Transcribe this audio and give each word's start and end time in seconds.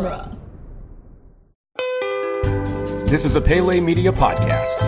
genre. 0.00 0.36
This 3.06 3.24
is 3.24 3.36
a 3.36 3.40
Pele 3.40 3.80
Media 3.80 4.12
podcast. 4.12 4.80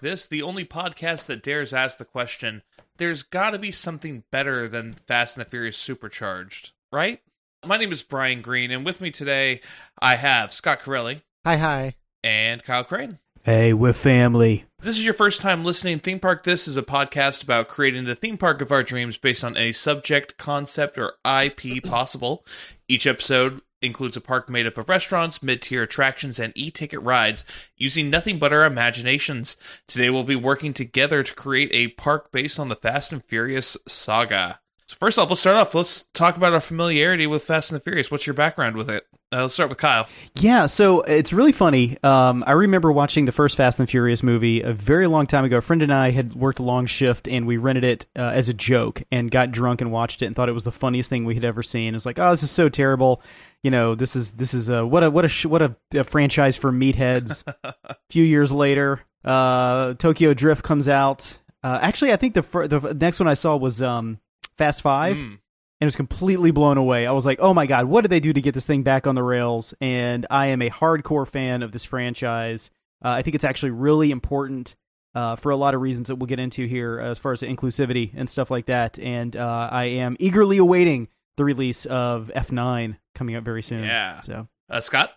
To 0.00 0.10
This, 0.10 0.26
the 0.26 0.42
only 0.42 0.64
podcast 0.64 1.26
that 1.26 1.42
dares 1.42 1.72
ask 1.72 1.98
the 1.98 2.04
question 2.04 2.62
there's 2.96 3.22
got 3.22 3.50
to 3.50 3.58
be 3.58 3.70
something 3.70 4.24
better 4.30 4.68
than 4.68 4.92
Fast 4.92 5.36
and 5.36 5.44
the 5.44 5.48
Furious 5.48 5.76
Supercharged, 5.76 6.72
right? 6.92 7.20
My 7.64 7.76
name 7.78 7.92
is 7.92 8.02
Brian 8.02 8.42
Green, 8.42 8.70
and 8.70 8.84
with 8.84 9.00
me 9.00 9.10
today 9.10 9.60
I 10.00 10.16
have 10.16 10.52
Scott 10.52 10.80
Corelli 10.80 11.22
Hi, 11.44 11.56
hi. 11.56 11.94
and 12.22 12.62
Kyle 12.62 12.84
Crane. 12.84 13.18
Hey, 13.42 13.72
we're 13.72 13.94
family. 13.94 14.66
This 14.80 14.98
is 14.98 15.04
your 15.04 15.14
first 15.14 15.40
time 15.40 15.64
listening, 15.64 15.98
Theme 15.98 16.20
Park 16.20 16.44
This 16.44 16.68
is 16.68 16.76
a 16.76 16.82
podcast 16.82 17.42
about 17.42 17.68
creating 17.68 18.04
the 18.04 18.14
theme 18.14 18.36
park 18.36 18.60
of 18.60 18.70
our 18.70 18.82
dreams 18.82 19.16
based 19.16 19.42
on 19.42 19.56
any 19.56 19.72
subject, 19.72 20.36
concept, 20.36 20.98
or 20.98 21.14
IP 21.24 21.82
possible. 21.82 22.44
Each 22.86 23.06
episode 23.06 23.62
includes 23.82 24.16
a 24.16 24.20
park 24.20 24.48
made 24.48 24.66
up 24.66 24.78
of 24.78 24.88
restaurants, 24.88 25.42
mid 25.42 25.62
tier 25.62 25.82
attractions, 25.82 26.38
and 26.38 26.52
e 26.56 26.70
ticket 26.70 27.00
rides 27.00 27.44
using 27.76 28.10
nothing 28.10 28.38
but 28.38 28.52
our 28.52 28.64
imaginations. 28.64 29.56
Today 29.86 30.10
we'll 30.10 30.24
be 30.24 30.36
working 30.36 30.72
together 30.72 31.22
to 31.22 31.34
create 31.34 31.70
a 31.72 31.88
park 31.88 32.32
based 32.32 32.58
on 32.58 32.68
the 32.68 32.76
Fast 32.76 33.12
and 33.12 33.24
Furious 33.24 33.76
saga. 33.86 34.60
So, 34.86 34.96
first 34.98 35.18
off, 35.18 35.30
let's 35.30 35.40
start 35.40 35.56
off. 35.56 35.74
Let's 35.74 36.02
talk 36.14 36.36
about 36.36 36.52
our 36.52 36.60
familiarity 36.60 37.26
with 37.26 37.44
Fast 37.44 37.70
and 37.70 37.80
the 37.80 37.84
Furious. 37.84 38.10
What's 38.10 38.26
your 38.26 38.34
background 38.34 38.76
with 38.76 38.90
it? 38.90 39.06
Uh, 39.32 39.42
let's 39.42 39.54
start 39.54 39.68
with 39.68 39.78
Kyle. 39.78 40.08
Yeah, 40.40 40.66
so 40.66 41.02
it's 41.02 41.32
really 41.32 41.52
funny. 41.52 41.96
Um, 42.02 42.42
I 42.46 42.52
remember 42.52 42.90
watching 42.90 43.26
the 43.26 43.32
first 43.32 43.56
Fast 43.56 43.78
and 43.78 43.88
Furious 43.88 44.24
movie 44.24 44.60
a 44.60 44.72
very 44.72 45.06
long 45.06 45.28
time 45.28 45.44
ago. 45.44 45.58
A 45.58 45.60
friend 45.60 45.82
and 45.82 45.94
I 45.94 46.10
had 46.10 46.34
worked 46.34 46.58
a 46.58 46.64
long 46.64 46.86
shift, 46.86 47.28
and 47.28 47.46
we 47.46 47.56
rented 47.56 47.84
it 47.84 48.06
uh, 48.16 48.22
as 48.22 48.48
a 48.48 48.54
joke 48.54 49.04
and 49.12 49.30
got 49.30 49.52
drunk 49.52 49.80
and 49.82 49.92
watched 49.92 50.22
it 50.22 50.26
and 50.26 50.34
thought 50.34 50.48
it 50.48 50.52
was 50.52 50.64
the 50.64 50.72
funniest 50.72 51.10
thing 51.10 51.24
we 51.24 51.34
had 51.34 51.44
ever 51.44 51.62
seen. 51.62 51.94
It 51.94 51.96
was 51.96 52.06
like, 52.06 52.18
oh, 52.18 52.30
this 52.30 52.42
is 52.42 52.50
so 52.50 52.68
terrible. 52.68 53.22
You 53.62 53.70
know, 53.70 53.94
this 53.94 54.16
is 54.16 54.32
this 54.32 54.52
is 54.52 54.68
a 54.68 54.84
what 54.84 55.04
a 55.04 55.10
what 55.12 55.24
a 55.24 55.28
sh- 55.28 55.46
what 55.46 55.62
a, 55.62 55.76
a 55.94 56.02
franchise 56.02 56.56
for 56.56 56.72
meatheads. 56.72 57.44
a 57.62 57.96
few 58.10 58.24
years 58.24 58.50
later, 58.50 59.00
uh, 59.24 59.94
Tokyo 59.94 60.34
Drift 60.34 60.64
comes 60.64 60.88
out. 60.88 61.38
Uh, 61.62 61.78
actually, 61.80 62.12
I 62.12 62.16
think 62.16 62.34
the 62.34 62.42
fir- 62.42 62.66
the 62.66 62.94
next 62.94 63.20
one 63.20 63.28
I 63.28 63.34
saw 63.34 63.56
was 63.56 63.80
um, 63.80 64.18
Fast 64.56 64.82
Five. 64.82 65.16
Mm. 65.16 65.38
And 65.80 65.86
was 65.86 65.96
completely 65.96 66.50
blown 66.50 66.76
away. 66.78 67.06
I 67.06 67.12
was 67.12 67.24
like, 67.26 67.38
"Oh 67.40 67.54
my 67.54 67.66
god, 67.66 67.86
what 67.86 68.02
did 68.02 68.10
they 68.10 68.20
do 68.20 68.32
to 68.32 68.40
get 68.40 68.54
this 68.54 68.66
thing 68.66 68.82
back 68.82 69.06
on 69.06 69.14
the 69.14 69.22
rails?" 69.22 69.74
And 69.80 70.26
I 70.30 70.46
am 70.48 70.62
a 70.62 70.70
hardcore 70.70 71.26
fan 71.26 71.62
of 71.62 71.72
this 71.72 71.84
franchise. 71.84 72.70
Uh, 73.04 73.08
I 73.10 73.22
think 73.22 73.34
it's 73.34 73.44
actually 73.44 73.70
really 73.70 74.10
important 74.10 74.74
uh, 75.14 75.36
for 75.36 75.50
a 75.50 75.56
lot 75.56 75.74
of 75.74 75.80
reasons 75.80 76.08
that 76.08 76.16
we'll 76.16 76.26
get 76.26 76.38
into 76.38 76.66
here, 76.66 77.00
as 77.00 77.18
far 77.18 77.32
as 77.32 77.40
inclusivity 77.42 78.12
and 78.14 78.28
stuff 78.28 78.50
like 78.50 78.66
that. 78.66 78.98
And 78.98 79.34
uh, 79.34 79.68
I 79.72 79.84
am 79.84 80.16
eagerly 80.20 80.58
awaiting 80.58 81.08
the 81.36 81.44
release 81.44 81.86
of 81.86 82.30
F9 82.34 82.96
coming 83.14 83.34
up 83.36 83.42
very 83.44 83.62
soon. 83.62 83.84
Yeah. 83.84 84.20
So 84.20 84.48
Uh, 84.68 84.80
Scott? 84.80 85.12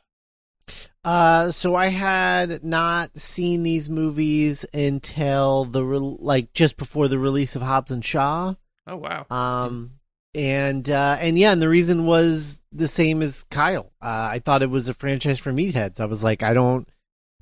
Uh, 1.03 1.51
so 1.51 1.75
I 1.75 1.87
had 1.87 2.63
not 2.63 3.19
seen 3.19 3.63
these 3.63 3.89
movies 3.89 4.65
until 4.73 5.65
the 5.65 5.83
re- 5.83 5.99
like 5.99 6.53
just 6.53 6.77
before 6.77 7.09
the 7.09 7.19
release 7.19 7.55
of 7.57 7.61
Hobbs 7.61 7.91
and 7.91 8.03
Shaw. 8.03 8.53
Oh, 8.87 8.95
wow. 8.95 9.25
Um, 9.29 9.91
and 10.35 10.89
uh, 10.89 11.17
and 11.19 11.37
yeah, 11.37 11.51
and 11.51 11.61
the 11.61 11.69
reason 11.69 12.05
was 12.05 12.61
the 12.71 12.87
same 12.87 13.21
as 13.21 13.43
Kyle. 13.45 13.91
Uh, 14.01 14.29
I 14.31 14.39
thought 14.39 14.63
it 14.63 14.69
was 14.69 14.89
a 14.89 14.93
franchise 14.93 15.39
for 15.39 15.53
meatheads. 15.53 15.99
I 15.99 16.05
was 16.05 16.23
like, 16.23 16.43
I 16.43 16.53
don't 16.53 16.87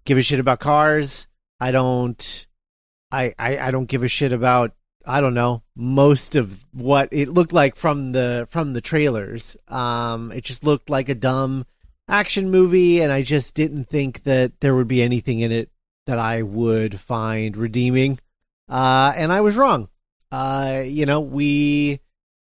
give 0.06 0.18
a 0.18 0.22
shit 0.22 0.40
about 0.40 0.60
cars. 0.60 1.28
I 1.60 1.72
don't. 1.72 2.48
I, 3.14 3.34
I, 3.38 3.58
I 3.58 3.72
don't 3.72 3.88
give 3.88 4.04
a 4.04 4.08
shit 4.08 4.32
about 4.32 4.74
I 5.06 5.22
don't 5.22 5.34
know 5.34 5.64
most 5.76 6.36
of 6.36 6.66
what 6.72 7.10
it 7.12 7.30
looked 7.30 7.54
like 7.54 7.76
from 7.76 8.12
the 8.12 8.48
from 8.50 8.74
the 8.74 8.82
trailers. 8.82 9.58
Um, 9.68 10.32
it 10.32 10.44
just 10.44 10.64
looked 10.64 10.90
like 10.90 11.10
a 11.10 11.16
dumb 11.16 11.66
action 12.08 12.52
movie, 12.52 13.02
and 13.02 13.12
I 13.12 13.22
just 13.22 13.56
didn't 13.56 13.90
think 13.90 14.24
that 14.24 14.60
there 14.60 14.76
would 14.76 14.88
be 14.88 15.02
anything 15.02 15.40
in 15.40 15.52
it 15.52 15.70
that 16.08 16.20
I 16.20 16.42
would 16.42 17.00
find 17.00 17.56
redeeming. 17.56 18.20
Uh, 18.68 19.14
and 19.16 19.32
I 19.32 19.42
was 19.42 19.58
wrong. 19.58 19.90
Uh, 20.32 20.84
you 20.86 21.06
know, 21.06 21.20
we 21.20 22.00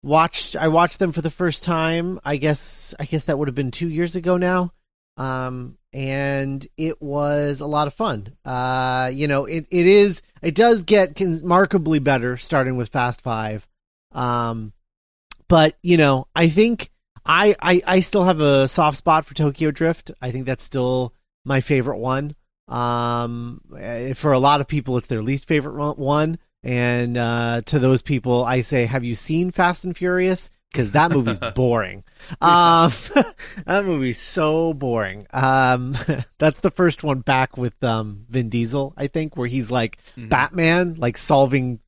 watched. 0.03 0.57
I 0.57 0.69
watched 0.69 0.99
them 0.99 1.13
for 1.13 1.23
the 1.23 1.31
first 1.31 1.65
time. 1.65 2.21
I 2.25 2.37
guess. 2.37 2.95
I 2.99 3.05
guess 3.05 3.25
that 3.25 3.39
would 3.39 3.49
have 3.49 3.55
been 3.55 3.71
two 3.71 3.89
years 3.89 4.17
ago 4.17 4.37
now. 4.37 4.73
Um, 5.19 5.79
and 5.93 6.67
it 6.77 7.03
was 7.03 7.61
a 7.61 7.67
lot 7.67 7.89
of 7.89 7.95
fun. 7.95 8.37
Uh, 8.45 9.11
you 9.13 9.27
know, 9.27 9.47
it, 9.47 9.67
it 9.71 9.87
is, 9.87 10.23
it 10.43 10.55
does 10.55 10.85
get 10.85 11.19
remarkably 11.19 11.99
better 11.99 12.37
starting 12.37 12.77
with 12.77 12.91
Fast 12.91 13.21
Five. 13.23 13.67
Um, 14.13 14.73
but 15.49 15.77
you 15.83 15.97
know, 15.97 16.29
I 16.37 16.49
think 16.49 16.91
I, 17.27 17.57
I, 17.61 17.83
I 17.87 18.01
still 18.01 18.25
have 18.25 18.41
a 18.41 18.69
soft 18.69 18.99
spot 18.99 19.25
for 19.25 19.35
Tokyo 19.35 19.71
Drift. 19.71 20.13
I 20.23 20.31
think 20.31 20.47
that's 20.47 20.63
still 20.63 21.15
my 21.45 21.61
favorite 21.61 21.99
one. 21.99 22.37
Um, 22.69 23.63
eh, 23.77 24.13
for 24.13 24.33
a 24.33 24.39
lot 24.39 24.61
of 24.61 24.69
people, 24.69 24.99
it's 24.99 25.07
their 25.09 25.23
least 25.23 25.47
favorite 25.47 25.99
one. 25.99 26.39
And, 26.63 27.17
uh, 27.17 27.63
to 27.67 27.79
those 27.79 28.03
people, 28.03 28.45
I 28.45 28.61
say, 28.63 28.85
have 28.87 29.05
you 29.05 29.15
seen 29.15 29.51
Fast 29.51 29.85
and 29.85 29.97
Furious? 29.97 30.51
Because 30.73 30.91
that 30.91 31.11
movie's 31.11 31.39
boring. 31.55 32.05
Um, 32.43 32.91
that 33.65 33.83
movie's 33.85 34.21
so 34.21 34.75
boring. 34.75 35.27
Um, 35.33 35.97
that's 36.39 36.61
the 36.61 36.71
first 36.71 37.03
one 37.03 37.21
back 37.21 37.57
with 37.57 37.83
um 37.83 38.27
Vin 38.29 38.51
Diesel, 38.51 38.93
I 38.97 39.07
think, 39.07 39.35
where 39.37 39.49
he's 39.49 39.71
like 39.71 39.97
Mhm. 40.17 40.29
Batman, 40.29 40.97
like 40.99 41.17
solving 41.17 41.81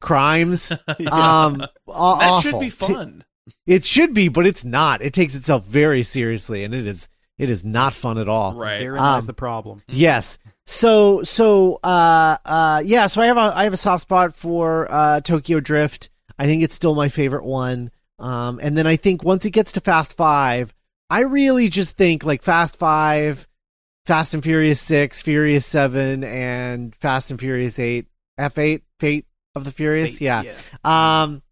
crimes. 0.00 0.70
Um, 1.10 1.62
aw- 1.88 2.18
that 2.18 2.30
awful. 2.30 2.40
should 2.42 2.60
be 2.60 2.70
fun. 2.70 3.24
It 3.66 3.84
should 3.84 4.14
be, 4.14 4.28
but 4.28 4.46
it's 4.46 4.64
not. 4.64 5.02
It 5.02 5.12
takes 5.12 5.34
itself 5.34 5.64
very 5.64 6.02
seriously, 6.04 6.62
and 6.64 6.72
it 6.74 6.86
is 6.86 7.08
it 7.38 7.50
is 7.50 7.64
not 7.64 7.92
fun 7.94 8.18
at 8.18 8.28
all. 8.28 8.54
right. 8.54 8.78
therein 8.78 9.00
Um, 9.00 9.14
lies 9.14 9.26
the 9.26 9.32
problem. 9.32 9.82
Yes. 9.88 10.38
So 10.66 11.22
so 11.22 11.80
uh 11.82 12.36
uh 12.44 12.82
yeah, 12.84 13.06
so 13.08 13.22
I 13.22 13.26
have 13.26 13.36
a 13.36 13.52
I 13.54 13.64
have 13.64 13.72
a 13.72 13.78
soft 13.78 14.02
spot 14.02 14.34
for 14.34 14.86
uh 14.90 15.20
Tokyo 15.20 15.60
Drift. 15.60 16.10
I 16.38 16.46
think 16.46 16.62
it's 16.62 16.74
still 16.74 16.94
my 16.94 17.08
favorite 17.08 17.44
one. 17.44 17.90
Um 18.18 18.60
and 18.62 18.76
then 18.76 18.86
I 18.86 18.96
think 18.96 19.24
once 19.24 19.44
it 19.44 19.50
gets 19.50 19.72
to 19.72 19.80
Fast 19.80 20.16
5, 20.16 20.72
I 21.08 21.20
really 21.22 21.68
just 21.68 21.96
think 21.96 22.24
like 22.24 22.42
Fast 22.42 22.76
5, 22.78 23.48
Fast 24.06 24.34
and 24.34 24.42
Furious 24.42 24.80
6, 24.80 25.22
Furious 25.22 25.66
7 25.66 26.22
and 26.24 26.94
Fast 26.94 27.30
and 27.30 27.40
Furious 27.40 27.78
8, 27.78 28.06
F8, 28.38 28.82
Fate 29.00 29.26
of 29.56 29.64
the 29.64 29.72
Furious. 29.72 30.20
yeah. 30.20 30.44
Um, 30.84 31.42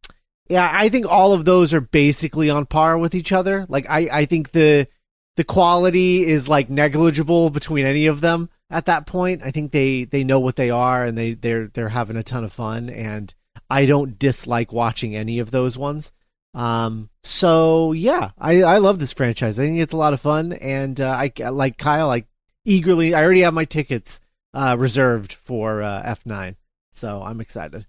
yeah, 0.49 0.71
I 0.73 0.89
think 0.89 1.07
all 1.07 1.33
of 1.35 1.45
those 1.45 1.75
are 1.75 1.81
basically 1.81 2.49
on 2.49 2.65
par 2.65 2.97
with 2.97 3.15
each 3.15 3.33
other. 3.33 3.67
Like, 3.69 3.89
I, 3.91 4.09
I 4.11 4.25
think 4.25 4.53
the 4.53 4.89
the 5.37 5.45
quality 5.45 6.25
is 6.25 6.49
like 6.49 6.69
negligible 6.71 7.51
between 7.51 7.87
any 7.87 8.07
of 8.07 8.21
them 8.21 8.49
at 8.71 8.87
that 8.87 9.06
point. 9.06 9.43
I 9.45 9.51
think 9.51 9.73
they 9.73 10.05
they 10.05 10.25
know 10.25 10.41
what 10.41 10.56
they 10.56 10.71
are 10.71 11.05
and 11.05 11.17
they 11.17 11.34
they're 11.34 11.69
they're 11.69 11.89
having 11.91 12.17
a 12.17 12.23
ton 12.23 12.45
of 12.45 12.53
fun. 12.53 12.89
And 12.89 13.34
I 13.71 13.87
don't 13.87 14.19
dislike 14.19 14.73
watching 14.73 15.15
any 15.15 15.39
of 15.39 15.51
those 15.51 15.77
ones. 15.77 16.12
Um, 16.55 17.11
so 17.23 17.92
yeah, 17.92 18.31
I 18.39 18.63
I 18.63 18.78
love 18.78 18.98
this 18.98 19.13
franchise. 19.13 19.59
I 19.59 19.65
think 19.66 19.78
it's 19.81 19.92
a 19.92 19.98
lot 19.98 20.15
of 20.15 20.21
fun, 20.21 20.53
and 20.54 21.01
uh, 21.01 21.10
I 21.10 21.48
like 21.51 21.78
Kyle. 21.78 22.10
I 22.10 22.25
eagerly. 22.65 23.15
I 23.15 23.22
already 23.22 23.42
have 23.42 23.54
my 23.54 23.65
tickets 23.65 24.21
uh, 24.54 24.77
reserved 24.78 25.34
for 25.34 25.83
uh, 25.83 26.03
F 26.04 26.25
nine, 26.25 26.57
so 26.91 27.22
I'm 27.22 27.41
excited. 27.41 27.87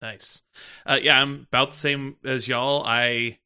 Nice. 0.00 0.42
Uh, 0.84 0.98
yeah, 1.00 1.20
I'm 1.20 1.46
about 1.48 1.70
the 1.72 1.76
same 1.76 2.16
as 2.24 2.48
y'all. 2.48 2.82
I 2.84 3.38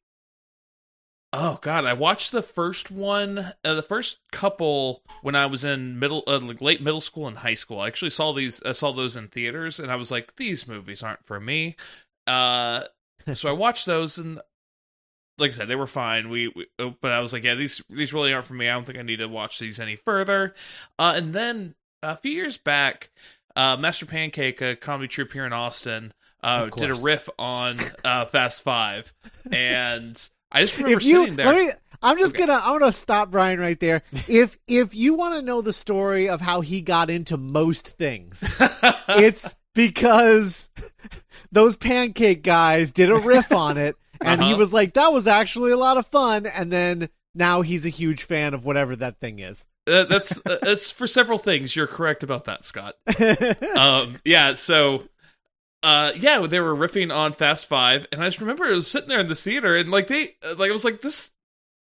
oh 1.33 1.59
god, 1.61 1.85
I 1.85 1.93
watched 1.93 2.31
the 2.31 2.41
first 2.41 2.89
one, 2.89 3.53
uh, 3.63 3.73
the 3.75 3.81
first 3.81 4.19
couple 4.31 5.03
when 5.21 5.35
I 5.35 5.45
was 5.45 5.65
in 5.65 5.99
middle, 5.99 6.23
uh, 6.27 6.39
like 6.39 6.61
late 6.61 6.81
middle 6.81 7.01
school 7.01 7.27
and 7.27 7.37
high 7.37 7.55
school. 7.55 7.79
I 7.79 7.87
actually 7.87 8.11
saw 8.11 8.33
these, 8.33 8.61
I 8.63 8.71
saw 8.71 8.91
those 8.91 9.15
in 9.15 9.27
theaters, 9.27 9.79
and 9.79 9.91
I 9.91 9.95
was 9.95 10.11
like, 10.11 10.35
these 10.35 10.67
movies 10.67 11.03
aren't 11.03 11.25
for 11.25 11.39
me. 11.39 11.75
Uh, 12.25 12.83
so 13.33 13.49
I 13.49 13.53
watched 13.53 13.85
those, 13.85 14.17
and 14.17 14.39
like 15.37 15.51
I 15.51 15.53
said, 15.53 15.67
they 15.67 15.75
were 15.75 15.87
fine. 15.87 16.29
We, 16.29 16.47
we, 16.49 16.67
uh, 16.79 16.91
but 17.01 17.11
I 17.11 17.19
was 17.19 17.33
like, 17.33 17.43
yeah, 17.43 17.55
these 17.55 17.83
these 17.89 18.13
really 18.13 18.33
aren't 18.33 18.45
for 18.45 18.53
me. 18.53 18.69
I 18.69 18.73
don't 18.73 18.85
think 18.85 18.97
I 18.97 19.03
need 19.03 19.17
to 19.17 19.27
watch 19.27 19.59
these 19.59 19.79
any 19.79 19.95
further. 19.95 20.55
Uh, 20.97 21.13
and 21.15 21.33
then 21.33 21.75
a 22.01 22.17
few 22.17 22.31
years 22.31 22.57
back, 22.57 23.11
uh, 23.55 23.77
Master 23.77 24.05
Pancake, 24.05 24.61
a 24.61 24.75
comedy 24.75 25.07
troupe 25.07 25.33
here 25.33 25.45
in 25.45 25.53
Austin, 25.53 26.13
uh, 26.43 26.67
did 26.67 26.89
a 26.89 26.95
riff 26.95 27.29
on 27.37 27.77
uh, 28.05 28.25
Fast 28.25 28.61
Five, 28.61 29.13
and 29.51 30.29
I 30.57 30.61
just 30.61 30.77
remember 30.77 30.97
if 30.97 31.05
you 31.05 31.19
sitting 31.21 31.35
there. 31.35 31.45
let 31.47 31.55
me 31.55 31.71
i'm 32.01 32.17
just 32.17 32.35
Okay. 32.35 32.45
gonna 32.45 32.61
i'm 32.63 32.79
gonna 32.79 32.91
stop 32.93 33.31
brian 33.31 33.59
right 33.59 33.79
there 33.79 34.03
if 34.27 34.57
if 34.67 34.93
you 34.95 35.15
want 35.15 35.33
to 35.35 35.41
know 35.41 35.61
the 35.61 35.73
story 35.73 36.29
of 36.29 36.41
how 36.41 36.61
he 36.61 36.81
got 36.81 37.09
into 37.09 37.37
most 37.37 37.95
things 37.97 38.43
it's 39.09 39.55
because 39.73 40.69
those 41.51 41.77
pancake 41.77 42.43
guys 42.43 42.91
did 42.91 43.09
a 43.09 43.17
riff 43.17 43.51
on 43.51 43.77
it 43.77 43.95
and 44.21 44.41
he 44.41 44.49
Uh-huh. 44.51 44.57
was 44.59 44.73
like 44.73 44.93
that 44.93 45.11
was 45.13 45.27
actually 45.27 45.71
a 45.71 45.77
lot 45.77 45.97
of 45.97 46.05
fun 46.07 46.45
and 46.45 46.71
then 46.71 47.09
now 47.35 47.61
he's 47.61 47.85
a 47.85 47.89
huge 47.89 48.23
fan 48.23 48.53
of 48.53 48.65
whatever 48.65 48.95
that 48.95 49.19
thing 49.19 49.39
is 49.39 49.65
Uh, 49.87 50.03
that's 50.05 50.39
uh, 50.45 50.57
that's 50.63 50.91
for 50.91 51.07
several 51.07 51.37
things. 51.39 51.73
You're 51.75 51.87
correct 51.87 52.21
about 52.23 52.43
that, 52.45 52.65
Scott. 52.65 52.95
um, 53.77 54.15
yeah, 54.25 54.55
so 54.55 55.03
uh, 55.83 56.11
yeah, 56.17 56.39
they 56.47 56.59
were 56.59 56.75
riffing 56.75 57.15
on 57.15 57.33
Fast 57.33 57.67
Five, 57.67 58.07
and 58.11 58.23
I 58.23 58.27
just 58.27 58.41
remember 58.41 58.65
I 58.65 58.71
was 58.71 58.89
sitting 58.89 59.09
there 59.09 59.19
in 59.19 59.27
the 59.27 59.35
theater, 59.35 59.75
and 59.75 59.89
like 59.89 60.07
they, 60.07 60.35
uh, 60.43 60.55
like 60.57 60.69
I 60.69 60.73
was 60.73 60.85
like, 60.85 61.01
this, 61.01 61.31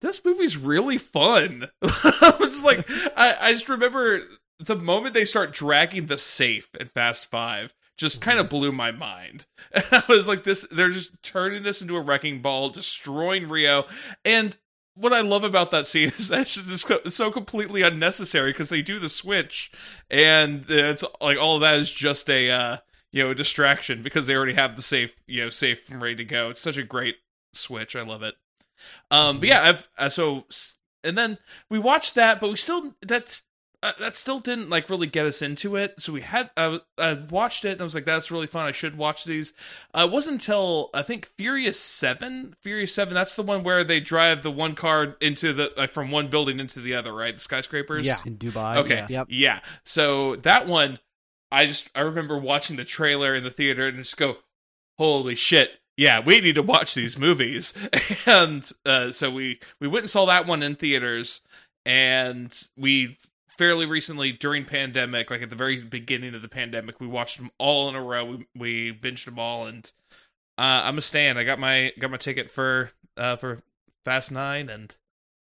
this 0.02 0.25
movie's 0.25 0.56
really 0.56 0.99
fun. 0.99 1.69
I 1.82 2.37
was 2.38 2.62
like, 2.62 2.88
I, 3.17 3.37
I 3.40 3.52
just 3.52 3.69
remember 3.69 4.20
the 4.58 4.76
moment 4.76 5.14
they 5.14 5.25
start 5.25 5.52
dragging 5.52 6.06
the 6.06 6.19
safe 6.19 6.69
in 6.79 6.88
Fast 6.88 7.31
Five. 7.31 7.75
Just 7.96 8.20
kind 8.20 8.38
of 8.38 8.49
blew 8.49 8.70
my 8.70 8.93
mind. 8.93 9.46
And 9.73 9.85
I 9.93 10.05
was 10.08 10.29
like, 10.29 10.44
"This, 10.44 10.67
they're 10.70 10.90
just 10.90 11.20
turning 11.23 11.64
this 11.64 11.82
into 11.82 11.96
a 11.96 12.00
wrecking 12.00 12.43
ball, 12.43 12.69
destroying 12.69 13.49
Rio." 13.49 13.87
And 14.25 14.56
what 14.94 15.12
I 15.12 15.20
love 15.20 15.44
about 15.44 15.70
that 15.70 15.88
scene 15.88 16.08
is 16.19 16.29
that 16.29 16.56
it's 17.05 17.17
so 17.17 17.31
completely 17.31 17.82
unnecessary 17.82 18.52
because 18.52 18.69
they 18.69 18.82
do 18.82 18.99
the 18.99 19.08
switch, 19.08 19.73
and 20.11 20.64
it's 20.69 21.05
like 21.20 21.38
all 21.38 21.56
of 21.56 21.62
that 21.62 21.79
is 21.79 21.90
just 21.90 22.29
a 22.31 22.50
uh, 22.50 22.76
you 23.13 23.23
know 23.23 23.35
distraction 23.35 24.03
because 24.03 24.27
they 24.27 24.35
already 24.35 24.55
have 24.55 24.77
the 24.77 24.83
safe 24.83 25.17
you 25.27 25.43
know 25.43 25.51
safe 25.51 25.91
and 25.91 26.01
ready 26.03 26.17
to 26.17 26.25
go. 26.25 26.51
It's 26.51 26.61
such 26.61 26.77
a 26.77 26.83
great 26.83 27.17
switch. 27.53 27.97
I 27.97 28.03
love 28.03 28.23
it. 28.23 28.35
Um, 29.11 29.41
but 29.41 29.49
yeah, 29.49 29.63
I've 29.63 29.89
uh, 29.99 30.09
so 30.09 30.45
and 31.05 31.17
then 31.17 31.39
we 31.71 31.79
watched 31.79 32.15
that, 32.15 32.41
but 32.41 32.51
we 32.51 32.57
still 32.57 32.95
that's. 33.03 33.43
Uh, 33.81 33.93
that 34.01 34.17
still 34.17 34.41
didn't 34.41 34.69
like 34.69 34.91
really 34.91 35.07
get 35.07 35.25
us 35.25 35.41
into 35.41 35.77
it, 35.77 35.95
so 36.01 36.13
we 36.13 36.21
had 36.21 36.51
uh, 36.57 36.81
I 36.99 37.15
watched 37.31 37.65
it 37.65 37.71
and 37.71 37.81
I 37.81 37.85
was 37.85 37.95
like, 37.95 38.07
"That's 38.07 38.29
really 38.29 38.49
fun. 38.49 38.67
I 38.67 38.73
should 38.73 38.99
watch 38.99 39.23
these." 39.23 39.55
Uh, 39.95 40.09
it 40.09 40.13
wasn't 40.13 40.41
until 40.41 40.91
I 40.93 41.03
think 41.03 41.27
Furious 41.37 41.79
Seven. 41.79 42.57
Furious 42.61 42.93
Seven. 42.93 43.15
That's 43.15 43.37
the 43.37 43.45
one 43.45 43.63
where 43.63 43.85
they 43.85 44.01
drive 44.01 44.43
the 44.43 44.51
one 44.51 44.75
car 44.75 45.17
into 45.21 45.53
the 45.53 45.73
like 45.77 45.91
from 45.91 46.11
one 46.11 46.27
building 46.27 46.59
into 46.59 46.81
the 46.81 46.97
other, 46.97 47.15
right? 47.15 47.33
The 47.33 47.41
skyscrapers. 47.41 48.03
Yeah. 48.03 48.17
in 48.27 48.37
Dubai. 48.37 48.79
Okay. 48.79 48.97
yeah. 48.97 49.07
Yep. 49.09 49.27
Yeah. 49.31 49.61
So 49.85 50.35
that 50.35 50.67
one, 50.67 50.99
I 51.50 51.67
just 51.67 51.91
I 51.95 52.00
remember 52.00 52.37
watching 52.37 52.77
the 52.77 52.85
trailer 52.85 53.35
in 53.35 53.45
the 53.45 53.50
theater 53.50 53.87
and 53.89 53.99
just 53.99 54.17
go, 54.17 54.39
"Holy 54.99 55.35
shit!" 55.35 55.81
Yeah, 55.97 56.21
we 56.21 56.41
need 56.41 56.55
to 56.55 56.62
watch 56.62 56.95
these 56.95 57.19
movies. 57.19 57.75
And 58.27 58.71
uh, 58.85 59.12
so 59.12 59.31
we 59.31 59.59
we 59.81 59.89
went 59.89 60.05
and 60.05 60.11
saw 60.11 60.27
that 60.27 60.47
one 60.47 60.62
in 60.62 60.75
theaters, 60.77 61.41
and 61.87 62.53
we 62.77 63.17
fairly 63.49 63.87
recently 63.87 64.33
during 64.33 64.65
pandemic, 64.67 65.31
like 65.31 65.43
at 65.43 65.50
the 65.50 65.56
very 65.56 65.83
beginning 65.83 66.35
of 66.35 66.43
the 66.43 66.49
pandemic, 66.49 67.00
we 67.00 67.06
watched 67.06 67.39
them 67.39 67.50
all 67.59 67.89
in 67.89 67.95
a 67.95 68.03
row. 68.03 68.25
We 68.25 68.47
we 68.55 68.93
binged 68.93 69.25
them 69.25 69.39
all, 69.39 69.67
and 69.67 69.91
uh, 70.59 70.83
I'm 70.85 70.99
a 70.99 71.03
stand. 71.03 71.39
I 71.39 71.45
got 71.45 71.59
my 71.59 71.93
got 71.99 72.11
my 72.11 72.19
ticket 72.19 72.50
for 72.50 72.91
uh, 73.17 73.37
for 73.37 73.62
Fast 74.05 74.31
Nine, 74.31 74.69
and 74.69 74.95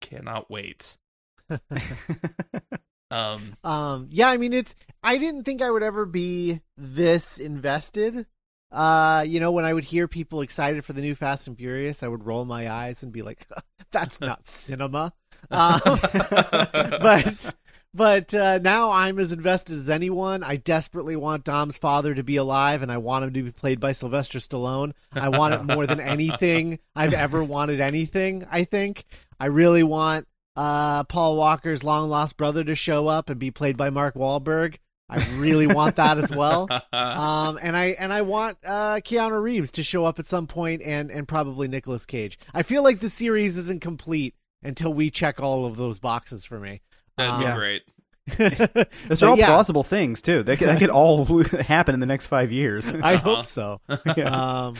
cannot 0.01 0.51
wait. 0.51 0.97
Um, 3.11 3.55
Um, 3.63 4.07
yeah, 4.11 4.29
I 4.29 4.37
mean, 4.37 4.53
it's. 4.53 4.75
I 5.03 5.17
didn't 5.17 5.43
think 5.43 5.61
I 5.61 5.69
would 5.69 5.83
ever 5.83 6.05
be 6.05 6.61
this 6.77 7.37
invested. 7.37 8.25
Uh, 8.71 9.23
you 9.25 9.39
know, 9.39 9.51
when 9.51 9.65
I 9.65 9.73
would 9.73 9.85
hear 9.85 10.07
people 10.07 10.41
excited 10.41 10.83
for 10.83 10.93
the 10.93 11.01
new 11.01 11.15
Fast 11.15 11.47
and 11.47 11.57
Furious, 11.57 12.03
I 12.03 12.07
would 12.07 12.25
roll 12.25 12.45
my 12.45 12.69
eyes 12.69 13.03
and 13.03 13.11
be 13.11 13.21
like, 13.21 13.47
"That's 13.91 14.19
not 14.19 14.47
cinema." 14.47 15.13
Um, 15.51 15.79
but 15.83 17.55
but 17.93 18.33
uh, 18.33 18.57
now 18.57 18.91
I'm 18.91 19.19
as 19.19 19.31
invested 19.31 19.77
as 19.77 19.89
anyone. 19.89 20.43
I 20.43 20.57
desperately 20.57 21.15
want 21.15 21.45
Dom's 21.45 21.77
father 21.77 22.13
to 22.15 22.23
be 22.23 22.35
alive, 22.35 22.81
and 22.81 22.91
I 22.91 22.97
want 22.97 23.23
him 23.23 23.33
to 23.33 23.43
be 23.43 23.51
played 23.51 23.79
by 23.79 23.93
Sylvester 23.93 24.39
Stallone. 24.39 24.93
I 25.13 25.29
want 25.29 25.53
it 25.53 25.63
more 25.63 25.87
than 25.87 26.01
anything 26.01 26.79
I've 26.95 27.13
ever 27.13 27.43
wanted 27.43 27.79
anything. 27.79 28.45
I 28.51 28.65
think 28.65 29.05
I 29.39 29.45
really 29.45 29.83
want 29.83 30.27
uh, 30.55 31.03
Paul 31.05 31.37
Walker's 31.37 31.83
long 31.83 32.09
lost 32.09 32.37
brother 32.37 32.63
to 32.63 32.75
show 32.75 33.07
up 33.07 33.29
and 33.29 33.39
be 33.39 33.51
played 33.51 33.77
by 33.77 33.89
Mark 33.89 34.15
Wahlberg. 34.15 34.77
I 35.07 35.17
really 35.37 35.67
want 35.67 35.97
that 35.97 36.17
as 36.17 36.31
well. 36.31 36.67
Um, 36.93 37.59
and 37.61 37.75
I 37.77 37.87
and 37.99 38.11
I 38.11 38.21
want 38.23 38.57
uh, 38.65 38.95
Keanu 38.95 39.39
Reeves 39.41 39.71
to 39.73 39.83
show 39.83 40.05
up 40.05 40.17
at 40.17 40.25
some 40.25 40.47
point, 40.47 40.81
and 40.81 41.11
and 41.11 41.27
probably 41.27 41.67
Nicolas 41.67 42.05
Cage. 42.05 42.39
I 42.53 42.63
feel 42.63 42.83
like 42.83 42.99
the 43.01 43.09
series 43.09 43.55
isn't 43.57 43.81
complete 43.81 44.33
until 44.63 44.93
we 44.93 45.09
check 45.11 45.39
all 45.39 45.65
of 45.65 45.75
those 45.77 45.99
boxes 45.99 46.43
for 46.45 46.59
me. 46.59 46.81
that'd 47.17 47.37
be 47.39 47.43
Yeah. 47.45 47.55
great. 47.55 47.83
Those 49.07 49.21
are 49.21 49.29
all 49.29 49.37
yeah. 49.37 49.45
plausible 49.47 49.83
things 49.83 50.21
too. 50.23 50.41
That 50.41 50.57
could, 50.57 50.67
that 50.69 50.79
could 50.79 50.89
all 50.89 51.25
happen 51.43 51.93
in 51.93 51.99
the 51.99 52.07
next 52.07 52.25
five 52.27 52.51
years. 52.51 52.91
I 52.91 53.15
Uh-huh. 53.15 53.35
hope 53.35 53.45
so. 53.45 53.81
Yeah. 54.17 54.65
Um, 54.67 54.75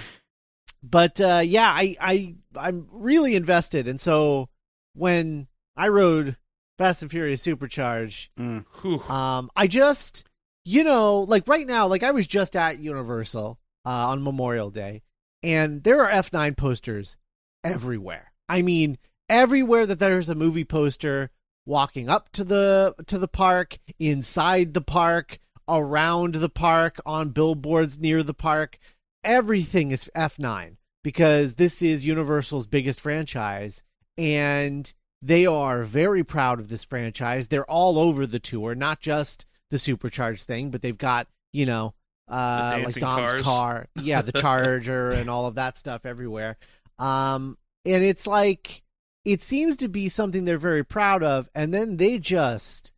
but 0.82 1.22
uh, 1.22 1.42
yeah, 1.46 1.68
I 1.70 1.96
I 2.02 2.36
I'm 2.58 2.88
really 2.92 3.36
invested, 3.36 3.88
and 3.88 4.00
so 4.02 4.50
when 4.94 5.48
I 5.78 5.88
rode 5.90 6.38
Fast 6.78 7.02
and 7.02 7.12
Furious 7.12 7.46
Supercharge, 7.46 8.30
Mm. 8.40 9.10
Um, 9.10 9.50
I 9.56 9.68
just 9.68 10.28
you 10.64 10.84
know 10.84 11.22
like 11.22 11.48
right 11.48 11.68
now, 11.68 11.88
like 11.88 12.04
I 12.04 12.12
was 12.12 12.28
just 12.28 12.56
at 12.56 12.80
Universal 12.80 13.60
uh, 13.86 14.08
on 14.10 14.24
Memorial 14.24 14.70
Day, 14.70 15.04
and 15.44 15.84
there 15.84 16.04
are 16.04 16.12
F9 16.12 16.58
posters 16.58 17.18
everywhere. 17.64 18.32
I 18.48 18.62
mean, 18.62 18.98
everywhere 19.30 19.86
that 19.86 20.00
there's 20.00 20.30
a 20.30 20.36
movie 20.36 20.66
poster, 20.66 21.32
walking 21.66 22.10
up 22.10 22.30
to 22.34 22.44
the 22.44 22.96
to 23.08 23.18
the 23.18 23.28
park, 23.28 23.78
inside 24.00 24.74
the 24.74 24.82
park, 24.82 25.40
around 25.68 26.36
the 26.36 26.50
park, 26.50 27.00
on 27.06 27.30
billboards 27.30 28.00
near 28.00 28.22
the 28.24 28.34
park, 28.34 28.78
everything 29.24 29.92
is 29.92 30.10
F9 30.16 30.78
because 31.04 31.56
this 31.56 31.82
is 31.82 32.06
Universal's 32.06 32.68
biggest 32.68 33.00
franchise 33.00 33.84
and 34.18 34.94
they 35.26 35.48
are 35.48 35.84
very 35.84 36.24
proud 36.24 36.60
of 36.60 36.68
this 36.68 36.84
franchise. 36.84 37.48
They're 37.48 37.70
all 37.70 37.98
over 37.98 38.28
the 38.28 38.40
tour, 38.40 38.76
not 38.76 39.00
just 39.02 39.48
the 39.72 39.80
supercharged 39.80 40.44
thing, 40.44 40.70
but 40.70 40.84
they've 40.84 40.98
got, 40.98 41.28
you 41.52 41.66
know, 41.66 41.96
uh 42.28 42.80
like 42.84 42.94
Dom's 42.96 43.32
cars. 43.32 43.44
car, 43.44 43.88
yeah, 44.02 44.22
the 44.22 44.32
Charger 44.32 45.10
and 45.12 45.30
all 45.30 45.48
of 45.48 45.56
that 45.56 45.78
stuff 45.78 46.06
everywhere. 46.06 46.58
Um 47.00 47.58
and 47.86 48.04
it's 48.04 48.28
like 48.28 48.84
it 49.24 49.42
seems 49.42 49.78
to 49.78 49.88
be 49.88 50.10
something 50.10 50.46
they're 50.46 50.58
very 50.60 50.84
proud 50.84 51.24
of 51.24 51.50
and 51.56 51.74
then 51.74 51.98
they 51.98 52.20
just 52.20 52.94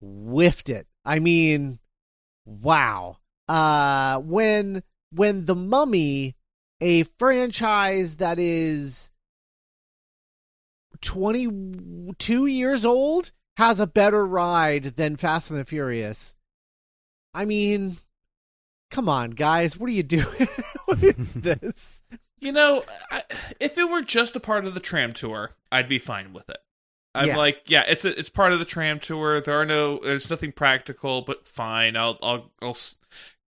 whiffed 0.00 0.68
it. 0.68 0.86
I 1.04 1.18
mean, 1.18 1.80
wow. 2.44 3.18
Uh 3.48 4.18
when 4.18 4.84
when 5.10 5.46
The 5.46 5.56
Mummy, 5.56 6.36
a 6.80 7.02
franchise 7.02 8.16
that 8.16 8.38
is 8.38 9.10
22 11.02 12.46
years 12.46 12.84
old, 12.84 13.30
has 13.56 13.80
a 13.80 13.86
better 13.86 14.26
ride 14.26 14.84
than 14.96 15.16
Fast 15.16 15.50
and 15.50 15.58
the 15.60 15.64
Furious. 15.64 16.34
I 17.34 17.44
mean, 17.44 17.98
come 18.90 19.08
on, 19.08 19.30
guys, 19.30 19.76
what 19.78 19.88
are 19.88 19.92
you 19.92 20.02
doing? 20.02 20.48
what 20.86 21.02
is 21.02 21.34
this? 21.34 22.02
You 22.40 22.52
know, 22.52 22.84
I, 23.10 23.22
if 23.60 23.78
it 23.78 23.84
were 23.88 24.02
just 24.02 24.34
a 24.36 24.40
part 24.40 24.64
of 24.64 24.74
the 24.74 24.80
tram 24.80 25.12
tour, 25.12 25.52
I'd 25.70 25.88
be 25.88 25.98
fine 25.98 26.32
with 26.32 26.50
it. 26.50 26.58
I'm 27.14 27.28
Yeah. 27.28 27.36
like, 27.36 27.62
yeah, 27.66 27.84
it's 27.86 28.04
a, 28.04 28.18
it's 28.18 28.30
part 28.30 28.52
of 28.52 28.58
the 28.58 28.64
tram 28.64 28.98
tour. 28.98 29.40
There 29.40 29.58
are 29.60 29.66
no, 29.66 29.98
there's 29.98 30.30
nothing 30.30 30.50
practical, 30.52 31.22
but 31.22 31.46
fine. 31.46 31.94
I'll 31.96 32.18
I'll 32.22 32.50
I'll 32.62 32.70
s- 32.70 32.96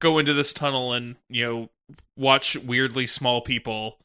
go 0.01 0.19
into 0.19 0.35
this 0.35 0.53
tunnel 0.53 0.93
and 0.93 1.17
you 1.31 1.45
know 1.45 1.71
watch 2.17 2.57
weirdly 2.59 3.07
small 3.07 3.41
people. 3.41 3.99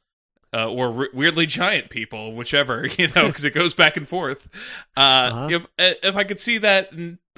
Uh, 0.51 0.71
or 0.71 0.91
re- 0.91 1.09
weirdly 1.13 1.45
giant 1.45 1.89
people, 1.91 2.33
whichever 2.33 2.87
you 2.97 3.07
know, 3.09 3.27
because 3.27 3.43
it 3.43 3.53
goes 3.53 3.73
back 3.75 3.95
and 3.97 4.07
forth. 4.07 4.49
Uh, 4.97 4.99
Uh-huh. 5.31 5.47
If 5.51 5.67
if 6.03 6.15
I 6.15 6.23
could 6.23 6.39
see 6.39 6.57
that, 6.57 6.91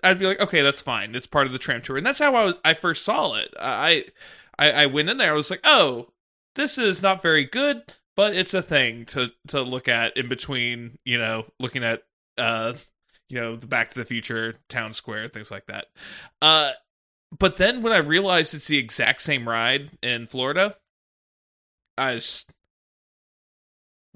I'd 0.03 0.19
be 0.19 0.25
like, 0.25 0.39
okay, 0.39 0.61
that's 0.61 0.81
fine. 0.81 1.13
It's 1.13 1.27
part 1.27 1.45
of 1.45 1.51
the 1.53 1.59
tram 1.59 1.81
tour, 1.81 1.97
and 1.97 2.05
that's 2.05 2.19
how 2.19 2.33
I 2.35 2.45
was. 2.45 2.55
I 2.63 2.73
first 2.73 3.03
saw 3.03 3.35
it. 3.35 3.53
I 3.59 4.05
I, 4.57 4.71
I 4.71 4.85
went 4.85 5.09
in 5.09 5.17
there. 5.17 5.31
I 5.33 5.35
was 5.35 5.49
like, 5.49 5.59
oh, 5.65 6.07
this 6.55 6.77
is 6.77 7.01
not 7.01 7.21
very 7.21 7.43
good, 7.45 7.93
but 8.15 8.33
it's 8.35 8.53
a 8.53 8.61
thing 8.61 9.05
to 9.07 9.31
to 9.47 9.61
look 9.61 9.87
at 9.89 10.15
in 10.15 10.29
between, 10.29 10.97
you 11.03 11.17
know, 11.17 11.45
looking 11.59 11.83
at 11.83 12.03
uh 12.37 12.73
you 13.27 13.39
know, 13.39 13.55
the 13.55 13.67
Back 13.67 13.91
to 13.91 13.99
the 13.99 14.05
Future 14.05 14.55
town 14.69 14.93
square, 14.93 15.27
things 15.27 15.51
like 15.51 15.65
that. 15.67 15.87
Uh 16.41 16.71
but 17.37 17.57
then 17.57 17.81
when 17.81 17.93
I 17.93 17.97
realized 17.97 18.53
it's 18.53 18.67
the 18.67 18.77
exact 18.77 19.21
same 19.21 19.47
ride 19.49 19.91
in 20.01 20.27
Florida, 20.27 20.77
I 21.97 22.15
was 22.15 22.45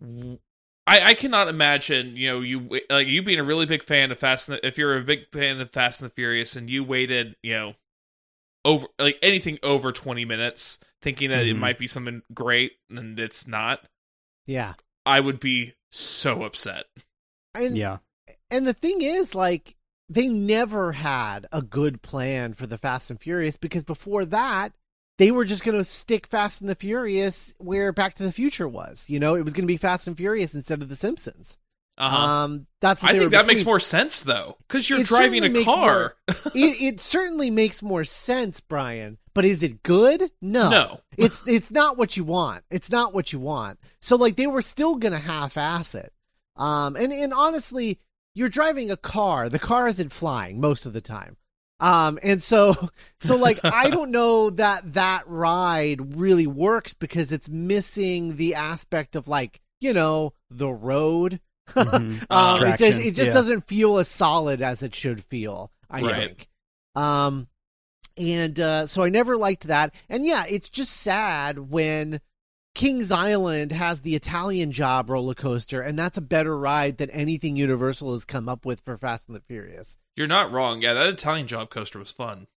I, 0.01 0.39
I 0.87 1.13
cannot 1.15 1.47
imagine, 1.47 2.15
you 2.15 2.27
know, 2.29 2.41
you 2.41 2.69
like 2.89 3.07
you 3.07 3.23
being 3.23 3.39
a 3.39 3.43
really 3.43 3.65
big 3.65 3.83
fan 3.83 4.11
of 4.11 4.19
Fast 4.19 4.49
and 4.49 4.57
the, 4.57 4.67
if 4.67 4.77
you're 4.77 4.97
a 4.97 5.01
big 5.03 5.31
fan 5.31 5.59
of 5.59 5.71
Fast 5.71 6.01
and 6.01 6.09
the 6.09 6.13
Furious 6.13 6.55
and 6.55 6.69
you 6.69 6.83
waited, 6.83 7.35
you 7.41 7.53
know, 7.53 7.73
over 8.63 8.87
like 8.99 9.17
anything 9.21 9.57
over 9.63 9.91
20 9.91 10.25
minutes 10.25 10.79
thinking 11.01 11.29
that 11.29 11.45
it 11.45 11.55
Mhm. 11.55 11.59
might 11.59 11.77
be 11.77 11.87
something 11.87 12.21
great 12.33 12.73
and 12.89 13.19
it's 13.19 13.47
not. 13.47 13.85
Yeah. 14.45 14.73
I 15.05 15.19
would 15.19 15.39
be 15.39 15.73
so 15.91 16.43
upset. 16.43 16.85
And, 17.53 17.77
Yeah. 17.77 17.99
and 18.49 18.65
the 18.67 18.73
thing 18.73 19.01
is, 19.01 19.35
like, 19.35 19.75
they 20.09 20.27
never 20.27 20.93
had 20.93 21.47
a 21.51 21.61
good 21.61 22.01
plan 22.01 22.53
for 22.53 22.67
the 22.67 22.77
Fast 22.77 23.09
and 23.11 23.19
Furious 23.21 23.57
because 23.57 23.83
before 23.83 24.25
that, 24.25 24.73
they 25.17 25.31
were 25.31 25.45
just 25.45 25.63
going 25.63 25.77
to 25.77 25.83
stick 25.83 26.27
Fast 26.27 26.61
and 26.61 26.69
the 26.69 26.75
Furious 26.75 27.55
where 27.57 27.91
Back 27.91 28.15
to 28.15 28.23
the 28.23 28.31
Future 28.31 28.67
was. 28.67 29.05
You 29.09 29.19
know, 29.19 29.35
it 29.35 29.43
was 29.43 29.53
going 29.53 29.63
to 29.63 29.67
be 29.67 29.77
Fast 29.77 30.07
and 30.07 30.17
Furious 30.17 30.53
instead 30.53 30.81
of 30.81 30.89
The 30.89 30.95
Simpsons. 30.95 31.57
Uh-huh. 31.97 32.17
Um, 32.17 32.67
that's 32.81 33.01
what 33.01 33.11
I 33.15 33.19
think 33.19 33.31
that 33.31 33.47
makes 33.47 33.63
more 33.63 33.79
sense 33.79 34.21
though, 34.21 34.57
because 34.67 34.89
you're 34.89 34.99
It 34.99 35.07
driving 35.07 35.43
a 35.45 35.63
car. 35.63 36.15
it, 36.27 36.81
it 36.81 36.99
certainly 36.99 37.49
makes 37.49 37.81
more 37.81 38.03
sense, 38.03 38.59
Brian. 38.59 39.17
But 39.33 39.45
is 39.45 39.63
it 39.63 39.83
good? 39.83 40.31
No. 40.41 40.69
No. 40.69 41.01
it's 41.17 41.47
it's 41.47 41.71
not 41.71 41.97
what 41.97 42.17
you 42.17 42.23
want. 42.23 42.63
It's 42.69 42.91
not 42.91 43.13
what 43.13 43.31
you 43.31 43.39
want. 43.39 43.79
So 44.01 44.17
like 44.17 44.35
they 44.35 44.47
were 44.47 44.61
still 44.61 44.95
gonna 44.95 45.19
half 45.19 45.55
ass 45.57 45.95
it. 45.95 46.11
Um 46.57 46.97
and, 46.97 47.13
and 47.13 47.33
honestly, 47.33 47.99
you're 48.33 48.49
driving 48.49 48.91
a 48.91 48.97
car. 48.97 49.47
The 49.47 49.59
car 49.59 49.87
isn't 49.87 50.11
flying 50.11 50.59
most 50.59 50.85
of 50.85 50.91
the 50.91 51.01
time. 51.01 51.37
Um 51.79 52.17
and 52.23 52.41
so 52.41 52.89
so 53.19 53.35
like 53.35 53.59
I 53.63 53.89
don't 53.89 54.11
know 54.11 54.49
that 54.51 54.93
that 54.93 55.23
ride 55.27 56.15
really 56.17 56.47
works 56.47 56.93
because 56.93 57.31
it's 57.31 57.49
missing 57.49 58.37
the 58.37 58.55
aspect 58.55 59.15
of 59.15 59.27
like, 59.27 59.59
you 59.81 59.93
know, 59.93 60.33
the 60.49 60.71
road. 60.71 61.39
Mhm. 61.69 62.23
um, 62.29 62.63
it 62.63 62.77
just, 62.77 62.99
it 62.99 63.11
just 63.15 63.27
yeah. 63.27 63.33
doesn't 63.33 63.67
feel 63.67 63.97
as 63.97 64.07
solid 64.07 64.61
as 64.61 64.83
it 64.83 64.93
should 64.93 65.23
feel. 65.23 65.71
I 65.89 66.01
Right. 66.01 66.15
think. 66.15 66.47
Um, 66.93 67.47
and 68.17 68.59
uh, 68.59 68.85
so 68.85 69.01
I 69.03 69.09
never 69.09 69.35
liked 69.35 69.63
that. 69.67 69.93
And 70.07 70.23
yeah, 70.25 70.45
it's 70.47 70.69
just 70.69 70.93
sad 70.95 71.71
when 71.71 72.21
Kings 72.75 73.09
Island 73.09 73.71
has 73.71 74.01
the 74.01 74.15
Italian 74.15 74.71
Job 74.71 75.09
roller 75.09 75.33
coaster, 75.33 75.81
and 75.81 75.97
that's 75.97 76.17
a 76.17 76.21
better 76.21 76.55
ride 76.57 76.97
than 76.97 77.09
anything 77.09 77.55
Universal 77.55 78.13
has 78.13 78.25
come 78.25 78.47
up 78.47 78.63
with 78.65 78.81
for 78.81 78.95
Fast 78.97 79.27
and 79.27 79.35
the 79.35 79.41
Furious. 79.41 79.97
You're 80.15 80.27
not 80.27 80.51
wrong. 80.51 80.81
Yeah, 80.81 80.93
that 80.93 81.07
Italian 81.09 81.47
job 81.47 81.69
coaster 81.69 81.99
was 81.99 82.11
fun. 82.11 82.47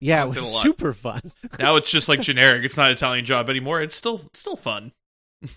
Yeah, 0.00 0.24
it 0.24 0.28
was 0.28 0.60
super 0.62 0.92
fun. 0.92 1.32
Now 1.58 1.76
it's 1.76 1.90
just 1.90 2.08
like 2.08 2.20
generic. 2.22 2.64
It's 2.64 2.76
not 2.76 2.90
Italian 2.90 3.24
job 3.24 3.48
anymore. 3.48 3.80
It's 3.80 3.94
still 3.96 4.22
still 4.34 4.56
fun. 4.56 4.92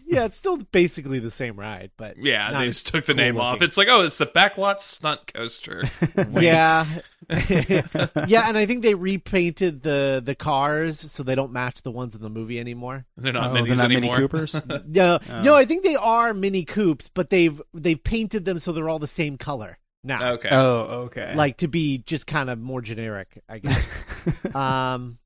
yeah, 0.06 0.25
it's 0.25 0.36
still 0.38 0.58
basically 0.58 1.20
the 1.20 1.32
same 1.32 1.58
ride, 1.60 1.92
but 1.98 2.16
Yeah, 2.18 2.51
not 2.51 2.60
they 2.60 2.68
just 2.68 2.88
took 2.88 3.06
the 3.06 3.13
cool 3.13 3.24
name 3.24 3.38
off. 3.39 3.62
It's 3.62 3.75
like, 3.78 3.88
oh, 3.89 4.01
it's 4.06 4.18
the 4.18 4.25
backlot 4.25 4.80
stunt 4.82 5.34
coaster. 5.34 5.89
yeah 6.39 6.86
yeah 7.30 8.48
and 8.50 8.58
i 8.58 8.66
think 8.66 8.82
they 8.82 8.96
repainted 8.96 9.84
the 9.84 10.20
the 10.24 10.34
cars 10.34 11.00
so 11.00 11.22
they 11.22 11.36
don't 11.36 11.51
match 11.51 11.82
the 11.84 11.92
ones 11.92 12.16
in 12.16 12.22
the 12.22 12.30
movie 12.30 12.60
anymore 12.60 13.06
They're 13.18 13.32
not 13.34 13.51
Oh, 13.51 13.54
minis 13.54 13.68
they're 13.68 13.75
not 13.75 13.86
anymore. 13.92 14.16
Mini 14.18 14.22
Coopers. 14.28 14.62
no 14.88 15.20
Oh. 15.30 15.42
no 15.42 15.56
i 15.56 15.63
think 15.66 15.84
they 15.84 15.96
are 15.96 16.34
mini 16.34 16.63
coupes 16.66 17.08
but 17.10 17.30
they've 17.30 17.62
they've 17.74 18.04
painted 18.04 18.46
them 18.46 18.58
so 18.58 18.72
they're 18.72 18.89
all 18.89 18.98
the 19.00 19.06
same 19.08 19.38
color 19.38 19.78
now 20.03 20.34
Okay. 20.34 20.50
oh, 20.51 21.03
okay. 21.06 21.34
like 21.36 21.58
to 21.58 21.68
be 21.68 21.98
just 22.00 22.25
kind 22.27 22.50
of 22.50 22.58
more 22.60 22.82
generic 22.82 23.41
i 23.50 23.60
guess 23.60 23.84
um 24.56 25.18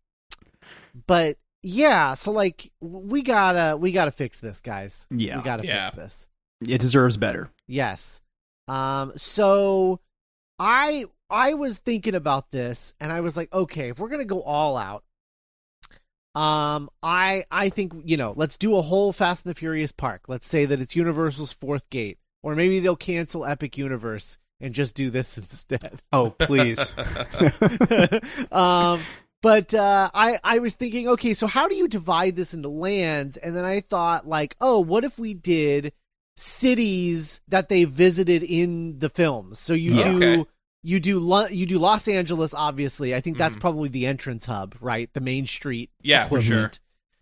but 1.07 1.37
yeah 1.61 2.13
so 2.13 2.31
like 2.31 2.71
we 2.81 3.21
gotta 3.21 3.77
we 3.77 3.91
gotta 3.91 4.11
fix 4.11 4.39
this 4.39 4.61
guys 4.61 5.07
Yeah. 5.11 5.37
we 5.37 5.43
gotta 5.43 5.65
Yeah. 5.65 5.85
fix 5.91 5.97
this 5.97 6.29
it 6.65 6.79
deserves 6.79 7.17
better. 7.17 7.49
Yes. 7.67 8.21
Um 8.69 9.11
so 9.17 9.99
I 10.57 11.05
I 11.29 11.55
was 11.55 11.79
thinking 11.79 12.15
about 12.15 12.51
this 12.51 12.93
and 13.01 13.11
I 13.11 13.19
was 13.19 13.35
like, 13.35 13.53
okay, 13.53 13.89
if 13.89 13.99
we're 13.99 14.07
going 14.07 14.19
to 14.21 14.25
go 14.25 14.41
all 14.43 14.77
out 14.77 15.03
um 16.35 16.89
I 17.01 17.43
I 17.51 17.69
think, 17.69 17.93
you 18.05 18.15
know, 18.17 18.33
let's 18.35 18.57
do 18.57 18.75
a 18.77 18.81
whole 18.81 19.11
Fast 19.11 19.45
and 19.45 19.53
the 19.53 19.59
Furious 19.59 19.91
park. 19.91 20.23
Let's 20.29 20.47
say 20.47 20.63
that 20.65 20.79
it's 20.79 20.95
Universal's 20.95 21.51
fourth 21.51 21.89
gate 21.89 22.17
or 22.41 22.55
maybe 22.55 22.79
they'll 22.79 22.95
cancel 22.95 23.45
Epic 23.45 23.77
Universe 23.77 24.37
and 24.61 24.73
just 24.73 24.95
do 24.95 25.09
this 25.09 25.37
instead. 25.37 26.01
Oh, 26.11 26.29
please. 26.31 26.91
um 28.51 29.01
but 29.41 29.73
uh, 29.73 30.09
I 30.13 30.37
I 30.41 30.59
was 30.59 30.73
thinking, 30.73 31.09
okay, 31.09 31.33
so 31.33 31.47
how 31.47 31.67
do 31.67 31.75
you 31.75 31.89
divide 31.89 32.37
this 32.37 32.53
into 32.53 32.69
lands? 32.69 33.35
And 33.35 33.53
then 33.53 33.65
I 33.65 33.81
thought, 33.81 34.25
like, 34.25 34.55
oh, 34.61 34.79
what 34.79 35.03
if 35.03 35.19
we 35.19 35.33
did 35.33 35.91
cities 36.37 37.41
that 37.49 37.67
they 37.67 37.83
visited 37.83 38.41
in 38.43 38.99
the 38.99 39.09
films? 39.09 39.59
So 39.59 39.73
you 39.73 39.95
Yeah. 39.95 40.03
do 40.03 40.47
you 40.81 40.99
do 41.01 41.19
Lo- 41.19 41.47
you 41.47 41.65
do 41.65 41.77
Los 41.77 42.07
Angeles, 42.07 42.53
obviously. 42.53 43.13
I 43.13 43.19
think 43.19 43.37
that's 43.37 43.57
Mhm. 43.57 43.61
probably 43.61 43.89
the 43.89 44.05
entrance 44.05 44.45
hub, 44.45 44.75
right? 44.79 45.09
The 45.13 45.21
main 45.21 45.45
street. 45.45 45.89
yeah, 46.01 46.27
for 46.29 46.41
sure. 46.41 46.71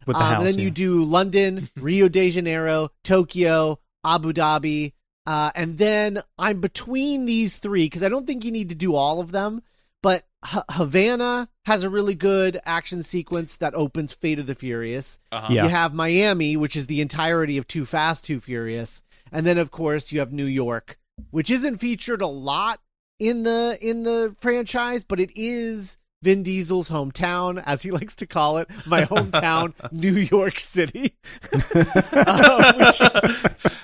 With 0.05 0.15
the 0.17 0.23
Um, 0.23 0.29
house. 0.33 0.37
and 0.41 0.47
then 0.47 0.57
yeah. 0.59 0.63
you 0.65 0.71
do 0.71 1.03
London, 1.03 1.69
Rio 1.75 2.07
de 2.07 2.29
Janeiro, 2.31 2.89
Tokyo, 3.03 3.79
Abu 4.03 4.31
Dhabi, 4.33 4.93
uh, 5.25 5.51
and 5.55 5.77
then 5.77 6.21
I'm 6.37 6.61
between 6.61 7.25
these 7.25 7.57
three 7.57 7.85
because 7.85 8.03
I 8.03 8.09
don't 8.09 8.25
think 8.25 8.43
you 8.43 8.51
need 8.51 8.69
to 8.69 8.75
do 8.75 8.95
all 8.95 9.19
of 9.19 9.31
them. 9.31 9.61
But 10.01 10.25
H- 10.43 10.63
Havana 10.71 11.47
has 11.65 11.83
a 11.83 11.89
really 11.89 12.15
good 12.15 12.59
action 12.65 13.03
sequence 13.03 13.57
that 13.57 13.75
opens 13.75 14.13
Fate 14.13 14.39
of 14.39 14.47
the 14.47 14.55
Furious. 14.55 15.19
Uh-huh. 15.31 15.53
Yeah. 15.53 15.63
You 15.65 15.69
have 15.69 15.93
Miami, 15.93 16.57
which 16.57 16.75
is 16.75 16.87
the 16.87 17.01
entirety 17.01 17.57
of 17.59 17.67
Too 17.67 17.85
Fast, 17.85 18.25
Too 18.25 18.39
Furious, 18.39 19.03
and 19.31 19.45
then 19.45 19.59
of 19.59 19.69
course 19.69 20.11
you 20.11 20.19
have 20.19 20.33
New 20.33 20.45
York, 20.45 20.97
which 21.29 21.51
isn't 21.51 21.77
featured 21.77 22.21
a 22.21 22.27
lot 22.27 22.79
in 23.19 23.43
the 23.43 23.77
in 23.79 24.01
the 24.01 24.35
franchise, 24.39 25.03
but 25.03 25.19
it 25.19 25.29
is 25.35 25.97
Vin 26.23 26.43
Diesel's 26.43 26.89
hometown, 26.89 27.61
as 27.65 27.81
he 27.81 27.91
likes 27.99 28.15
to 28.17 28.27
call 28.27 28.57
it, 28.59 28.67
my 28.85 29.03
hometown, 29.05 29.73
New 29.91 30.13
York 30.13 30.59
City. 30.59 31.15
Which- 31.51 31.71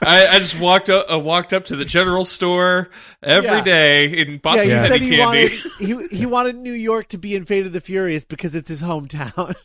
I, 0.01 0.27
I 0.27 0.39
just 0.39 0.59
walked 0.59 0.89
up, 0.89 1.11
uh, 1.11 1.19
walked 1.19 1.51
up 1.53 1.65
to 1.65 1.75
the 1.75 1.83
general 1.85 2.23
store 2.25 2.89
every 3.23 3.49
Yeah. 3.49 3.63
day 3.63 4.21
and 4.21 4.41
bought 4.41 4.65
yeah, 4.65 4.87
some 4.87 4.99
he 4.99 5.09
he 5.09 5.17
candy. 5.17 5.59
wanted 5.79 6.07
he, 6.11 6.17
he 6.17 6.25
wanted 6.25 6.55
New 6.57 6.71
York 6.73 7.07
to 7.09 7.17
be 7.17 7.35
in 7.35 7.45
Fate 7.45 7.65
of 7.65 7.73
the 7.73 7.81
Furious 7.81 8.23
because 8.25 8.55
it's 8.55 8.69
his 8.69 8.81
hometown. 8.81 9.55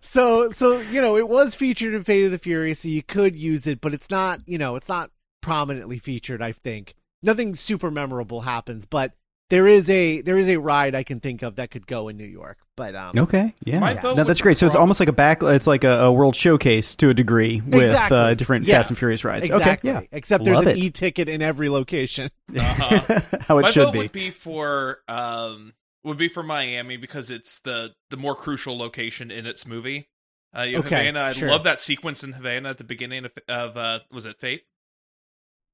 so 0.00 0.50
so 0.50 0.80
you 0.80 1.00
know 1.00 1.16
it 1.16 1.28
was 1.28 1.54
featured 1.54 1.94
in 1.94 2.04
Fate 2.04 2.24
of 2.24 2.30
the 2.30 2.38
Furious, 2.38 2.80
so 2.80 2.88
you 2.88 3.02
could 3.02 3.36
use 3.36 3.66
it, 3.66 3.80
but 3.80 3.94
it's 3.94 4.10
not 4.10 4.40
you 4.46 4.58
know 4.58 4.76
it's 4.76 4.88
not 4.88 5.10
prominently 5.42 5.98
featured. 5.98 6.42
I 6.42 6.52
think 6.52 6.94
nothing 7.22 7.54
super 7.54 7.90
memorable 7.90 8.42
happens, 8.42 8.84
but 8.86 9.12
there 9.50 9.66
is 9.66 9.88
a 9.90 10.20
there 10.22 10.36
is 10.36 10.48
a 10.48 10.56
ride 10.56 10.94
I 10.94 11.02
can 11.02 11.20
think 11.20 11.42
of 11.42 11.56
that 11.56 11.70
could 11.70 11.86
go 11.86 12.08
in 12.08 12.16
New 12.16 12.24
York. 12.26 12.58
But 12.76 12.94
um, 12.94 13.12
Okay, 13.18 13.54
yeah, 13.64 13.78
My 13.78 13.94
vote 13.94 14.16
no, 14.16 14.24
that's 14.24 14.40
great. 14.40 14.58
So 14.58 14.66
it's 14.66 14.76
almost 14.76 15.00
like 15.00 15.08
a 15.08 15.12
back. 15.12 15.42
It's 15.42 15.66
like 15.66 15.84
a, 15.84 16.02
a 16.02 16.12
world 16.12 16.36
showcase 16.36 16.94
to 16.96 17.08
a 17.10 17.14
degree 17.14 17.60
with 17.62 17.82
exactly. 17.82 18.18
uh, 18.18 18.34
different 18.34 18.66
Yes, 18.66 18.76
Fast 18.76 18.90
and 18.90 18.98
Furious 18.98 19.24
rides. 19.24 19.46
Exactly. 19.46 19.90
Okay, 19.90 20.08
Except 20.12 20.44
there's 20.44 20.56
Love 20.58 20.66
an 20.66 20.76
e-ticket 20.76 21.28
in 21.28 21.40
every 21.42 21.68
location. 21.68 22.28
Uh-huh. 22.54 23.20
how 23.40 23.58
it 23.58 23.62
My 23.62 23.70
should 23.70 23.84
vote 23.86 23.92
be. 23.92 23.98
would 24.00 24.12
be 24.12 24.30
for 24.30 24.98
um 25.08 25.72
would 26.04 26.18
be 26.18 26.28
for 26.28 26.42
Miami 26.42 26.96
because 26.96 27.30
it's 27.30 27.60
the 27.60 27.94
the 28.10 28.16
more 28.16 28.34
crucial 28.34 28.76
location 28.76 29.30
in 29.30 29.46
its 29.46 29.66
movie. 29.66 30.08
Uh, 30.56 30.62
you 30.62 30.76
have 30.76 30.86
Okay, 30.86 31.06
Havana. 31.06 31.20
I 31.20 31.32
sure. 31.32 31.48
love 31.50 31.64
that 31.64 31.80
sequence 31.80 32.22
in 32.22 32.32
Havana 32.32 32.70
at 32.70 32.78
the 32.78 32.84
beginning 32.84 33.24
of, 33.24 33.32
of 33.48 33.76
uh, 33.76 34.00
was 34.10 34.24
it 34.26 34.38
Fate? 34.38 34.62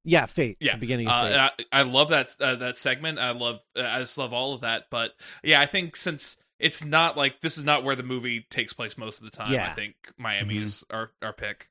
Yeah, 0.04 0.26
Fate. 0.26 0.56
Yeah, 0.60 0.74
the 0.74 0.80
beginning 0.80 1.06
of 1.08 1.12
Uh, 1.12 1.24
Fate. 1.26 1.32
and 1.32 1.40
I, 1.42 1.80
I 1.80 1.82
love 1.82 2.08
that 2.10 2.34
uh, 2.40 2.56
that 2.56 2.76
segment. 2.76 3.18
I 3.18 3.30
love 3.32 3.60
uh, 3.76 3.82
I 3.82 4.00
just 4.00 4.18
love 4.18 4.32
all 4.32 4.54
of 4.54 4.62
that. 4.62 4.84
But 4.90 5.12
yeah, 5.44 5.60
I 5.60 5.66
think 5.66 5.96
since 5.96 6.36
it's 6.58 6.84
not 6.84 7.16
like 7.16 7.40
this 7.40 7.56
is 7.58 7.64
not 7.64 7.84
where 7.84 7.94
the 7.96 8.02
movie 8.02 8.46
takes 8.50 8.72
place 8.72 8.96
most 8.98 9.18
of 9.18 9.24
the 9.24 9.36
time. 9.36 9.52
Yeah. 9.52 9.70
I 9.70 9.74
think 9.74 9.94
Miami 10.18 10.56
Mhm. 10.56 10.62
is 10.62 10.84
our 10.90 11.10
our 11.22 11.32
pick. 11.32 11.68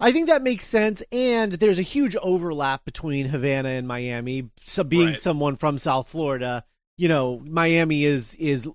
I 0.00 0.10
think 0.10 0.26
that 0.26 0.42
makes 0.42 0.64
sense, 0.66 1.00
and 1.12 1.52
there's 1.52 1.78
a 1.78 1.82
huge 1.82 2.16
overlap 2.16 2.84
between 2.84 3.26
Havana 3.26 3.68
and 3.68 3.86
Miami. 3.86 4.50
So 4.64 4.82
being 4.82 5.08
Right. 5.08 5.16
someone 5.20 5.54
from 5.56 5.78
South 5.78 6.08
Florida, 6.08 6.64
you 6.98 7.08
know, 7.08 7.38
Miami 7.46 8.04
is 8.04 8.34
is 8.34 8.68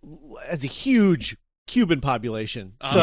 as 0.46 0.64
a 0.64 0.68
huge 0.68 1.36
Cuban 1.68 2.00
population. 2.02 2.74
Uh-huh. 2.80 2.94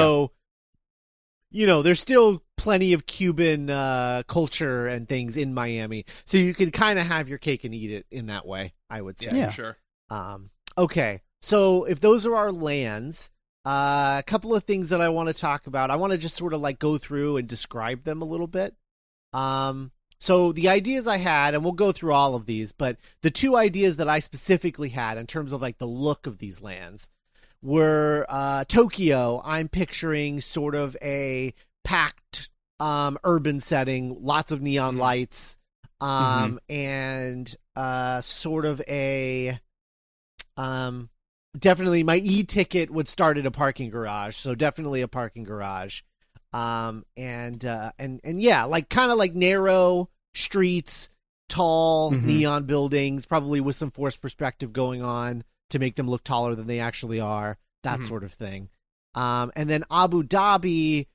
So, 1.55 1.59
you 1.61 1.67
know, 1.67 1.83
there's 1.83 2.01
still 2.01 2.43
plenty 2.57 2.93
of 2.93 3.07
Cuban 3.07 3.71
uh, 3.71 4.23
culture 4.27 4.87
and 4.87 5.09
things 5.09 5.37
in 5.37 5.55
Miami. 5.55 6.05
So 6.25 6.37
you 6.37 6.55
can 6.55 6.71
kind 6.71 6.99
of 6.99 7.07
have 7.07 7.29
your 7.29 7.39
cake 7.39 7.65
and 7.65 7.75
eat 7.75 7.91
it 7.91 8.07
in 8.11 8.27
that 8.27 8.47
way. 8.47 8.75
I 8.91 9.01
would 9.01 9.19
say. 9.19 9.27
Yeah, 9.27 9.37
Yeah. 9.37 9.51
sure. 9.51 9.77
Um, 10.11 10.51
okay, 10.77 11.23
so 11.41 11.85
if 11.85 12.01
those 12.01 12.27
are 12.27 12.37
our 12.37 12.53
lands, 12.53 13.31
uh, 13.65 14.17
a 14.19 14.23
couple 14.27 14.55
of 14.55 14.65
things 14.65 14.91
that 14.91 15.01
I 15.01 15.09
want 15.09 15.29
to 15.29 15.35
talk 15.35 15.67
about. 15.67 15.91
I 15.91 15.97
want 15.97 16.13
to 16.13 16.19
just 16.19 16.37
sort 16.37 16.53
of 16.53 16.61
like 16.61 16.79
go 16.79 16.99
through 16.99 17.39
and 17.39 17.49
describe 17.49 18.05
them 18.05 18.21
a 18.21 18.27
little 18.27 18.47
bit. 18.47 18.75
Um, 19.33 19.91
so 20.21 20.53
the 20.53 20.69
ideas 20.69 21.07
I 21.07 21.17
had, 21.17 21.55
and 21.55 21.65
we'll 21.65 21.73
go 21.73 21.91
through 21.91 22.13
all 22.13 22.35
of 22.35 22.47
these, 22.47 22.73
but 22.73 22.99
the 23.23 23.31
two 23.31 23.57
ideas 23.57 23.97
that 23.97 24.09
I 24.09 24.21
specifically 24.21 24.91
had 24.91 25.17
in 25.19 25.27
terms 25.27 25.53
of 25.53 25.63
like 25.63 25.79
the 25.79 25.87
look 25.87 26.27
of 26.27 26.39
these 26.39 26.61
lands 26.61 27.11
were 27.65 28.27
uh, 28.29 28.65
Tokyo. 28.67 29.41
I'm 29.45 29.69
picturing 29.69 30.41
sort 30.41 30.75
of 30.75 30.97
a 31.03 31.55
packed 31.83 32.51
um, 32.79 33.19
urban 33.25 33.59
setting, 33.59 34.19
lots 34.23 34.53
of 34.53 34.61
neon 34.63 34.97
Mhm. 34.97 35.01
lights, 35.01 35.57
um, 36.01 36.61
and 36.69 37.57
uh, 37.75 38.21
sort 38.21 38.67
of 38.67 38.81
a 38.87 39.59
um, 40.57 41.09
definitely 41.59 42.03
my 42.05 42.17
e-ticket 42.17 42.91
would 42.91 43.09
start 43.09 43.39
at 43.39 43.47
a 43.47 43.51
parking 43.51 43.91
garage, 43.91 44.37
so 44.37 44.55
definitely 44.55 45.01
a 45.01 45.09
parking 45.09 45.45
garage. 45.45 46.03
Um, 46.53 47.05
and 47.17 47.65
uh, 47.65 47.93
and 47.99 48.21
and 48.23 48.41
yeah, 48.41 48.65
like 48.65 48.89
kind 48.89 49.11
of 49.11 49.19
like 49.19 49.35
narrow 49.35 50.11
streets, 50.35 51.09
tall 51.49 52.13
Mhm. 52.13 52.23
neon 52.25 52.65
buildings, 52.67 53.27
probably 53.27 53.61
with 53.61 53.75
some 53.77 53.91
forced 53.91 54.21
perspective 54.21 54.73
going 54.73 55.03
on 55.03 55.43
to 55.71 55.79
make 55.79 55.97
them 55.97 56.09
look 56.09 56.25
taller 56.25 56.55
than 56.55 56.67
they 56.67 56.81
actually 56.81 57.21
are. 57.21 57.59
That 57.83 58.01
Mhm. 58.01 58.09
sort 58.09 58.25
of 58.25 58.33
thing. 58.33 58.69
Um, 59.15 59.53
and 59.57 59.69
then 59.71 59.85
Abu 59.91 60.23
Dhabi, 60.23 61.07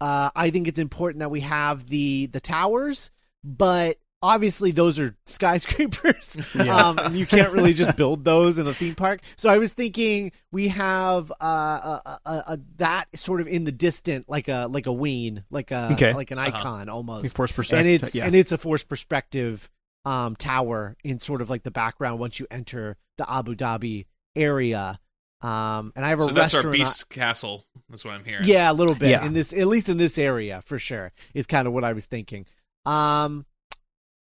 uh, 0.00 0.30
I 0.34 0.50
think 0.50 0.66
it's 0.68 0.78
important 0.78 1.20
that 1.20 1.30
we 1.30 1.40
have 1.40 1.86
the 1.88 2.26
the 2.26 2.40
towers, 2.40 3.10
but 3.44 3.98
obviously 4.22 4.70
those 4.70 4.98
are 4.98 5.14
skyscrapers, 5.26 6.36
Yeah. 6.54 6.74
um, 6.76 6.98
and 6.98 7.18
you 7.18 7.26
can't 7.26 7.52
really 7.52 7.74
just 7.74 7.94
build 7.96 8.24
those 8.24 8.58
in 8.58 8.66
a 8.66 8.72
theme 8.74 8.94
park. 8.94 9.20
So 9.36 9.50
I 9.50 9.58
was 9.58 9.72
thinking 9.72 10.32
we 10.50 10.68
have 10.68 11.30
uh, 11.40 11.44
a, 11.44 12.18
a, 12.24 12.30
a, 12.48 12.60
that 12.76 13.04
sort 13.18 13.40
of 13.42 13.46
in 13.48 13.64
the 13.64 13.72
distant, 13.72 14.28
like 14.28 14.48
a 14.48 14.66
like 14.70 14.86
a 14.86 14.92
ween, 14.92 15.44
like 15.50 15.70
a 15.70 15.90
Okay. 15.92 16.12
like 16.14 16.30
an 16.30 16.38
Uh-huh. 16.38 16.56
icon 16.58 16.88
almost, 16.88 17.36
Force 17.36 17.52
percent. 17.52 17.80
and 17.80 17.88
it's 17.88 18.14
yeah. 18.14 18.24
and 18.24 18.34
it's 18.34 18.50
a 18.52 18.58
forced 18.58 18.88
perspective 18.88 19.70
um, 20.06 20.36
tower 20.36 20.96
in 21.04 21.18
sort 21.20 21.40
of 21.42 21.48
like 21.50 21.62
the 21.62 21.70
background 21.70 22.18
once 22.18 22.38
you 22.40 22.46
enter 22.50 22.96
the 23.18 23.30
Abu 23.30 23.54
Dhabi 23.54 24.06
area. 24.36 24.98
Um, 25.40 25.92
and 25.94 26.04
I 26.04 26.08
have 26.08 26.20
a 26.20 26.24
So 26.24 26.30
that's 26.30 26.54
restaurant. 26.54 26.66
our 26.66 26.72
beast 26.72 27.08
castle. 27.10 27.64
That's 27.90 28.04
what 28.04 28.14
I'm 28.14 28.24
hearing. 28.24 28.44
Yeah, 28.46 28.70
a 28.70 28.72
little 28.72 28.94
bit 28.94 29.10
Yeah. 29.10 29.24
in 29.26 29.34
this, 29.34 29.52
at 29.52 29.66
least 29.66 29.88
in 29.90 29.98
this 29.98 30.16
area 30.16 30.62
for 30.64 30.78
sure, 30.78 31.12
is 31.34 31.46
kind 31.46 31.66
of 31.68 31.74
what 31.74 31.84
I 31.84 31.92
was 31.92 32.06
thinking. 32.06 32.46
Um, 32.86 33.44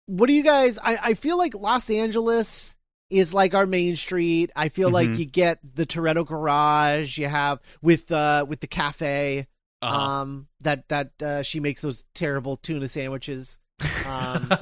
what 0.06 0.28
do 0.28 0.34
you 0.34 0.44
guys? 0.44 0.78
I 0.78 0.98
I 1.02 1.14
feel 1.16 1.38
like 1.38 1.54
Los 1.56 1.90
Angeles 1.90 2.76
is 3.10 3.34
like 3.34 3.54
our 3.56 3.66
main 3.66 3.96
street. 3.96 4.52
I 4.56 4.70
feel 4.70 4.90
like 4.90 5.10
Mhm. 5.10 5.18
you 5.20 5.26
get 5.26 5.60
the 5.76 5.86
Toretto 5.86 6.26
Garage. 6.26 7.18
You 7.18 7.28
have 7.28 7.60
with 7.82 8.12
uh 8.12 8.46
with 8.48 8.60
the 8.60 8.68
cafe. 8.68 9.48
Uh-huh. 9.82 9.96
Um, 10.22 10.48
that 10.62 10.88
that 10.90 11.22
uh, 11.22 11.44
she 11.44 11.60
makes 11.60 11.82
those 11.82 12.06
terrible 12.16 12.58
tuna 12.58 12.88
sandwiches. 12.88 13.60
Um, 13.82 13.88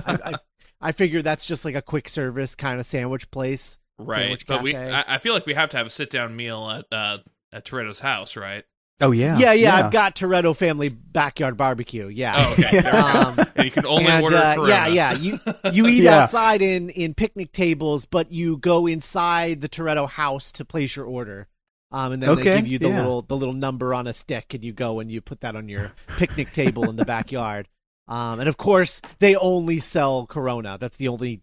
I, 0.05 0.19
I 0.25 0.33
I 0.81 0.91
figure 0.91 1.21
that's 1.21 1.45
just 1.45 1.63
like 1.65 1.75
a 1.75 1.81
quick 1.81 2.09
service 2.09 2.55
kind 2.55 2.79
of 2.79 2.85
sandwich 2.85 3.29
place. 3.31 3.77
Right. 3.97 4.19
Sandwich 4.19 4.47
But 4.47 4.63
we, 4.63 4.73
Cafe. 4.73 4.91
I, 4.91 5.15
I 5.15 5.17
feel 5.19 5.33
like 5.33 5.45
we 5.45 5.53
have 5.53 5.69
to 5.69 5.77
have 5.77 5.87
a 5.87 5.89
sit 5.89 6.09
down 6.09 6.35
meal 6.35 6.69
at 6.69 6.85
uh, 6.91 7.17
at 7.51 7.65
Toretto's 7.65 7.99
house, 7.99 8.35
right? 8.35 8.63
oh 9.01 9.11
yeah. 9.11 9.37
Yeah, 9.37 9.53
yeah. 9.53 9.75
I've 9.75 9.91
got 9.91 10.15
Toretto 10.15 10.55
family 10.55 10.89
backyard 10.89 11.57
barbecue. 11.57 12.07
Yeah. 12.07 12.33
Oh, 12.37 12.53
okay. 12.53 12.81
There. 12.81 12.95
Um, 13.15 13.39
and 13.55 13.65
you 13.65 13.71
can 13.71 13.85
only 13.85 14.07
and, 14.07 14.23
order 14.23 14.37
uh, 14.37 14.67
yeah, 14.67 14.87
yeah. 14.87 15.13
You 15.13 15.39
you 15.71 15.87
eat 15.87 16.03
Yeah. 16.03 16.23
outside 16.23 16.61
in 16.61 16.89
in 16.89 17.13
picnic 17.13 17.51
tables, 17.51 18.05
but 18.05 18.31
you 18.31 18.57
go 18.57 18.87
inside 18.87 19.61
the 19.61 19.69
Toretto 19.69 20.09
house 20.09 20.51
to 20.53 20.65
place 20.65 20.95
your 20.95 21.05
order. 21.05 21.47
Um, 21.91 22.13
and 22.13 22.23
then 22.23 22.35
they 22.35 22.43
give 22.43 22.67
you 22.67 22.79
the 22.79 22.89
yeah. 22.89 22.97
little 22.97 23.21
the 23.21 23.37
little 23.37 23.53
number 23.53 23.93
on 23.93 24.07
a 24.07 24.13
stick, 24.13 24.53
and 24.53 24.63
you 24.63 24.73
go 24.73 24.99
and 24.99 25.11
you 25.11 25.21
put 25.21 25.41
that 25.41 25.55
on 25.55 25.69
your 25.69 25.93
picnic 26.17 26.51
table 26.51 26.89
in 26.89 26.95
the 26.95 27.05
backyard. 27.05 27.67
Um, 28.07 28.39
and 28.39 28.49
of 28.49 28.57
course, 28.57 29.01
they 29.19 29.35
only 29.35 29.79
sell 29.79 30.25
Corona. 30.25 30.77
That's 30.79 30.97
the 30.97 31.07
only 31.07 31.41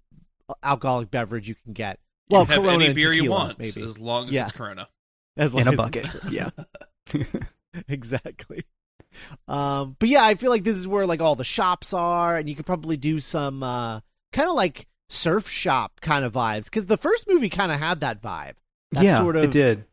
alcoholic 0.62 1.10
beverage 1.10 1.48
you 1.48 1.54
can 1.54 1.72
get. 1.72 1.98
You 2.32 2.36
Well, 2.38 2.44
have 2.46 2.56
Corona 2.62 2.74
any 2.76 2.86
and 2.86 2.94
beer 2.94 3.12
you 3.12 3.30
want, 3.30 3.58
maybe. 3.58 3.82
as 3.82 3.98
long 3.98 4.28
as 4.28 4.32
Yeah. 4.34 4.42
it's 4.44 4.52
Corona. 4.52 4.88
as 5.36 5.54
long 5.54 5.62
in 5.62 5.68
a 5.68 5.72
as 5.72 5.76
bucket. 5.76 6.04
it's- 6.06 6.30
yeah. 6.30 6.50
exactly. 7.88 8.64
Um, 9.46 9.96
but 9.98 10.08
yeah, 10.08 10.24
I 10.24 10.34
feel 10.34 10.50
like 10.50 10.64
this 10.64 10.76
is 10.76 10.88
where 10.88 11.06
like 11.06 11.20
all 11.20 11.34
the 11.36 11.44
shops 11.44 11.92
are, 11.92 12.36
and 12.36 12.48
you 12.48 12.54
could 12.54 12.66
probably 12.66 12.96
do 12.96 13.20
some 13.20 13.62
uh, 13.62 14.00
kind 14.32 14.48
of 14.48 14.54
like 14.54 14.86
surf 15.10 15.48
shop 15.48 16.00
kind 16.00 16.24
of 16.24 16.32
vibes 16.32 16.64
because 16.64 16.86
the 16.86 16.96
first 16.96 17.28
movie 17.28 17.48
kind 17.50 17.70
of 17.70 17.78
had 17.78 18.00
that 18.00 18.22
vibe. 18.22 18.54
That 18.92 19.04
yeah, 19.04 19.18
sort 19.18 19.36
of 19.36 19.44
it 19.44 19.50
did. 19.50 19.84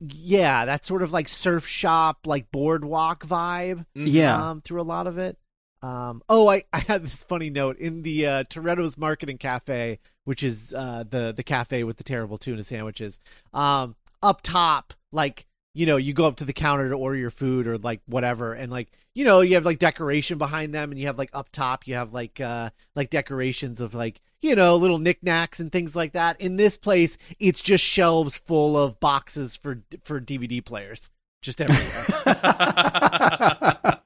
yeah, 0.00 0.64
that 0.64 0.84
sort 0.84 1.02
of 1.02 1.12
like 1.12 1.28
surf 1.28 1.66
shop, 1.66 2.26
like 2.26 2.50
boardwalk 2.50 3.24
vibe. 3.26 3.86
Mhm. 3.96 4.06
Yeah. 4.12 4.50
um, 4.50 4.60
through 4.60 4.80
a 4.80 4.82
lot 4.82 5.06
of 5.06 5.18
it. 5.18 5.38
Um, 5.82 6.22
oh, 6.28 6.48
I, 6.48 6.64
I 6.72 6.80
had 6.80 7.04
this 7.04 7.22
funny 7.22 7.50
note 7.50 7.78
in 7.78 8.02
the 8.02 8.26
uh, 8.26 8.44
Toretto's 8.44 8.98
Marketing 8.98 9.38
Cafe, 9.38 9.98
which 10.30 10.44
is 10.44 10.72
uh, 10.72 11.02
the 11.10 11.34
the 11.36 11.42
cafe 11.42 11.82
with 11.82 11.96
the 11.96 12.04
terrible 12.04 12.38
tuna 12.38 12.62
sandwiches. 12.62 13.18
Um, 13.52 13.96
up 14.22 14.42
top, 14.42 14.94
like 15.10 15.44
you 15.74 15.86
know, 15.86 15.96
you 15.96 16.12
go 16.12 16.24
up 16.26 16.36
to 16.36 16.44
the 16.44 16.52
counter 16.52 16.88
to 16.88 16.94
order 16.94 17.16
your 17.16 17.30
food 17.30 17.66
or 17.66 17.76
like 17.76 18.00
whatever, 18.06 18.52
and 18.52 18.70
like 18.70 18.92
you 19.12 19.24
know, 19.24 19.40
you 19.40 19.54
have 19.54 19.64
like 19.64 19.80
decoration 19.80 20.38
behind 20.38 20.72
them, 20.72 20.92
and 20.92 21.00
you 21.00 21.08
have 21.08 21.18
like 21.18 21.30
up 21.32 21.48
top, 21.50 21.88
you 21.88 21.96
have 21.96 22.12
like 22.12 22.40
uh 22.40 22.70
like 22.94 23.10
decorations 23.10 23.80
of 23.80 23.92
like 23.92 24.20
you 24.40 24.54
know 24.54 24.76
little 24.76 25.00
knickknacks 25.00 25.58
and 25.58 25.72
things 25.72 25.96
like 25.96 26.12
that. 26.12 26.40
In 26.40 26.58
this 26.58 26.76
place, 26.76 27.18
it's 27.40 27.60
just 27.60 27.82
shelves 27.82 28.38
full 28.38 28.78
of 28.78 29.00
boxes 29.00 29.56
for 29.56 29.82
for 30.04 30.20
DVD 30.20 30.64
players, 30.64 31.10
just 31.42 31.60
everywhere. 31.60 32.06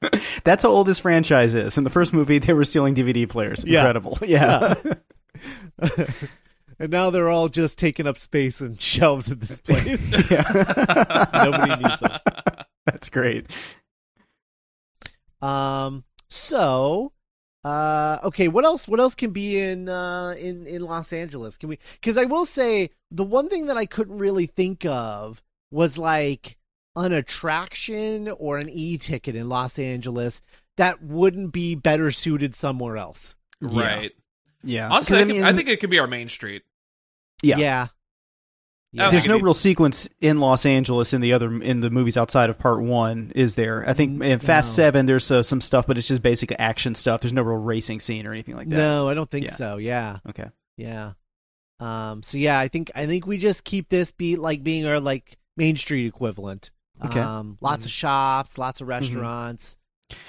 That's 0.44 0.62
how 0.62 0.70
old 0.70 0.86
this 0.86 1.00
franchise 1.00 1.54
is. 1.54 1.76
In 1.76 1.84
the 1.84 1.90
first 1.90 2.12
movie, 2.12 2.38
they 2.38 2.52
were 2.52 2.64
stealing 2.64 2.94
DVD 2.94 3.28
players. 3.28 3.64
Yeah. 3.64 3.80
Incredible. 3.80 4.18
Yeah. 4.26 4.74
and 6.78 6.90
now 6.90 7.10
they're 7.10 7.28
all 7.28 7.48
just 7.48 7.78
taking 7.78 8.06
up 8.06 8.18
space 8.18 8.60
and 8.60 8.80
shelves 8.80 9.30
in 9.30 9.38
this 9.38 9.60
place. 9.60 10.10
yeah. 10.30 11.26
Nobody 11.32 11.82
needs 11.82 12.00
them. 12.00 12.18
That's 12.86 13.08
great. 13.08 13.46
Um. 15.40 16.04
So, 16.28 17.12
uh, 17.64 18.18
okay. 18.24 18.48
What 18.48 18.64
else? 18.64 18.86
What 18.86 19.00
else 19.00 19.14
can 19.14 19.30
be 19.30 19.58
in 19.58 19.88
uh 19.88 20.34
in 20.38 20.66
in 20.66 20.82
Los 20.82 21.12
Angeles? 21.12 21.56
Can 21.56 21.68
we? 21.68 21.78
Because 21.94 22.16
I 22.16 22.24
will 22.24 22.46
say 22.46 22.90
the 23.10 23.24
one 23.24 23.48
thing 23.48 23.66
that 23.66 23.76
I 23.76 23.86
couldn't 23.86 24.18
really 24.18 24.46
think 24.46 24.84
of 24.84 25.42
was 25.70 25.98
like 25.98 26.56
an 26.96 27.12
attraction 27.12 28.28
or 28.28 28.58
an 28.58 28.68
e-ticket 28.68 29.36
in 29.36 29.48
Los 29.48 29.78
Angeles 29.78 30.42
that 30.76 31.02
wouldn't 31.02 31.52
be 31.52 31.74
better 31.74 32.10
suited 32.10 32.54
somewhere 32.54 32.96
else. 32.96 33.36
Right. 33.60 34.12
Yeah. 34.62 34.88
honestly, 34.90 35.18
I, 35.18 35.24
think- 35.24 35.42
I 35.42 35.52
think 35.52 35.68
it 35.68 35.80
could 35.80 35.90
be 35.90 35.98
our 35.98 36.06
main 36.06 36.28
street. 36.28 36.62
Yeah. 37.42 37.56
Yeah. 37.58 37.86
I 38.92 39.02
don't 39.04 39.10
There's 39.12 39.26
no 39.26 39.38
be- 39.38 39.44
real 39.44 39.54
sequence 39.54 40.08
in 40.20 40.40
Los 40.40 40.66
Angeles 40.66 41.12
in 41.12 41.20
the 41.20 41.32
other 41.32 41.62
in 41.62 41.78
the 41.78 41.90
movies 41.90 42.16
outside 42.16 42.50
of 42.50 42.58
Part 42.58 42.82
One, 42.82 43.30
is 43.36 43.54
there? 43.54 43.88
I 43.88 43.92
think 43.92 44.20
in 44.20 44.40
Fast 44.40 44.72
No. 44.72 44.82
Seven, 44.82 45.06
there's 45.06 45.30
uh, 45.30 45.44
some 45.44 45.60
stuff, 45.60 45.86
but 45.86 45.96
it's 45.96 46.08
just 46.08 46.22
basic 46.22 46.52
action 46.58 46.96
stuff. 46.96 47.20
There's 47.20 47.32
no 47.32 47.42
real 47.42 47.58
racing 47.58 48.00
scene 48.00 48.26
or 48.26 48.32
anything 48.32 48.56
like 48.56 48.68
that. 48.68 48.76
No, 48.76 49.08
I 49.08 49.14
don't 49.14 49.30
think 49.30 49.46
Yeah. 49.46 49.52
so. 49.52 49.76
Yeah. 49.76 50.18
Okay. 50.28 50.46
Yeah. 50.76 51.12
Um. 51.78 52.24
So 52.24 52.36
yeah, 52.36 52.58
I 52.58 52.66
think 52.66 52.90
I 52.96 53.06
think 53.06 53.28
we 53.28 53.38
just 53.38 53.62
keep 53.62 53.88
this 53.90 54.10
be 54.10 54.34
like 54.34 54.64
being 54.64 54.84
our 54.86 54.98
like 54.98 55.38
Main 55.56 55.76
Street 55.76 56.06
equivalent. 56.06 56.72
Okay. 57.04 57.20
Um. 57.20 57.58
Lots 57.60 57.84
of 57.84 57.92
shops, 57.92 58.58
lots 58.58 58.80
of 58.80 58.88
restaurants. 58.88 59.78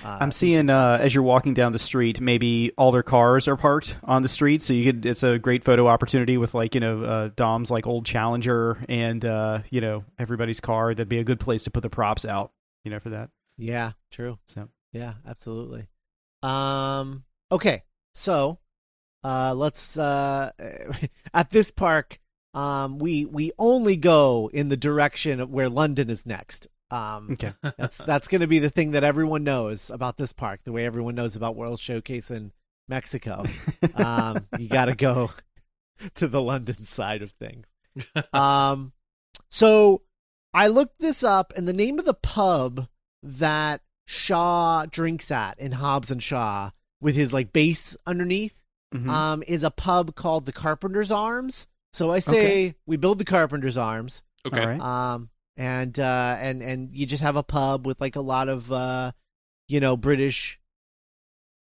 Uh, 0.04 0.18
I'm 0.22 0.32
seeing 0.32 0.70
uh, 0.70 0.98
as 1.02 1.14
you're 1.14 1.24
walking 1.24 1.54
down 1.54 1.72
the 1.72 1.80
street, 1.80 2.22
maybe 2.22 2.72
all 2.78 2.92
their 2.92 3.04
cars 3.04 3.48
are 3.48 3.58
parked 3.58 3.98
on 4.04 4.22
the 4.22 4.28
street, 4.28 4.62
so 4.62 4.74
you 4.74 4.86
could. 4.86 5.06
It's 5.06 5.24
a 5.24 5.40
great 5.40 5.64
photo 5.64 5.88
opportunity 5.88 6.38
with 6.38 6.54
like 6.54 6.76
you 6.76 6.82
know 6.82 7.04
uh, 7.04 7.30
Dom's 7.36 7.72
like 7.72 7.88
old 7.88 8.06
Challenger 8.06 8.84
and 8.90 9.24
uh, 9.24 9.60
you 9.70 9.82
know 9.82 10.04
everybody's 10.20 10.60
car. 10.60 10.94
That'd 10.94 11.10
be 11.10 11.20
a 11.20 11.24
good 11.24 11.40
place 11.40 11.64
to 11.66 11.72
put 11.72 11.84
the 11.84 11.90
props 11.90 12.26
out. 12.26 12.52
You 12.84 12.92
know 12.92 13.00
for 13.00 13.10
that. 13.10 13.30
Yeah. 13.58 13.92
True. 14.12 14.40
So 14.46 14.70
Yeah. 14.92 15.14
Absolutely. 15.28 15.88
Um. 16.44 17.24
Okay. 17.52 17.84
So, 18.14 18.60
uh, 19.24 19.54
let's 19.56 19.98
uh, 19.98 20.52
at 21.34 21.50
this 21.52 21.72
park, 21.72 22.20
um, 22.54 23.00
we 23.00 23.26
we 23.26 23.52
only 23.58 23.96
go 23.96 24.50
in 24.54 24.70
the 24.70 24.78
direction 24.78 25.40
of 25.40 25.50
where 25.50 25.70
London 25.70 26.10
is 26.10 26.26
next. 26.26 26.68
Um, 26.92 27.30
okay. 27.32 27.54
That's 27.78 27.98
that's 27.98 28.28
going 28.28 28.42
to 28.42 28.48
be 28.48 28.60
the 28.60 28.70
thing 28.70 28.92
that 28.92 29.04
everyone 29.04 29.44
knows 29.44 29.90
about 29.90 30.18
this 30.18 30.34
park, 30.34 30.64
the 30.64 30.72
way 30.72 30.86
everyone 30.86 31.16
knows 31.16 31.36
about 31.36 31.56
World 31.56 31.80
Showcase 31.80 32.30
in 32.30 32.52
Mexico. 32.90 33.46
Um, 33.96 34.48
you 34.60 34.68
got 34.68 34.86
to 34.86 34.96
go 34.96 35.32
to 36.16 36.28
the 36.28 36.42
London 36.42 36.84
side 36.84 37.22
of 37.22 37.32
things. 37.32 37.66
Um, 38.34 38.94
so 39.50 40.02
I 40.54 40.68
looked 40.68 41.00
this 41.00 41.24
up, 41.24 41.52
and 41.56 41.68
the 41.68 41.74
name 41.74 42.00
of 42.00 42.06
the 42.06 42.14
pub 42.14 42.88
that 43.24 43.82
Shaw 44.08 44.86
drinks 44.86 45.30
at 45.32 45.60
in 45.60 45.74
Hobbs 45.74 46.10
and 46.12 46.22
Shaw, 46.24 46.72
with 47.02 47.16
his 47.16 47.34
like 47.34 47.52
base 47.54 47.96
underneath, 48.06 48.62
Mhm. 48.94 49.10
um, 49.10 49.44
is 49.48 49.64
a 49.64 49.72
pub 49.72 50.16
called 50.16 50.46
the 50.46 50.52
Carpenter's 50.52 51.12
Arms. 51.12 51.68
So 51.94 52.12
I 52.12 52.20
say 52.20 52.76
we 52.86 52.96
build 52.98 53.20
the 53.20 53.26
Carpenter's 53.26 53.78
Arms. 53.78 54.24
Okay. 54.46 54.60
All 54.62 54.68
right. 54.68 54.80
Um, 54.82 55.30
and 55.58 55.98
uh, 56.00 56.38
and 56.40 56.62
and 56.62 56.96
you 56.96 57.06
just 57.06 57.24
have 57.24 57.36
a 57.36 57.44
pub 57.44 57.86
with 57.86 58.00
like 58.02 58.16
a 58.16 58.22
lot 58.22 58.50
of 58.50 58.72
uh, 58.72 59.12
you 59.68 59.80
know, 59.80 59.96
British 59.98 60.60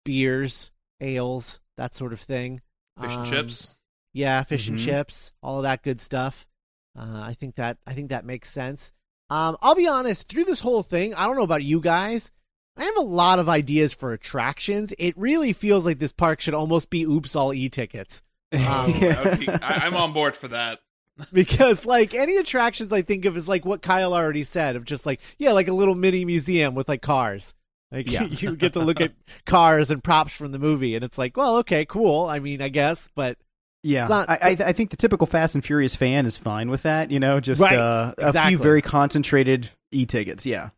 beers, 0.04 0.72
ales, 1.00 1.60
that 1.76 1.94
sort 1.94 2.12
of 2.12 2.20
thing. 2.20 2.60
Fish 3.00 3.12
and 3.12 3.20
Um, 3.26 3.30
chips. 3.30 3.76
Yeah, 4.12 4.42
fish 4.44 4.68
and 4.68 4.78
Mhm. 4.78 4.84
chips, 4.84 5.32
all 5.42 5.58
of 5.58 5.62
that 5.62 5.82
good 5.82 6.00
stuff. 6.00 6.46
Uh, 6.98 7.22
I 7.24 7.34
think 7.34 7.54
that 7.54 7.78
I 7.86 7.94
think 7.94 8.10
that 8.10 8.24
makes 8.26 8.50
sense. 8.50 8.92
Um, 9.30 9.56
I'll 9.62 9.74
be 9.74 9.88
honest, 9.88 10.28
through 10.28 10.44
this 10.44 10.60
whole 10.60 10.82
thing, 10.82 11.14
I 11.14 11.26
don't 11.26 11.36
know 11.36 11.42
about 11.42 11.62
you 11.62 11.80
guys. 11.80 12.30
I 12.76 12.84
have 12.84 12.96
a 12.96 13.00
lot 13.02 13.38
of 13.38 13.48
ideas 13.48 13.94
for 13.94 14.12
attractions. 14.12 14.92
It 14.98 15.16
really 15.16 15.52
feels 15.54 15.86
like 15.86 15.98
this 15.98 16.12
park 16.12 16.40
should 16.40 16.54
almost 16.54 16.90
be 16.90 17.02
oops 17.04 17.34
all 17.34 17.54
e 17.54 17.68
tickets. 17.70 18.22
Um, 18.52 18.60
That 19.00 19.24
would 19.24 19.38
be- 19.40 19.48
I, 19.62 19.86
I'm 19.86 19.96
on 19.96 20.12
board 20.12 20.36
for 20.36 20.48
that. 20.48 20.80
because 21.32 21.86
like 21.86 22.14
any 22.14 22.36
attractions 22.36 22.92
I 22.92 23.02
think 23.02 23.24
of 23.24 23.36
is 23.36 23.48
like 23.48 23.64
what 23.64 23.82
Kyle 23.82 24.14
already 24.14 24.44
said 24.44 24.76
of 24.76 24.84
just 24.84 25.06
like 25.06 25.20
yeah, 25.38 25.52
like 25.52 25.68
a 25.68 25.72
little 25.72 25.94
mini 25.94 26.24
museum 26.24 26.74
with 26.74 26.88
like 26.88 27.02
cars. 27.02 27.54
Like 27.90 28.10
Yeah. 28.10 28.24
you 28.30 28.56
get 28.56 28.72
to 28.72 28.80
look 28.80 29.00
at 29.00 29.12
cars 29.44 29.90
and 29.90 30.02
props 30.02 30.32
from 30.32 30.52
the 30.52 30.58
movie, 30.58 30.94
and 30.94 31.04
it's 31.04 31.18
like, 31.18 31.36
well, 31.36 31.56
okay, 31.58 31.84
cool. 31.84 32.26
I 32.26 32.38
mean, 32.38 32.62
I 32.62 32.70
guess, 32.70 33.08
but 33.14 33.36
Yeah, 33.82 34.06
not- 34.06 34.30
I, 34.30 34.38
I, 34.42 34.56
I 34.68 34.72
think 34.72 34.90
the 34.90 34.96
typical 34.96 35.26
Fast 35.26 35.54
and 35.54 35.62
Furious 35.64 35.94
fan 35.94 36.24
is 36.24 36.36
fine 36.38 36.70
with 36.70 36.82
that. 36.82 37.10
You 37.10 37.20
know, 37.20 37.40
just 37.40 37.60
Right, 37.60 37.74
uh, 37.74 38.14
a 38.18 38.48
few 38.48 38.56
very 38.58 38.80
concentrated 38.80 39.68
e-tickets. 39.90 40.46
Yeah, 40.46 40.70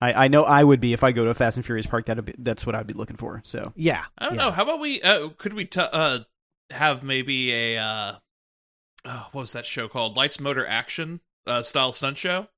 I, 0.00 0.24
I 0.24 0.28
know 0.28 0.44
I 0.44 0.62
would 0.62 0.80
be 0.80 0.92
if 0.92 1.02
I 1.02 1.10
go 1.10 1.24
to 1.24 1.30
a 1.30 1.34
Fast 1.34 1.56
and 1.56 1.66
Furious 1.66 1.86
park. 1.86 2.06
That 2.06 2.20
that's 2.38 2.64
what 2.64 2.76
I'd 2.76 2.86
be 2.86 2.94
looking 2.94 3.16
for. 3.16 3.40
So 3.44 3.72
yeah, 3.74 4.04
I 4.16 4.26
don't 4.26 4.34
yeah. 4.34 4.44
know. 4.44 4.50
How 4.52 4.62
about 4.62 4.78
we? 4.78 5.02
Uh, 5.02 5.30
could 5.36 5.54
we 5.54 5.64
t- 5.64 5.80
uh, 5.80 6.20
have 6.70 7.02
maybe 7.02 7.52
a 7.52 7.78
uh, 7.78 8.12
oh, 9.04 9.28
what 9.32 9.40
was 9.42 9.52
that 9.52 9.66
show 9.66 9.88
called? 9.88 10.16
Lights, 10.16 10.38
Motor, 10.40 10.66
Action 10.66 11.20
uh, 11.46 11.62
style 11.62 11.92
stunt 11.92 12.16
show. 12.18 12.48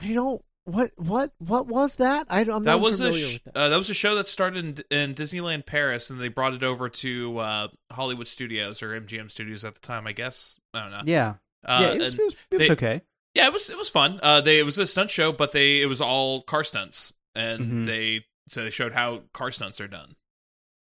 I 0.00 0.12
don't. 0.12 0.42
What 0.66 0.92
what 0.96 1.32
what 1.38 1.66
was 1.66 1.96
that? 1.96 2.26
I 2.30 2.42
don't. 2.44 2.56
I'm 2.56 2.64
that 2.64 2.72
not 2.72 2.80
was 2.80 3.00
a 3.00 3.12
sh- 3.12 3.34
with 3.34 3.44
that. 3.44 3.56
uh, 3.56 3.68
that 3.68 3.76
was 3.76 3.90
a 3.90 3.94
show 3.94 4.14
that 4.14 4.26
started 4.28 4.82
in, 4.90 4.98
in 5.10 5.14
Disneyland 5.14 5.66
Paris, 5.66 6.08
and 6.08 6.18
they 6.18 6.28
brought 6.28 6.54
it 6.54 6.62
over 6.62 6.88
to 6.88 7.38
uh, 7.38 7.68
Hollywood 7.92 8.26
Studios 8.26 8.82
or 8.82 8.98
MGM 8.98 9.30
Studios 9.30 9.64
at 9.64 9.74
the 9.74 9.80
time. 9.80 10.06
I 10.06 10.12
guess 10.12 10.58
I 10.72 10.80
don't 10.82 10.90
know. 10.90 11.00
yeah, 11.04 11.34
Uh, 11.64 11.78
yeah, 11.82 11.88
it 11.92 11.98
was, 12.00 12.14
it 12.14 12.20
was, 12.24 12.36
it 12.50 12.56
was 12.58 12.68
they- 12.68 12.72
okay. 12.72 13.02
Yeah, 13.34 13.46
it 13.48 13.52
was 13.52 13.68
it 13.68 13.76
was 13.76 13.90
fun. 13.90 14.20
Uh, 14.22 14.40
they 14.40 14.58
it 14.58 14.62
was 14.64 14.78
a 14.78 14.86
stunt 14.86 15.10
show, 15.10 15.32
but 15.32 15.52
they 15.52 15.82
it 15.82 15.86
was 15.86 16.00
all 16.00 16.40
car 16.42 16.64
stunts, 16.64 17.12
and 17.34 17.60
Mhm. 17.60 17.86
they 17.86 18.24
so 18.48 18.62
they 18.64 18.70
showed 18.70 18.92
how 18.92 19.22
car 19.34 19.52
stunts 19.52 19.80
are 19.82 19.88
done. 19.88 20.14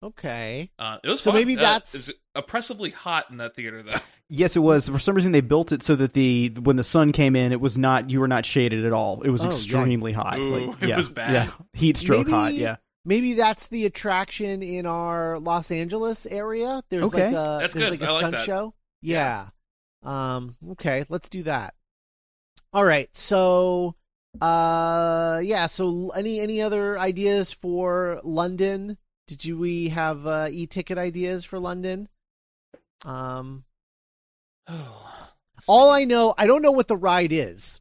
Okay. 0.02 0.70
Uh, 0.78 0.98
it 1.02 1.08
was 1.10 1.20
So 1.20 1.30
fun. 1.32 1.40
maybe 1.40 1.56
Uh, 1.56 1.60
that's- 1.60 1.94
it 1.94 1.98
was 1.98 2.12
oppressively 2.34 2.90
hot 2.90 3.26
in 3.30 3.38
that 3.38 3.54
theater, 3.56 3.82
though. 3.82 3.96
Yes, 4.30 4.56
it 4.56 4.58
was. 4.60 4.86
For 4.90 4.98
some 4.98 5.14
reason, 5.14 5.32
they 5.32 5.40
built 5.40 5.72
it 5.72 5.82
so 5.82 5.96
that 5.96 6.12
the 6.12 6.50
when 6.60 6.76
the 6.76 6.82
sun 6.82 7.12
came 7.12 7.34
in, 7.34 7.50
it 7.50 7.62
was 7.62 7.78
not 7.78 8.10
you 8.10 8.20
were 8.20 8.28
not 8.28 8.44
shaded 8.44 8.84
at 8.84 8.92
all. 8.92 9.22
It 9.22 9.30
was 9.30 9.40
Oh, 9.40 9.44
yeah. 9.46 9.52
extremely 9.52 10.12
hot. 10.12 10.38
Ooh, 10.38 10.66
like, 10.66 10.82
it 10.82 10.88
yeah, 10.90 10.96
was 10.98 11.08
bad. 11.08 11.32
Yeah, 11.32 11.50
heat 11.72 11.96
stroke 11.96 12.26
Maybe- 12.26 12.30
hot. 12.36 12.52
Yeah. 12.54 12.76
Maybe 13.06 13.32
that's 13.32 13.68
the 13.68 13.86
attraction 13.86 14.62
in 14.62 14.84
our 14.84 15.38
Los 15.38 15.70
Angeles 15.70 16.26
area. 16.26 16.82
There's 16.90 17.04
Okay. 17.04 17.28
like 17.34 17.46
a 17.46 17.58
That's 17.58 17.72
there's 17.72 17.88
good. 17.88 17.90
like 17.92 18.02
a 18.02 18.04
I 18.06 18.10
like 18.12 18.20
stunt 18.20 18.36
that. 18.36 18.44
show. 18.44 18.74
Yeah. 19.00 19.48
Um. 20.02 20.56
Okay. 20.72 21.06
Let's 21.08 21.30
do 21.30 21.42
that. 21.44 21.72
All 22.74 22.84
right. 22.84 23.08
So, 23.16 23.94
uh, 24.42 25.40
yeah. 25.42 25.68
So, 25.68 26.10
any 26.10 26.38
any 26.40 26.60
other 26.60 26.98
ideas 26.98 27.50
for 27.50 28.20
London? 28.24 28.98
Did 29.28 29.44
you 29.44 29.56
we 29.58 29.90
have 29.90 30.26
uh, 30.26 30.48
e-ticket 30.50 30.98
ideas 30.98 31.44
for 31.44 31.60
London? 31.60 32.08
Um. 33.04 33.64
All 35.68 35.90
I 35.90 36.04
know, 36.04 36.34
I 36.38 36.46
don't 36.46 36.62
know 36.62 36.70
what 36.72 36.88
the 36.88 36.96
ride 36.96 37.32
is. 37.32 37.80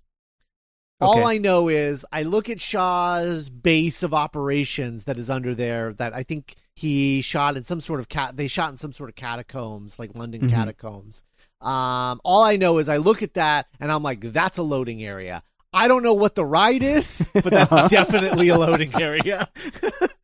All 0.99 1.25
I 1.25 1.37
know 1.37 1.67
is 1.69 2.03
I 2.11 2.23
look 2.23 2.49
at 2.49 2.59
Shaw's 2.59 3.49
base 3.49 4.01
of 4.01 4.15
operations 4.15 5.03
that 5.03 5.17
is 5.19 5.29
under 5.29 5.53
there 5.53 5.93
that 5.93 6.13
I 6.15 6.23
think 6.23 6.55
he 6.75 7.21
shot 7.21 7.55
in 7.55 7.61
some 7.61 7.81
sort 7.81 7.99
of 7.99 8.09
cat 8.09 8.35
they 8.35 8.47
shot 8.47 8.71
in 8.71 8.77
some 8.77 8.91
sort 8.93 9.09
of 9.11 9.15
catacombs, 9.15 9.99
like 9.99 10.15
London 10.15 10.41
Mhm. 10.41 10.49
catacombs. 10.49 11.23
Um 11.61 12.19
all 12.23 12.41
I 12.43 12.55
know 12.55 12.79
is 12.79 12.89
I 12.89 12.97
look 12.97 13.21
at 13.21 13.35
that 13.35 13.67
and 13.79 13.91
I'm 13.91 14.01
like, 14.01 14.21
that's 14.21 14.57
a 14.57 14.63
loading 14.63 15.03
area. 15.03 15.43
I 15.71 15.87
don't 15.87 16.01
know 16.01 16.15
what 16.15 16.33
the 16.33 16.45
ride 16.45 16.81
is, 16.81 17.27
but 17.31 17.45
that's 17.45 17.91
definitely 17.91 18.47
a 18.47 18.57
loading 18.57 18.99
area. 18.99 19.49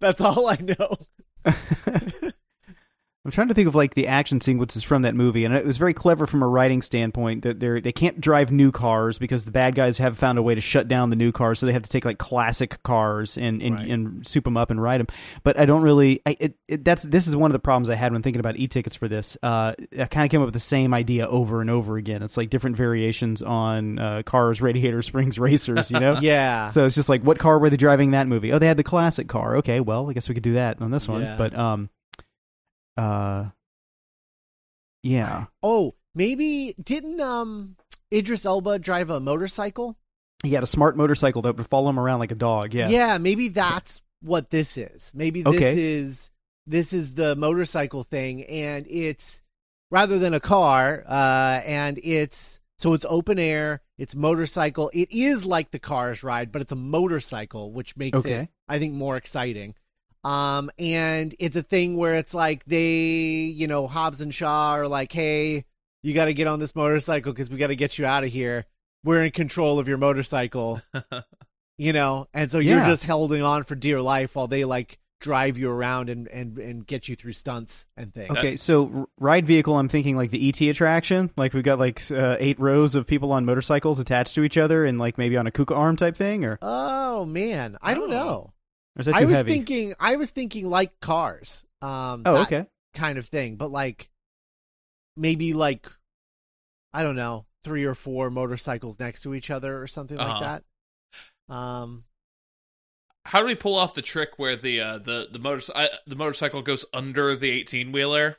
that's 0.00 0.20
all 0.20 0.48
I 0.48 0.56
know. 0.56 0.96
I'm 3.24 3.30
trying 3.30 3.46
to 3.46 3.54
think 3.54 3.68
of 3.68 3.76
like 3.76 3.94
the 3.94 4.08
action 4.08 4.40
sequences 4.40 4.82
from 4.82 5.02
that 5.02 5.14
movie, 5.14 5.44
and 5.44 5.54
it 5.54 5.64
was 5.64 5.78
very 5.78 5.94
clever 5.94 6.26
from 6.26 6.42
a 6.42 6.48
writing 6.48 6.82
standpoint 6.82 7.42
that 7.42 7.60
they 7.60 7.80
they 7.80 7.92
can't 7.92 8.20
drive 8.20 8.50
new 8.50 8.72
cars 8.72 9.16
because 9.16 9.44
the 9.44 9.52
bad 9.52 9.76
guys 9.76 9.98
have 9.98 10.18
found 10.18 10.38
a 10.38 10.42
way 10.42 10.56
to 10.56 10.60
shut 10.60 10.88
down 10.88 11.10
the 11.10 11.14
new 11.14 11.30
cars, 11.30 11.60
so 11.60 11.66
they 11.66 11.72
have 11.72 11.82
to 11.82 11.88
take 11.88 12.04
like 12.04 12.18
classic 12.18 12.82
cars 12.82 13.38
and 13.38 13.62
and, 13.62 13.76
Right. 13.76 13.88
and 13.88 14.26
soup 14.26 14.42
them 14.42 14.56
up 14.56 14.70
and 14.72 14.82
ride 14.82 14.98
them. 14.98 15.06
But 15.44 15.56
I 15.56 15.66
don't 15.66 15.82
really. 15.82 16.20
I, 16.26 16.36
it, 16.40 16.54
it, 16.66 16.84
that's 16.84 17.04
this 17.04 17.28
is 17.28 17.36
one 17.36 17.48
of 17.48 17.52
the 17.52 17.60
problems 17.60 17.88
I 17.90 17.94
had 17.94 18.10
when 18.12 18.22
thinking 18.22 18.40
about 18.40 18.56
e-tickets 18.56 18.96
for 18.96 19.06
this. 19.06 19.36
Uh, 19.40 19.74
I 19.96 20.06
kind 20.06 20.24
of 20.24 20.30
came 20.32 20.40
up 20.42 20.46
with 20.46 20.54
the 20.54 20.58
same 20.58 20.92
idea 20.92 21.28
over 21.28 21.60
and 21.60 21.70
over 21.70 21.96
again. 21.98 22.24
It's 22.24 22.36
like 22.36 22.50
different 22.50 22.76
variations 22.76 23.40
on 23.40 24.00
uh, 24.00 24.22
cars, 24.26 24.60
radiator 24.60 25.00
springs, 25.00 25.38
racers. 25.38 25.92
You 25.92 26.00
know. 26.00 26.16
Yeah. 26.20 26.66
So 26.66 26.86
it's 26.86 26.96
just 26.96 27.08
like, 27.08 27.22
what 27.22 27.38
car 27.38 27.60
were 27.60 27.70
they 27.70 27.76
driving 27.76 28.10
that 28.10 28.26
movie? 28.26 28.52
Oh, 28.52 28.58
they 28.58 28.66
had 28.66 28.76
the 28.78 28.82
classic 28.82 29.28
car. 29.28 29.58
Okay, 29.58 29.78
well, 29.78 30.10
I 30.10 30.12
guess 30.12 30.28
we 30.28 30.34
could 30.34 30.42
do 30.42 30.54
that 30.54 30.82
on 30.82 30.90
this 30.90 31.06
one. 31.06 31.22
Yeah. 31.22 31.36
But 31.36 31.54
um, 31.56 31.88
uh, 32.96 33.46
yeah, 35.02 35.46
oh, 35.62 35.94
maybe 36.14 36.74
didn't 36.82 37.20
um 37.20 37.76
Idris 38.12 38.44
Elba 38.46 38.78
drive 38.78 39.10
a 39.10 39.20
motorcycle? 39.20 39.96
he 40.44 40.54
had 40.54 40.62
a 40.64 40.66
smart 40.66 40.96
motorcycle 40.96 41.40
that 41.42 41.56
would 41.56 41.68
follow 41.68 41.88
him 41.88 42.00
around 42.00 42.18
like 42.18 42.32
a 42.32 42.36
dog. 42.36 42.74
Yes. 42.74 42.90
Yeah, 42.90 43.16
maybe 43.18 43.48
that's 43.48 44.02
what 44.22 44.50
this 44.50 44.76
is. 44.76 45.12
Maybe 45.14 45.40
this 45.42 45.54
Okay. 45.54 45.74
is 45.76 46.32
this 46.66 46.92
is 46.92 47.14
the 47.14 47.36
motorcycle 47.36 48.02
thing, 48.02 48.42
and 48.44 48.84
it's 48.90 49.42
rather 49.90 50.18
than 50.18 50.34
a 50.34 50.40
car, 50.40 51.04
uh, 51.06 51.60
and 51.64 51.98
it's 52.02 52.60
so 52.78 52.92
it's 52.92 53.06
open 53.08 53.38
air, 53.38 53.82
it's 53.98 54.16
motorcycle. 54.16 54.90
It 54.92 55.12
is 55.12 55.44
like 55.46 55.70
the 55.70 55.78
cars 55.78 56.24
ride, 56.24 56.50
but 56.50 56.60
it's 56.62 56.72
a 56.72 56.76
motorcycle, 56.76 57.70
which 57.72 57.96
makes 57.96 58.24
it 58.24 58.48
I 58.68 58.78
think 58.80 58.94
more 58.94 59.16
exciting. 59.16 59.74
Um, 60.24 60.70
and 60.78 61.34
it's 61.38 61.56
a 61.56 61.62
thing 61.62 61.96
where 61.96 62.14
it's 62.14 62.32
like 62.34 62.64
they, 62.64 62.90
you 63.54 63.66
know, 63.66 63.86
Hobbs 63.86 64.20
and 64.20 64.32
Shaw 64.34 64.72
are 64.74 64.86
like, 64.88 65.12
hey, 65.12 65.64
you 66.02 66.14
got 66.14 66.26
to 66.26 66.34
get 66.34 66.46
on 66.46 66.58
this 66.60 66.74
motorcycle 66.76 67.32
because 67.32 67.50
we 67.50 67.56
got 67.56 67.68
to 67.68 67.76
get 67.76 67.98
you 67.98 68.06
out 68.06 68.22
of 68.24 68.30
here. 68.30 68.64
We're 69.04 69.24
in 69.24 69.32
control 69.32 69.78
of 69.78 69.88
your 69.88 69.98
motorcycle. 69.98 70.80
You 71.78 71.92
know? 71.92 72.28
And 72.32 72.48
so 72.50 72.58
you're 72.58 72.84
just 72.84 73.04
holding 73.04 73.42
on 73.42 73.64
for 73.64 73.74
dear 73.74 74.00
life 74.00 74.36
while 74.36 74.46
they 74.46 74.64
like 74.64 74.98
drive 75.20 75.56
you 75.58 75.68
around 75.70 76.10
and 76.10 76.28
and 76.28 76.56
and 76.58 76.86
get 76.86 77.08
you 77.08 77.16
through 77.16 77.32
stunts 77.32 77.86
and 77.96 78.14
things. 78.14 78.30
Okay, 78.30 78.54
so 78.56 79.08
ride 79.18 79.46
vehicle, 79.46 79.76
I'm 79.76 79.88
thinking 79.88 80.16
like 80.16 80.30
the 80.30 80.48
ET 80.48 80.60
attraction. 80.60 81.30
Like 81.36 81.54
we've 81.54 81.64
got 81.64 81.80
like 81.80 82.00
uh, 82.12 82.36
eight 82.38 82.60
rows 82.60 82.94
of 82.94 83.06
people 83.06 83.32
on 83.32 83.44
motorcycles 83.46 83.98
attached 83.98 84.34
to 84.36 84.44
each 84.44 84.58
other, 84.58 84.84
and 84.84 84.98
like 84.98 85.18
maybe 85.18 85.36
on 85.36 85.46
a 85.46 85.50
kuka 85.50 85.74
arm 85.74 85.96
type 85.96 86.16
thing, 86.16 86.44
or, 86.44 86.58
oh 86.62 87.24
man. 87.24 87.76
I 87.82 87.94
don't 87.94 88.12
Oh. 88.12 88.16
know. 88.16 88.52
or 88.52 88.52
is 88.52 88.52
that 88.52 88.61
i 89.14 89.20
too 89.20 89.26
was 89.26 89.36
heavy? 89.36 89.50
thinking 89.52 89.94
i 90.00 90.16
was 90.16 90.30
thinking 90.30 90.68
like 90.68 90.98
cars 91.00 91.64
um 91.80 92.22
oh, 92.26 92.34
that 92.34 92.46
okay. 92.46 92.66
kind 92.94 93.18
of 93.18 93.26
thing 93.26 93.56
but 93.56 93.70
like 93.70 94.10
maybe 95.16 95.52
like 95.52 95.90
i 96.92 97.02
don't 97.02 97.16
know 97.16 97.44
three 97.64 97.84
or 97.84 97.94
four 97.94 98.30
motorcycles 98.30 98.98
next 98.98 99.22
to 99.22 99.34
each 99.34 99.50
other 99.50 99.80
or 99.80 99.86
something 99.86 100.16
like 100.16 100.28
Uh-huh. 100.42 100.58
that 101.48 101.54
um 101.54 102.04
How 103.24 103.40
do 103.40 103.46
we 103.46 103.54
pull 103.54 103.76
off 103.76 103.94
the 103.94 104.02
trick 104.02 104.30
where 104.36 104.56
the 104.56 104.80
uh, 104.80 104.98
the 104.98 105.28
the 105.30 105.38
motor 105.38 105.72
uh, 105.74 105.86
the 106.06 106.16
motorcycle 106.16 106.60
goes 106.62 106.84
under 106.92 107.36
the 107.36 107.50
eighteen 107.50 107.92
wheeler? 107.92 108.36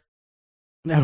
No. 0.85 0.95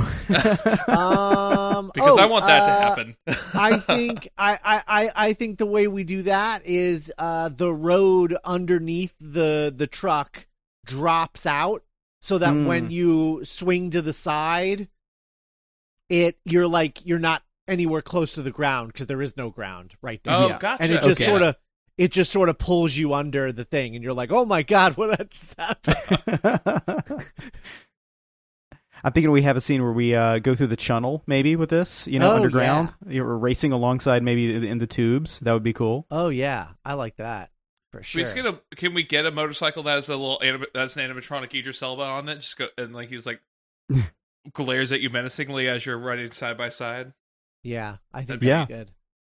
um 0.87 1.91
Because 1.93 2.17
oh, 2.17 2.19
I 2.19 2.25
want 2.25 2.45
that 2.45 2.65
to 2.65 2.71
uh, 2.71 2.79
happen. 2.81 3.15
I 3.53 3.77
think 3.79 4.27
I, 4.37 4.59
I, 4.63 4.83
I, 4.87 5.11
I 5.27 5.33
think 5.33 5.57
the 5.57 5.65
way 5.65 5.87
we 5.87 6.03
do 6.03 6.23
that 6.23 6.63
is 6.65 7.11
uh, 7.17 7.49
the 7.49 7.73
road 7.73 8.35
underneath 8.43 9.13
the 9.21 9.73
the 9.75 9.87
truck 9.87 10.47
drops 10.85 11.45
out 11.45 11.83
so 12.21 12.37
that 12.37 12.53
Mm. 12.53 12.65
when 12.65 12.89
you 12.91 13.45
swing 13.45 13.89
to 13.91 14.01
the 14.01 14.11
side, 14.13 14.89
it 16.09 16.37
you're 16.43 16.67
like 16.67 17.05
you're 17.05 17.19
not 17.19 17.43
anywhere 17.67 18.01
close 18.01 18.33
to 18.33 18.41
the 18.41 18.51
ground 18.51 18.91
because 18.91 19.07
there 19.07 19.21
is 19.21 19.37
no 19.37 19.49
ground 19.49 19.93
right 20.01 20.19
there. 20.23 20.35
oh, 20.35 20.47
yeah. 20.47 20.57
gotcha. 20.59 20.83
and 20.83 20.91
it 20.91 21.03
just 21.03 21.21
Okay. 21.21 21.29
sort 21.29 21.41
of 21.41 21.55
it 21.97 22.11
just 22.11 22.31
sort 22.31 22.49
of 22.49 22.57
pulls 22.57 22.97
you 22.97 23.13
under 23.13 23.51
the 23.51 23.63
thing, 23.65 23.93
and 23.95 24.03
you're 24.03 24.13
like, 24.13 24.31
oh 24.31 24.43
my 24.45 24.63
god, 24.63 24.97
what 24.97 25.29
just 25.29 25.55
happened? 25.57 27.25
I'm 29.03 29.11
thinking 29.13 29.31
we 29.31 29.41
have 29.43 29.55
a 29.57 29.61
scene 29.61 29.81
where 29.83 29.91
we 29.91 30.13
uh, 30.15 30.39
go 30.39 30.55
through 30.55 30.67
the 30.67 30.75
channel, 30.75 31.23
maybe 31.27 31.55
with 31.55 31.69
this, 31.69 32.07
you 32.07 32.19
know, 32.19 32.31
Oh, 32.31 32.35
underground. 32.35 32.93
You're 33.07 33.37
racing 33.37 33.71
alongside, 33.71 34.23
maybe 34.23 34.67
in 34.69 34.77
the 34.77 34.87
tubes. 34.87 35.39
That 35.39 35.53
would 35.53 35.63
be 35.63 35.73
cool. 35.73 36.05
oh 36.11 36.29
yeah, 36.29 36.69
I 36.83 36.93
like 36.93 37.15
that 37.17 37.51
for 37.91 37.99
Can 37.99 38.03
sure. 38.03 38.19
we 38.19 38.23
just 38.23 38.35
get 38.35 38.45
a, 38.45 38.59
can 38.75 38.93
we 38.93 39.03
get 39.03 39.25
a 39.25 39.31
motorcycle 39.31 39.83
that 39.83 39.95
has 39.95 40.09
a 40.09 40.15
little 40.17 40.39
anim- 40.43 40.65
that's 40.73 40.95
an 40.97 41.09
animatronic 41.09 41.53
Idris 41.57 41.81
Elba 41.81 42.03
on 42.03 42.29
it? 42.29 42.35
Just 42.35 42.57
go 42.57 42.67
and 42.77 42.93
like 42.93 43.09
he's 43.09 43.25
like 43.25 43.41
glares 44.53 44.91
at 44.91 45.01
you 45.01 45.09
menacingly 45.09 45.67
as 45.67 45.85
you're 45.85 45.97
running 45.97 46.31
side 46.31 46.57
by 46.57 46.69
side. 46.69 47.13
yeah, 47.63 47.97
I 48.13 48.23
think 48.23 48.41
Yeah. 48.41 48.65
good. 48.65 48.91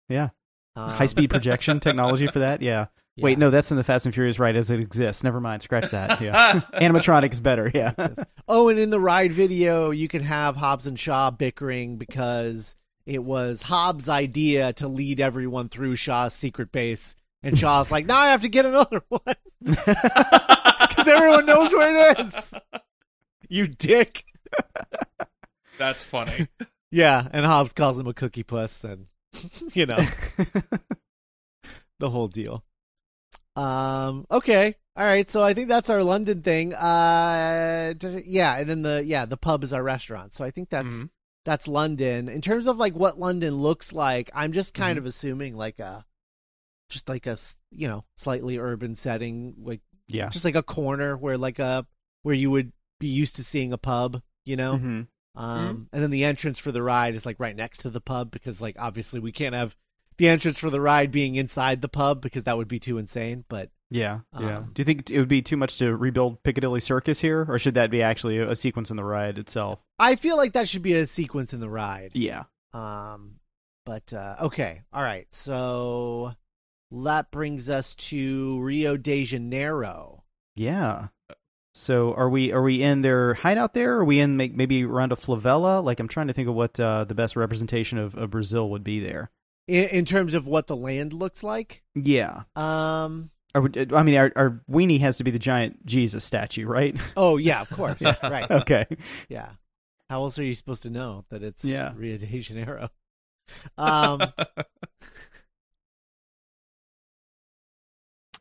Yeah, 0.08 0.30
Um, 0.76 0.90
high 0.90 1.06
speed 1.06 1.30
projection 1.30 1.80
technology 1.80 2.26
for 2.26 2.38
that. 2.40 2.60
Yeah. 2.62 2.86
Wait, 3.16 3.38
no, 3.38 3.50
that's 3.50 3.70
in 3.70 3.76
the 3.76 3.84
Fast 3.84 4.06
and 4.06 4.14
Furious 4.14 4.38
ride 4.40 4.56
as 4.56 4.70
it 4.70 4.80
exists. 4.80 5.22
Never 5.22 5.40
mind, 5.40 5.62
scratch 5.62 5.90
that. 5.90 6.20
Yeah, 6.24 6.60
animatronic 6.74 7.32
is 7.32 7.40
better. 7.40 7.70
Yeah. 7.72 7.92
Oh, 8.48 8.68
and 8.68 8.78
in 8.78 8.90
the 8.90 8.98
ride 9.00 9.32
video, 9.32 9.90
you 9.90 10.08
can 10.08 10.22
have 10.22 10.56
Hobbs 10.56 10.86
and 10.86 10.98
Shaw 10.98 11.30
bickering 11.30 11.96
because 11.96 12.76
it 13.06 13.22
was 13.22 13.62
Hobbs' 13.62 14.08
idea 14.08 14.72
to 14.74 14.88
lead 14.88 15.20
everyone 15.20 15.68
through 15.68 15.96
Shaw's 15.96 16.34
secret 16.34 16.72
base. 16.72 17.14
And 17.42 17.58
Shaw's 17.58 17.92
like, 17.92 18.06
now 18.06 18.18
I 18.18 18.30
have 18.30 18.40
to 18.40 18.48
get 18.48 18.64
another 18.66 19.02
one 19.08 19.20
because 19.62 21.08
everyone 21.08 21.46
knows 21.46 21.72
where 21.72 22.12
it 22.12 22.18
is. 22.20 22.54
You 23.48 23.68
dick. 23.68 24.24
That's 25.78 26.04
funny. 26.04 26.48
Yeah, 26.90 27.28
and 27.32 27.44
Hobbs 27.44 27.72
calls 27.72 27.98
him 27.98 28.06
a 28.06 28.14
cookie 28.14 28.44
puss, 28.44 28.82
and 28.84 29.06
you 29.72 29.84
know 29.86 29.98
the 31.98 32.10
whole 32.10 32.28
deal. 32.28 32.64
Um. 33.56 34.26
Okay. 34.30 34.76
All 34.96 35.04
right. 35.04 35.28
So 35.28 35.42
I 35.42 35.54
think 35.54 35.68
that's 35.68 35.90
our 35.90 36.02
London 36.02 36.42
thing. 36.42 36.74
Uh. 36.74 37.94
Yeah, 38.24 38.56
and 38.58 38.68
then 38.68 38.82
the 38.82 39.04
yeah 39.04 39.24
the 39.26 39.36
pub 39.36 39.64
is 39.64 39.72
our 39.72 39.82
restaurant. 39.82 40.32
So 40.34 40.44
I 40.44 40.50
think 40.50 40.70
that's 40.70 40.94
Mhm. 41.02 41.10
that's 41.44 41.68
London. 41.68 42.28
In 42.28 42.40
terms 42.40 42.66
of 42.66 42.76
like 42.76 42.94
what 42.94 43.18
London 43.18 43.56
looks 43.56 43.92
like, 43.92 44.30
I'm 44.34 44.52
just 44.52 44.74
kind 44.74 44.96
Mhm. 44.96 45.00
of 45.00 45.06
assuming 45.06 45.56
like 45.56 45.78
a 45.78 46.04
just 46.90 47.08
like 47.08 47.26
a, 47.26 47.36
you 47.70 47.88
know 47.88 48.04
slightly 48.16 48.58
urban 48.58 48.94
setting, 48.94 49.54
like 49.58 49.80
yeah. 50.06 50.28
just 50.28 50.44
like 50.44 50.54
a 50.56 50.62
corner 50.62 51.16
where 51.16 51.38
like 51.38 51.58
a 51.58 51.86
where 52.22 52.34
you 52.34 52.50
would 52.50 52.72
be 53.00 53.08
used 53.08 53.36
to 53.36 53.44
seeing 53.44 53.72
a 53.72 53.78
pub. 53.78 54.22
You 54.44 54.56
know. 54.56 54.76
hmm 54.78 55.02
Um, 55.36 55.88
and 55.92 56.00
then 56.02 56.10
the 56.10 56.22
entrance 56.22 56.58
for 56.60 56.70
the 56.70 56.82
ride 56.82 57.14
is 57.16 57.26
like 57.26 57.40
right 57.40 57.56
next 57.56 57.78
to 57.80 57.90
the 57.90 58.00
pub 58.00 58.30
because 58.30 58.60
like 58.60 58.76
obviously 58.78 59.18
we 59.18 59.32
can't 59.32 59.54
have 59.54 59.74
the 60.16 60.28
entrance 60.28 60.58
for 60.58 60.70
the 60.70 60.80
ride 60.80 61.10
being 61.10 61.34
inside 61.34 61.82
the 61.82 61.88
pub 61.88 62.20
because 62.20 62.44
that 62.44 62.56
would 62.56 62.68
be 62.68 62.78
too 62.78 62.98
insane. 62.98 63.44
But 63.48 63.70
Yeah, 63.90 64.20
yeah. 64.38 64.58
Um, 64.58 64.70
Do 64.74 64.80
you 64.80 64.84
think 64.84 65.10
it 65.10 65.18
would 65.18 65.28
be 65.28 65.42
too 65.42 65.56
much 65.56 65.78
to 65.78 65.96
rebuild 65.96 66.42
Piccadilly 66.42 66.80
Circus 66.80 67.20
here, 67.20 67.46
or 67.48 67.58
should 67.58 67.74
that 67.74 67.90
be 67.90 68.02
actually 68.02 68.38
a 68.38 68.56
sequence 68.56 68.90
in 68.90 68.96
the 68.96 69.04
ride 69.04 69.38
itself? 69.38 69.80
I 69.98 70.16
feel 70.16 70.36
like 70.36 70.52
that 70.52 70.68
should 70.68 70.82
be 70.82 70.94
a 70.94 71.06
sequence 71.06 71.52
in 71.52 71.60
the 71.60 71.70
ride. 71.70 72.12
Yeah. 72.14 72.44
Um, 72.72 73.36
but 73.86 74.12
uh, 74.12 74.36
okay, 74.42 74.82
all 74.92 75.02
right. 75.02 75.26
So 75.32 76.34
that 76.90 77.30
brings 77.30 77.68
us 77.68 77.94
to 77.96 78.60
Rio 78.60 78.96
de 78.96 79.24
Janeiro. 79.24 80.24
Yeah. 80.56 81.08
So 81.74 82.14
are 82.14 82.30
we 82.30 82.52
are 82.52 82.62
we 82.62 82.82
in 82.82 83.00
their 83.00 83.34
hideout 83.34 83.74
there? 83.74 83.96
Or 83.96 84.00
are 84.00 84.04
we 84.04 84.20
in 84.20 84.36
make, 84.36 84.54
maybe 84.54 84.84
around 84.84 85.10
a 85.10 85.16
favela? 85.16 85.82
Like 85.82 85.98
I'm 85.98 86.08
trying 86.08 86.28
to 86.28 86.32
think 86.32 86.48
of 86.48 86.54
what 86.54 86.78
uh, 86.78 87.04
the 87.04 87.16
best 87.16 87.34
representation 87.34 87.98
of, 87.98 88.14
of 88.14 88.30
Brazil 88.30 88.70
would 88.70 88.84
be 88.84 89.00
there. 89.00 89.30
In, 89.66 89.88
in 89.88 90.04
terms 90.04 90.34
of 90.34 90.46
what 90.46 90.66
the 90.66 90.76
land 90.76 91.12
looks 91.12 91.42
like, 91.42 91.82
Yeah. 91.94 92.42
um, 92.56 93.30
would- 93.54 93.92
I 93.92 94.02
mean, 94.02 94.16
our, 94.16 94.32
our 94.36 94.60
weenie 94.70 95.00
has 95.00 95.16
to 95.18 95.24
be 95.24 95.30
the 95.30 95.38
giant 95.38 95.86
Jesus 95.86 96.24
statue, 96.24 96.66
right? 96.66 96.96
oh 97.16 97.36
yeah, 97.38 97.60
of 97.62 97.70
course, 97.70 98.00
right, 98.22 98.50
okay. 98.50 98.86
yeah. 99.28 99.50
How 100.10 100.22
else 100.22 100.38
are 100.38 100.44
you 100.44 100.54
supposed 100.54 100.82
to 100.82 100.90
know 100.90 101.24
that 101.30 101.42
it's 101.42 101.64
Yeah. 101.64 101.92
Rio 101.96 102.18
de 102.18 102.40
Janeiro? 102.40 102.90
Um, 103.78 104.20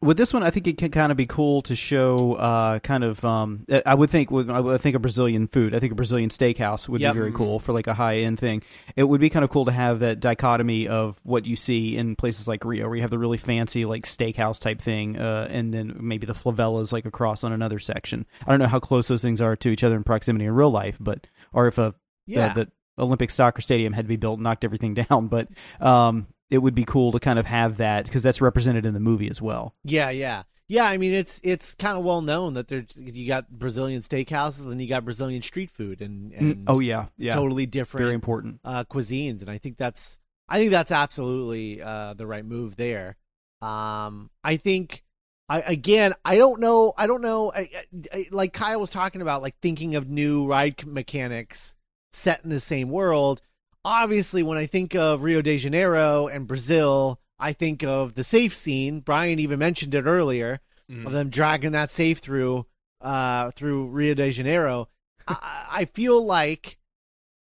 with 0.03 0.17
this 0.17 0.33
one, 0.33 0.43
I 0.43 0.49
think 0.49 0.67
it 0.67 0.77
can 0.77 0.91
kind 0.91 1.11
of 1.11 1.17
be 1.17 1.25
cool 1.25 1.61
to 1.63 1.75
show, 1.75 2.33
uh, 2.33 2.79
kind 2.79 3.03
of. 3.03 3.23
Um, 3.25 3.65
I 3.85 3.95
would 3.95 4.09
think, 4.09 4.29
with 4.29 4.49
I 4.49 4.59
would 4.59 4.81
think 4.81 4.95
a 4.95 4.99
Brazilian 4.99 5.47
food. 5.47 5.73
I 5.73 5.79
think 5.79 5.91
a 5.91 5.95
Brazilian 5.95 6.29
steakhouse 6.29 6.87
would 6.89 7.01
Yep. 7.01 7.13
be 7.13 7.19
very 7.19 7.31
cool 7.31 7.59
for 7.59 7.73
like 7.73 7.87
a 7.87 7.93
high 7.93 8.17
end 8.17 8.39
thing. 8.39 8.61
It 8.95 9.05
would 9.05 9.21
be 9.21 9.29
kind 9.29 9.43
of 9.43 9.49
cool 9.49 9.65
to 9.65 9.71
have 9.71 9.99
that 9.99 10.19
dichotomy 10.19 10.87
of 10.87 11.19
what 11.23 11.45
you 11.45 11.55
see 11.55 11.97
in 11.97 12.15
places 12.15 12.47
like 12.47 12.63
Rio, 12.65 12.87
where 12.87 12.95
you 12.95 13.01
have 13.01 13.11
the 13.11 13.17
really 13.19 13.37
fancy 13.37 13.85
like 13.85 14.03
steakhouse 14.03 14.59
type 14.59 14.81
thing, 14.81 15.17
uh, 15.17 15.47
and 15.49 15.73
then 15.73 15.95
maybe 15.99 16.27
the 16.27 16.33
favelas 16.33 16.91
like 16.93 17.05
across 17.05 17.43
on 17.43 17.51
another 17.53 17.79
section. 17.79 18.25
I 18.45 18.51
don't 18.51 18.59
know 18.59 18.67
how 18.67 18.79
close 18.79 19.07
those 19.07 19.21
things 19.21 19.41
are 19.41 19.55
to 19.55 19.69
each 19.69 19.83
other 19.83 19.95
in 19.95 20.03
proximity 20.03 20.45
in 20.45 20.51
real 20.53 20.71
life, 20.71 20.97
but 20.99 21.27
or 21.53 21.67
if 21.67 21.77
a 21.77 21.95
yeah, 22.25 22.47
uh, 22.47 22.53
the 22.53 22.71
Olympic 22.97 23.29
soccer 23.31 23.61
stadium 23.61 23.91
had 23.93 24.05
to 24.05 24.09
be 24.09 24.17
built, 24.17 24.39
knocked 24.39 24.63
everything 24.63 24.93
down. 25.09 25.27
But 25.27 25.47
um, 25.81 26.27
it 26.53 26.59
would 26.59 26.75
be 26.75 26.85
cool 26.85 27.11
to 27.11 27.19
kind 27.19 27.39
of 27.39 27.47
have 27.47 27.77
that 27.77 28.05
because 28.05 28.21
that's 28.21 28.39
represented 28.39 28.85
in 28.85 28.93
the 28.93 28.99
movie 28.99 29.27
as 29.27 29.41
well. 29.41 29.73
Yeah, 29.83 30.11
yeah, 30.11 30.43
yeah. 30.67 30.85
I 30.85 30.97
mean, 30.97 31.11
it's 31.11 31.41
it's 31.43 31.73
kind 31.73 31.97
of 31.97 32.03
well 32.03 32.21
known 32.21 32.53
that 32.53 32.67
there's 32.67 32.95
you 32.95 33.27
got 33.27 33.49
Brazilian 33.49 34.01
steakhouses 34.01 34.71
and 34.71 34.79
you 34.79 34.87
got 34.87 35.03
Brazilian 35.03 35.41
street 35.41 35.71
food 35.71 35.99
and, 35.99 36.31
and 36.31 36.63
oh 36.67 36.79
yeah, 36.79 37.07
yeah, 37.17 37.33
totally 37.33 37.65
different 37.65 38.03
very 38.03 38.13
important. 38.13 38.59
uh, 38.63 38.83
cuisines, 38.83 39.41
and 39.41 39.49
I 39.49 39.57
think 39.57 39.77
that's 39.77 40.19
I 40.47 40.59
think 40.59 40.69
that's 40.69 40.91
absolutely 40.91 41.81
uh, 41.81 42.13
the 42.13 42.27
right 42.27 42.45
move 42.45 42.75
there. 42.75 43.17
Um, 43.63 44.29
I 44.43 44.57
think 44.57 45.03
I 45.49 45.61
again 45.61 46.13
I 46.23 46.37
don't 46.37 46.59
know 46.59 46.93
I 46.95 47.07
don't 47.07 47.21
know 47.21 47.51
I, 47.51 47.67
I, 48.13 48.27
like 48.29 48.53
Kyle 48.53 48.79
was 48.79 48.91
talking 48.91 49.23
about 49.23 49.41
like 49.41 49.55
thinking 49.59 49.95
of 49.95 50.07
new 50.07 50.45
ride 50.45 50.85
mechanics 50.85 51.73
set 52.11 52.43
in 52.43 52.51
the 52.51 52.59
same 52.59 52.89
world. 52.89 53.41
Obviously, 53.85 54.43
when 54.43 54.57
I 54.57 54.65
think 54.65 54.95
of 54.95 55.23
Rio 55.23 55.41
de 55.41 55.57
Janeiro 55.57 56.27
and 56.27 56.47
Brazil, 56.47 57.19
I 57.39 57.53
think 57.53 57.83
of 57.83 58.15
the 58.15 58.23
safe 58.23 58.55
scene. 58.55 59.01
Brian 59.01 59.39
even 59.39 59.59
mentioned 59.59 59.93
it 59.95 60.05
earlier 60.05 60.59
Mm. 60.91 61.05
of 61.05 61.13
them 61.13 61.29
dragging 61.29 61.71
that 61.71 61.89
safe 61.89 62.19
through 62.19 62.65
uh 62.99 63.51
through 63.51 63.87
Rio 63.87 64.13
de 64.13 64.31
Janeiro. 64.31 64.89
I, 65.25 65.65
I 65.71 65.85
feel 65.85 66.23
like 66.25 66.77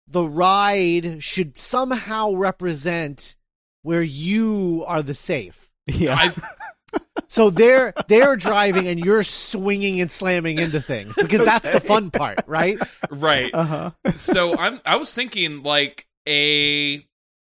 the 0.07 0.23
ride 0.23 1.23
should 1.25 1.59
somehow 1.59 2.33
represent 2.35 3.35
where 3.83 4.01
you 4.03 4.85
are 4.87 5.03
the 5.03 5.17
safe. 5.17 5.69
Yeah, 5.89 6.15
I, 6.17 6.99
So 7.29 7.51
they're 7.51 7.93
they're 8.07 8.37
driving 8.37 8.87
and 8.87 9.01
you're 9.01 9.25
swinging 9.25 10.01
and 10.01 10.11
slamming 10.11 10.59
into 10.59 10.81
things 10.81 11.17
because 11.17 11.45
that's 11.45 11.69
the 11.69 11.81
fun 11.81 12.11
part, 12.11 12.41
right? 12.47 12.79
right. 13.11 13.51
uh 13.53 13.65
huh. 13.65 13.91
so 14.17 14.57
I'm 14.57 14.79
I 14.87 14.97
was 14.97 15.13
thinking 15.13 15.63
like 15.65 16.07
a, 16.29 16.97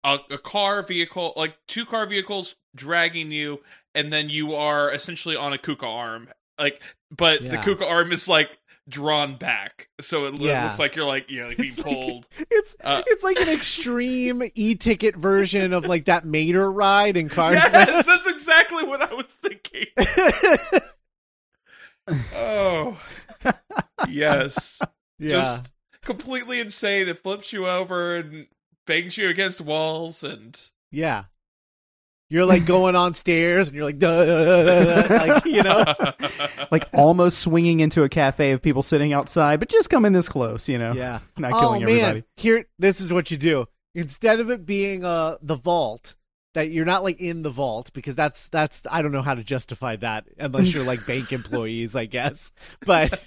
a 0.03 0.19
a 0.31 0.37
car 0.37 0.83
vehicle, 0.83 1.33
like 1.35 1.57
two 1.67 1.85
car 1.85 2.05
vehicles 2.05 2.55
dragging 2.75 3.31
you, 3.31 3.59
and 3.95 4.11
then 4.11 4.29
you 4.29 4.53
are 4.55 4.91
essentially 4.91 5.35
on 5.35 5.53
a 5.53 5.57
kuka 5.57 5.85
arm, 5.85 6.29
like, 6.59 6.81
but 7.15 7.41
the 7.41 7.57
kuka 7.57 7.85
arm 7.87 8.11
is 8.11 8.27
like 8.27 8.57
drawn 8.89 9.35
back, 9.35 9.87
so 10.01 10.25
it 10.25 10.33
Yeah. 10.35 10.65
looks 10.65 10.77
like 10.79 10.95
you're 10.95 11.05
like 11.05 11.29
yeah, 11.31 11.45
like 11.47 11.57
being 11.57 11.69
It's 11.69 11.77
like- 11.85 11.85
pulled. 11.85 12.27
It's 12.51 12.75
Uh, 12.83 13.01
it's 13.07 13.23
like 13.23 13.39
an 13.39 13.49
extreme 13.49 14.43
e-ticket 14.55 15.15
version 15.15 15.71
of 15.73 15.85
like 15.85 16.05
that 16.05 16.25
Mater 16.25 16.69
ride 16.71 17.15
in 17.17 17.29
Cars. 17.29 17.55
yes, 17.55 18.05
that's 18.05 18.27
exactly 18.27 18.83
what 18.83 19.01
I 19.01 19.13
was 19.13 19.25
thinking. 19.41 19.87
Oh, 22.35 22.99
yes, 24.09 24.81
yeah. 25.19 25.29
just 25.31 25.72
completely 26.03 26.59
insane. 26.59 27.07
It 27.07 27.21
flips 27.23 27.53
you 27.53 27.67
over 27.67 28.15
and 28.15 28.47
bangs 28.85 29.17
you 29.17 29.29
against 29.29 29.61
walls, 29.61 30.23
and 30.23 30.59
Yeah. 30.91 31.25
You're 32.29 32.45
like 32.45 32.65
going 32.65 32.95
on 32.95 33.13
stairs 33.13 33.67
and 33.67 33.75
you're 33.75 33.85
like, 33.85 33.99
duh, 33.99 34.25
duh, 34.25 34.45
duh, 34.45 34.63
duh, 34.63 35.07
duh, 35.07 35.33
like, 35.33 35.45
you 35.45 35.61
know? 35.61 35.83
Like 36.71 36.89
almost 36.93 37.37
swinging 37.39 37.79
into 37.81 38.01
a 38.03 38.09
cafe 38.09 38.51
of 38.53 38.61
people 38.63 38.81
sitting 38.81 39.13
outside, 39.13 39.59
but 39.59 39.69
just 39.69 39.91
coming 39.91 40.13
this 40.13 40.27
close, 40.27 40.67
you 40.67 40.79
know, 40.79 40.93
Yeah. 40.93 41.19
not 41.37 41.53
oh, 41.53 41.59
killing 41.59 41.85
man. 41.85 41.89
everybody. 41.99 42.23
Here, 42.37 42.65
this 42.79 42.99
is 42.99 43.13
what 43.13 43.29
you 43.29 43.37
do. 43.37 43.67
Instead 43.93 44.39
of 44.39 44.49
it 44.49 44.65
being 44.65 45.05
uh, 45.05 45.37
the 45.43 45.55
vault, 45.55 46.15
that 46.53 46.69
you're 46.69 46.85
not 46.85 47.03
like 47.03 47.19
in 47.19 47.41
the 47.41 47.49
vault 47.49 47.91
because 47.93 48.15
that's 48.15 48.47
that's 48.47 48.85
I 48.89 49.01
don't 49.01 49.11
know 49.11 49.21
how 49.21 49.35
to 49.35 49.43
justify 49.43 49.95
that 49.97 50.25
unless 50.37 50.73
you're 50.73 50.83
like 50.83 51.05
bank 51.05 51.31
employees, 51.31 51.95
I 51.95 52.05
guess. 52.05 52.51
But 52.85 53.25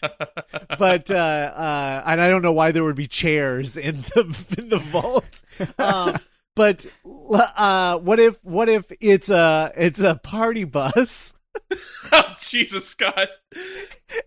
but 0.78 1.10
uh, 1.10 1.14
uh, 1.14 2.02
and 2.06 2.20
I 2.20 2.28
don't 2.28 2.42
know 2.42 2.52
why 2.52 2.72
there 2.72 2.84
would 2.84 2.96
be 2.96 3.06
chairs 3.06 3.76
in 3.76 3.96
the 3.96 4.54
in 4.58 4.68
the 4.68 4.78
vault. 4.78 5.42
Um, 5.78 6.16
but 6.54 6.86
uh, 7.04 7.98
what 7.98 8.18
if 8.18 8.42
what 8.44 8.68
if 8.68 8.90
it's 9.00 9.28
a 9.28 9.72
it's 9.76 10.00
a 10.00 10.16
party 10.16 10.64
bus 10.64 11.34
oh, 12.12 12.36
Jesus, 12.40 12.88
Scott. 12.88 13.28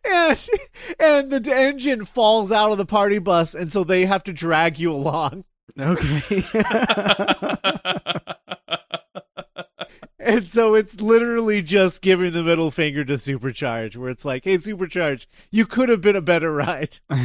and 0.05 0.49
and 0.99 1.31
the 1.31 1.53
engine 1.55 2.05
falls 2.05 2.51
out 2.51 2.71
of 2.71 2.77
the 2.77 2.85
party 2.85 3.19
bus 3.19 3.53
and 3.53 3.71
so 3.71 3.83
they 3.83 4.05
have 4.05 4.23
to 4.25 4.33
drag 4.33 4.79
you 4.79 4.91
along. 4.91 5.45
Okay. 5.79 6.43
And 10.19 10.49
so 10.49 10.75
it's 10.75 10.99
literally 10.99 11.61
just 11.61 12.01
giving 12.01 12.33
the 12.33 12.43
middle 12.43 12.71
finger 12.71 13.05
to 13.05 13.13
Supercharge, 13.13 13.95
where 13.95 14.09
it's 14.09 14.25
like, 14.25 14.43
hey, 14.43 14.57
Supercharge, 14.57 15.27
you 15.49 15.65
could 15.65 15.87
have 15.87 16.01
been 16.01 16.17
a 16.17 16.21
better 16.21 16.53
ride. 16.53 16.99
oh, 17.09 17.15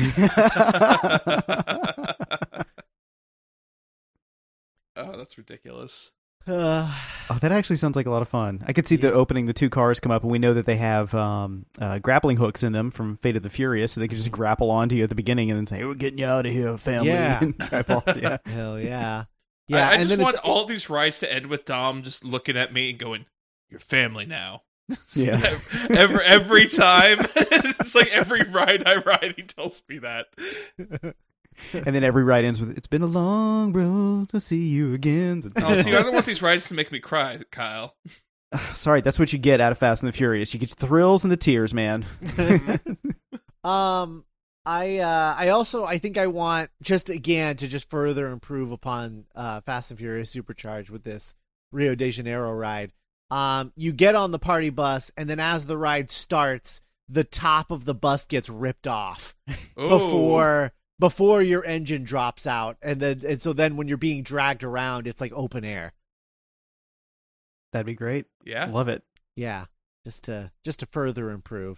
that's 4.97 5.37
ridiculous. 5.37 6.13
Uh, 6.47 6.93
Oh, 7.31 7.39
that 7.39 7.53
actually 7.53 7.77
sounds 7.77 7.97
like 7.97 8.05
a 8.05 8.11
lot 8.11 8.21
of 8.21 8.29
fun. 8.29 8.63
I 8.67 8.75
could 8.75 8.87
see 8.87 8.97
the 8.97 9.11
opening 9.11 9.47
the 9.47 9.55
two 9.55 9.71
cars 9.71 9.99
come 9.99 10.13
up, 10.13 10.25
and 10.25 10.31
we 10.31 10.39
know 10.39 10.53
that 10.53 10.67
they 10.67 10.77
have 10.77 11.15
um, 11.15 11.65
uh, 11.81 11.99
grappling 12.01 12.37
hooks 12.37 12.63
in 12.63 12.73
them 12.73 12.91
from 12.91 13.17
Fate 13.17 13.37
of 13.37 13.43
the 13.43 13.49
Furious, 13.49 13.93
so 13.93 14.01
they 14.01 14.09
could 14.09 14.19
just 14.19 14.31
grapple 14.31 14.71
onto 14.71 14.95
you 14.95 15.05
at 15.05 15.09
the 15.09 15.15
beginning 15.15 15.51
and 15.51 15.57
then 15.57 15.67
say, 15.67 15.83
"We're 15.85 15.95
getting 15.95 16.19
you 16.19 16.27
out 16.27 16.45
of 16.45 16.53
here, 16.53 16.77
family." 16.77 17.09
Yeah. 17.09 17.39
and 17.41 17.57
drive 17.57 17.89
off. 17.89 18.05
Yeah. 18.15 18.37
hell 18.45 18.79
yeah. 18.79 19.25
Yeah, 19.69 19.79
Yeah, 19.79 19.89
I, 19.89 19.93
I 19.93 19.95
and 19.97 20.09
just 20.09 20.21
want 20.23 20.37
all 20.45 20.67
these 20.67 20.91
rides 20.91 21.21
to 21.21 21.33
end 21.33 21.47
with 21.47 21.65
Dom 21.65 22.03
just 22.03 22.25
looking 22.25 22.57
at 22.57 22.73
me 22.73 22.91
and 22.91 22.99
going, 22.99 23.27
"Your 23.71 23.81
family 23.81 24.27
now." 24.27 24.63
Yeah. 25.15 25.59
every 25.91 26.25
every 26.25 26.67
time, 26.69 27.19
it's 27.37 27.95
like 27.95 28.13
every 28.13 28.43
ride 28.43 28.83
I 28.87 28.97
ride, 28.97 29.35
he 29.37 29.43
tells 29.43 29.83
me 29.89 29.99
that. 29.99 30.27
and 31.73 31.95
then 31.97 32.05
every 32.05 32.23
ride 32.25 32.45
ends 32.45 32.61
with, 32.61 32.77
"It's 32.77 32.87
been 32.87 33.01
a 33.03 33.07
long 33.07 33.73
road 33.73 34.29
to 34.31 34.41
see 34.41 34.67
you 34.67 34.93
again." 34.93 35.43
Oh, 35.57 35.77
see, 35.81 35.95
I 35.95 36.03
don't 36.03 36.13
want 36.13 36.27
these 36.27 36.43
rides 36.43 36.69
to 36.69 36.75
make 36.75 36.93
me 36.93 37.01
cry, 37.01 37.39
Kyle. 37.51 37.97
Sorry, 38.75 39.01
that's 39.01 39.19
what 39.19 39.33
you 39.33 39.39
get 39.39 39.61
out 39.61 39.73
of 39.73 39.79
Fast 39.79 40.03
and 40.03 40.13
the 40.13 40.17
Furious. 40.17 40.53
You 40.53 40.61
get 40.61 40.71
the 40.77 40.87
thrills 40.87 41.25
and 41.25 41.33
the 41.33 41.37
tears, 41.39 41.73
man. 41.73 42.05
um, 43.65 44.25
I 44.67 44.99
uh, 44.99 45.35
I 45.39 45.49
also 45.51 45.85
I 45.85 45.99
think 45.99 46.17
I 46.17 46.27
want 46.27 46.71
just 46.83 47.11
again 47.11 47.57
to 47.59 47.69
just 47.69 47.91
further 47.91 48.29
improve 48.29 48.71
upon 48.73 49.27
uh, 49.35 49.61
Fast 49.61 49.91
and 49.91 49.99
Furious 49.99 50.31
Supercharged 50.31 50.91
with 50.91 51.05
this 51.05 51.35
Rio 51.73 51.95
de 51.95 52.11
Janeiro 52.11 52.51
ride. 52.53 52.93
Um, 53.31 53.73
you 53.77 53.93
get 53.93 54.15
on 54.15 54.31
the 54.31 54.39
party 54.39 54.71
bus, 54.71 55.11
and 55.17 55.29
then 55.29 55.41
as 55.41 55.67
the 55.67 55.77
ride 55.77 56.11
starts, 56.11 56.83
the 57.09 57.25
top 57.25 57.71
of 57.71 57.85
the 57.85 57.95
bus 57.95 58.27
gets 58.27 58.49
ripped 58.49 58.87
off 58.87 59.35
Ooh. 59.79 59.89
before 59.89 60.73
before 60.99 61.43
your 61.43 61.65
engine 61.65 62.05
drops 62.05 62.47
out, 62.47 62.77
and 62.81 63.01
then 63.01 63.21
and 63.27 63.43
so 63.43 63.53
then 63.53 63.77
when 63.77 63.89
you're 63.89 63.97
being 63.99 64.23
dragged 64.23 64.65
around, 64.65 65.07
it's 65.07 65.21
like 65.21 65.33
open 65.35 65.65
air. 65.65 65.93
That'd 67.73 67.87
be 67.87 67.95
great. 67.95 68.27
yeah, 68.45 68.67
Love 68.67 68.89
it. 68.89 69.03
Yeah, 69.37 69.67
just 70.07 70.25
to 70.25 70.53
just 70.65 70.81
to 70.81 70.87
further 70.87 71.31
improve. 71.31 71.77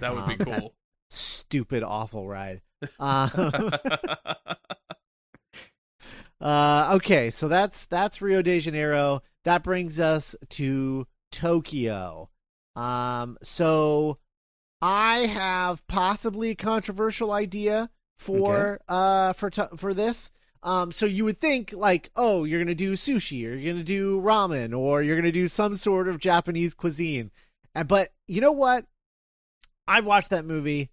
that 0.00 0.14
would 0.14 0.26
be 0.26 0.32
um, 0.32 0.38
that- 0.38 0.60
cool. 0.60 0.74
Stupid, 1.14 1.82
awful 1.82 2.26
ride. 2.28 2.60
Um, 3.00 3.30
Uh, 6.40 6.90
okay, 6.96 7.30
so 7.30 7.48
that's 7.48 7.86
that's 7.86 8.20
Rio 8.20 8.42
de 8.42 8.60
Janeiro. 8.60 9.22
That 9.44 9.62
brings 9.62 9.98
us 9.98 10.36
to 10.50 11.06
Tokyo. 11.32 12.28
Um, 12.76 13.38
so 13.42 14.18
I 14.82 15.20
have 15.20 15.86
possibly 15.86 16.50
a 16.50 16.54
controversial 16.54 17.32
idea 17.32 17.88
for 18.18 18.80
uh 18.88 19.32
for 19.32 19.48
to- 19.50 19.70
for 19.76 19.94
this. 19.94 20.30
Um, 20.62 20.92
so 20.92 21.06
you 21.06 21.24
would 21.24 21.40
think 21.40 21.72
like, 21.72 22.10
oh, 22.16 22.44
you're 22.44 22.60
gonna 22.62 22.74
do 22.74 22.92
sushi, 22.94 23.46
or 23.46 23.54
you're 23.54 23.72
gonna 23.72 23.84
do 23.84 24.20
ramen, 24.20 24.76
or 24.76 25.02
you're 25.02 25.16
gonna 25.16 25.32
do 25.32 25.48
some 25.48 25.76
sort 25.76 26.08
of 26.08 26.18
Japanese 26.18 26.74
cuisine. 26.74 27.30
And 27.74 27.88
but 27.88 28.12
you 28.28 28.40
know 28.42 28.52
what? 28.52 28.86
I've 29.86 30.04
watched 30.06 30.30
that 30.30 30.44
movie. 30.44 30.90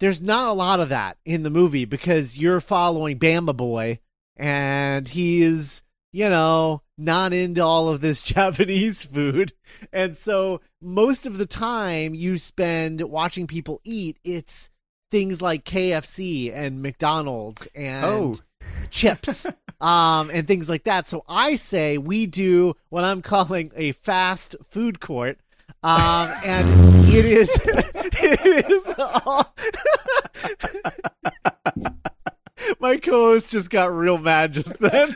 There's 0.00 0.20
not 0.20 0.48
a 0.48 0.52
lot 0.52 0.80
of 0.80 0.88
that 0.90 1.16
in 1.24 1.42
the 1.42 1.50
movie 1.50 1.84
because 1.86 2.36
you're 2.36 2.60
following 2.60 3.18
Bamba 3.18 3.56
Boy, 3.56 4.00
and 4.36 5.08
he's, 5.08 5.82
you 6.12 6.28
know, 6.28 6.82
not 6.98 7.32
into 7.32 7.62
all 7.64 7.88
of 7.88 8.00
this 8.02 8.22
Japanese 8.34 9.04
food. 9.06 9.52
And 9.92 10.16
so 10.16 10.60
most 10.82 11.24
of 11.26 11.38
the 11.38 11.46
time 11.46 12.14
you 12.14 12.38
spend 12.38 13.00
watching 13.02 13.46
people 13.46 13.80
eat, 13.84 14.18
it's 14.24 14.70
things 15.10 15.40
like 15.40 15.64
KFC 15.64 16.52
and 16.54 16.82
McDonald's 16.82 17.66
and 17.74 18.04
Oh. 18.04 18.34
chips 18.90 19.46
um 19.80 20.30
and 20.30 20.46
things 20.48 20.68
like 20.68 20.84
that. 20.84 21.06
So 21.06 21.24
I 21.28 21.56
say 21.56 21.96
we 21.96 22.26
do 22.26 22.74
what 22.90 23.04
I'm 23.04 23.22
calling 23.22 23.70
a 23.74 23.92
fast 23.92 24.56
food 24.68 25.00
court. 25.00 25.38
Um 25.86 26.32
and 26.44 26.66
it 27.08 27.24
is 27.24 27.48
it 27.64 28.70
is 28.70 28.94
all 28.98 29.54
My 32.80 32.96
co-host 32.96 33.52
just 33.52 33.70
got 33.70 33.92
real 33.92 34.18
mad 34.18 34.54
just 34.54 34.78
then. 34.80 35.14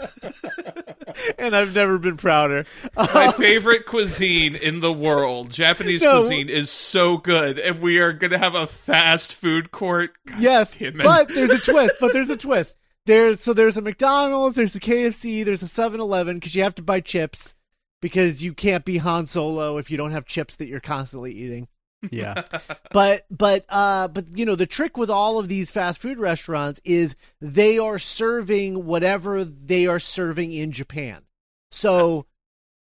and 1.39 1.57
I've 1.57 1.75
never 1.75 1.99
been 1.99 2.17
prouder. 2.17 2.65
My 2.97 3.27
Um, 3.27 3.33
favorite 3.33 3.87
cuisine 3.87 4.55
in 4.55 4.81
the 4.81 4.93
world, 4.93 5.51
Japanese 5.51 6.03
No. 6.03 6.19
cuisine, 6.21 6.49
is 6.49 6.71
so 6.71 7.17
good, 7.17 7.59
and 7.59 7.81
we 7.81 7.99
are 7.99 8.13
gonna 8.13 8.39
have 8.39 8.55
a 8.55 8.67
fast 8.69 9.35
food 9.35 9.73
court. 9.73 10.13
Yes, 10.39 10.77
damn 10.77 11.01
it. 11.01 11.05
but 11.05 11.29
there's 11.31 11.51
a 11.51 11.59
twist. 11.59 11.97
But 12.01 12.13
there's 12.13 12.31
a 12.31 12.37
twist. 12.37 12.77
There's 13.07 13.41
so 13.41 13.53
there's 13.53 13.77
a 13.77 13.83
McDonald's, 13.83 14.55
there's 14.55 14.77
a 14.77 14.81
KFC, 14.81 15.45
there's 15.45 15.63
a 15.63 15.67
7-Eleven 15.67 16.37
because 16.37 16.55
you 16.55 16.63
have 16.63 16.75
to 16.77 16.83
buy 16.83 17.01
chips 17.01 17.55
because 18.01 18.43
you 18.43 18.55
can't 18.55 18.85
be 18.85 18.99
Han 18.99 19.27
Solo 19.27 19.77
if 19.79 19.91
you 19.91 19.97
don't 19.97 20.13
have 20.13 20.25
chips 20.27 20.57
that 20.57 20.69
you're 20.69 20.81
constantly 20.81 21.33
eating. 21.33 21.69
Yeah. 22.11 22.45
But 22.93 23.27
but 23.31 23.65
uh 23.69 24.09
but 24.09 24.37
you 24.37 24.45
know 24.45 24.57
the 24.57 24.67
trick 24.67 24.97
with 24.97 25.11
all 25.11 25.39
of 25.39 25.47
these 25.49 25.71
fast 25.71 26.01
food 26.01 26.19
restaurants 26.19 26.81
is 26.85 27.15
they 27.41 27.79
are 27.79 27.99
serving 28.01 28.85
whatever 28.85 29.45
they 29.45 29.87
are 29.87 30.01
serving 30.01 30.53
in 30.53 30.73
Japan. 30.73 31.23
So 31.71 32.27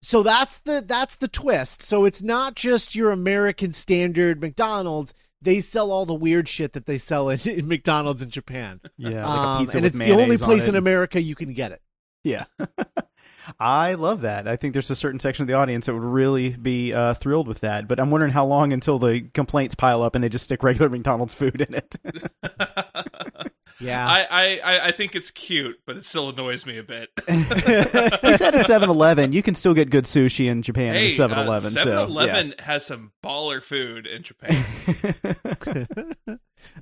so 0.03 0.21
that's 0.21 0.59
the 0.59 0.83
that's 0.85 1.15
the 1.15 1.27
twist. 1.27 1.81
So 1.81 2.05
it's 2.05 2.21
not 2.21 2.55
just 2.55 2.93
your 2.93 3.09
American 3.11 3.71
standard 3.71 4.41
McDonald's. 4.41 5.13
They 5.41 5.59
sell 5.61 5.91
all 5.91 6.05
the 6.05 6.13
weird 6.13 6.47
shit 6.47 6.73
that 6.73 6.85
they 6.85 6.97
sell 6.99 7.29
in, 7.29 7.39
in 7.49 7.67
McDonald's 7.67 8.21
in 8.21 8.29
Japan. 8.29 8.81
Yeah. 8.97 9.25
Like 9.25 9.37
a 9.37 9.47
Um, 9.47 9.61
pizza 9.63 9.77
and 9.77 9.83
with 9.85 9.95
it's 9.95 9.97
the 9.99 10.11
only 10.11 10.15
mayonnaise 10.17 10.41
on 10.43 10.47
place 10.49 10.63
it. 10.65 10.69
in 10.69 10.75
America 10.75 11.19
you 11.21 11.35
can 11.35 11.53
get 11.53 11.71
it. 11.71 11.81
Yeah. 12.23 12.45
I 13.59 13.93
love 13.93 14.21
that. 14.21 14.47
I 14.47 14.55
think 14.55 14.73
there's 14.73 14.91
a 14.91 14.95
certain 14.95 15.19
section 15.19 15.43
of 15.43 15.47
the 15.47 15.53
audience 15.53 15.85
that 15.85 15.93
would 15.93 16.03
really 16.03 16.49
be 16.51 16.93
uh, 16.93 17.13
thrilled 17.13 17.47
with 17.47 17.59
that. 17.61 17.87
But 17.87 17.99
I'm 17.99 18.11
wondering 18.11 18.31
how 18.33 18.45
long 18.45 18.73
until 18.73 18.99
the 18.99 19.21
complaints 19.33 19.75
pile 19.75 20.03
up 20.03 20.15
and 20.15 20.23
they 20.23 20.29
just 20.29 20.45
stick 20.45 20.63
regular 20.63 20.89
McDonald's 20.91 21.33
food 21.33 21.61
in 21.61 21.73
it. 21.73 21.95
Yeah. 23.79 24.07
I, 24.07 24.27
I, 24.29 24.59
I- 24.63 24.85
I 24.87 24.91
think 24.91 25.15
it's 25.15 25.31
cute, 25.31 25.79
but 25.85 25.97
it 25.97 26.05
still 26.05 26.29
annoys 26.29 26.65
me 26.65 26.77
a 26.77 26.83
bit. 26.83 27.09
he 27.27 27.33
at 27.33 28.55
a 28.55 28.59
7-Eleven. 28.59 29.33
You 29.33 29.41
can 29.43 29.55
still 29.55 29.73
get 29.73 29.89
good 29.89 30.05
sushi 30.05 30.47
in 30.49 30.61
Japan 30.61 30.93
hey, 30.93 31.07
at 31.07 31.11
a 31.11 31.23
7-Eleven. 31.27 31.77
uh, 31.77 31.85
7-Eleven 31.85 32.53
has 32.59 32.85
some 32.85 33.11
baller 33.23 33.61
food 33.61 34.05
in 34.07 34.23
Japan. 34.23 34.65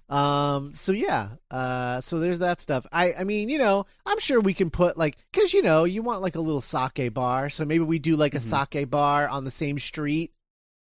um 0.10 0.72
so 0.72 0.92
yeah 0.92 1.30
uh 1.52 2.00
so 2.00 2.20
there's 2.20 2.40
that 2.40 2.62
stuff 2.62 2.86
i 2.92 3.14
i 3.14 3.24
mean 3.24 3.50
you 3.50 3.58
know 3.58 3.86
i'm 4.06 4.20
sure 4.20 4.40
we 4.40 4.54
can 4.54 4.70
put 4.70 4.98
like 4.98 5.18
because 5.32 5.54
you 5.54 5.62
know 5.62 5.84
you 5.84 6.02
want 6.02 6.22
like 6.22 6.36
a 6.36 6.40
little 6.40 6.62
sake 6.62 7.14
bar 7.14 7.50
so 7.50 7.66
maybe 7.66 7.84
we 7.84 8.00
do 8.00 8.16
like 8.16 8.34
a 8.34 8.40
sake 8.40 8.90
bar 8.90 9.28
on 9.28 9.44
the 9.44 9.52
same 9.52 9.78
street 9.78 10.32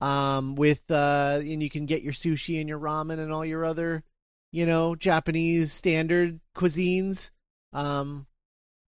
um 0.01 0.55
with 0.55 0.89
uh 0.91 1.37
and 1.39 1.61
you 1.63 1.69
can 1.69 1.85
get 1.85 2.01
your 2.01 2.13
sushi 2.13 2.59
and 2.59 2.67
your 2.67 2.79
ramen 2.79 3.19
and 3.19 3.31
all 3.31 3.45
your 3.45 3.63
other 3.63 4.03
you 4.51 4.65
know 4.65 4.95
japanese 4.95 5.71
standard 5.71 6.39
cuisines 6.55 7.31
um 7.73 8.25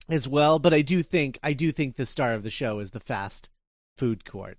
as 0.08 0.28
well 0.28 0.58
but 0.58 0.74
i 0.74 0.82
do 0.82 1.02
think 1.02 1.38
i 1.42 1.52
do 1.52 1.72
think 1.72 1.96
the 1.96 2.06
star 2.06 2.34
of 2.34 2.42
the 2.42 2.50
show 2.50 2.78
is 2.78 2.90
the 2.90 3.00
fast 3.00 3.50
food 3.96 4.24
court 4.24 4.58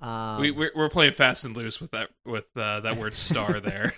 um 0.00 0.40
we, 0.40 0.50
we're, 0.50 0.72
we're 0.74 0.88
playing 0.88 1.12
fast 1.12 1.44
and 1.44 1.56
loose 1.56 1.80
with 1.80 1.90
that 1.90 2.10
with 2.24 2.46
uh, 2.56 2.80
that 2.80 2.98
word 2.98 3.16
"star" 3.16 3.60
there. 3.60 3.94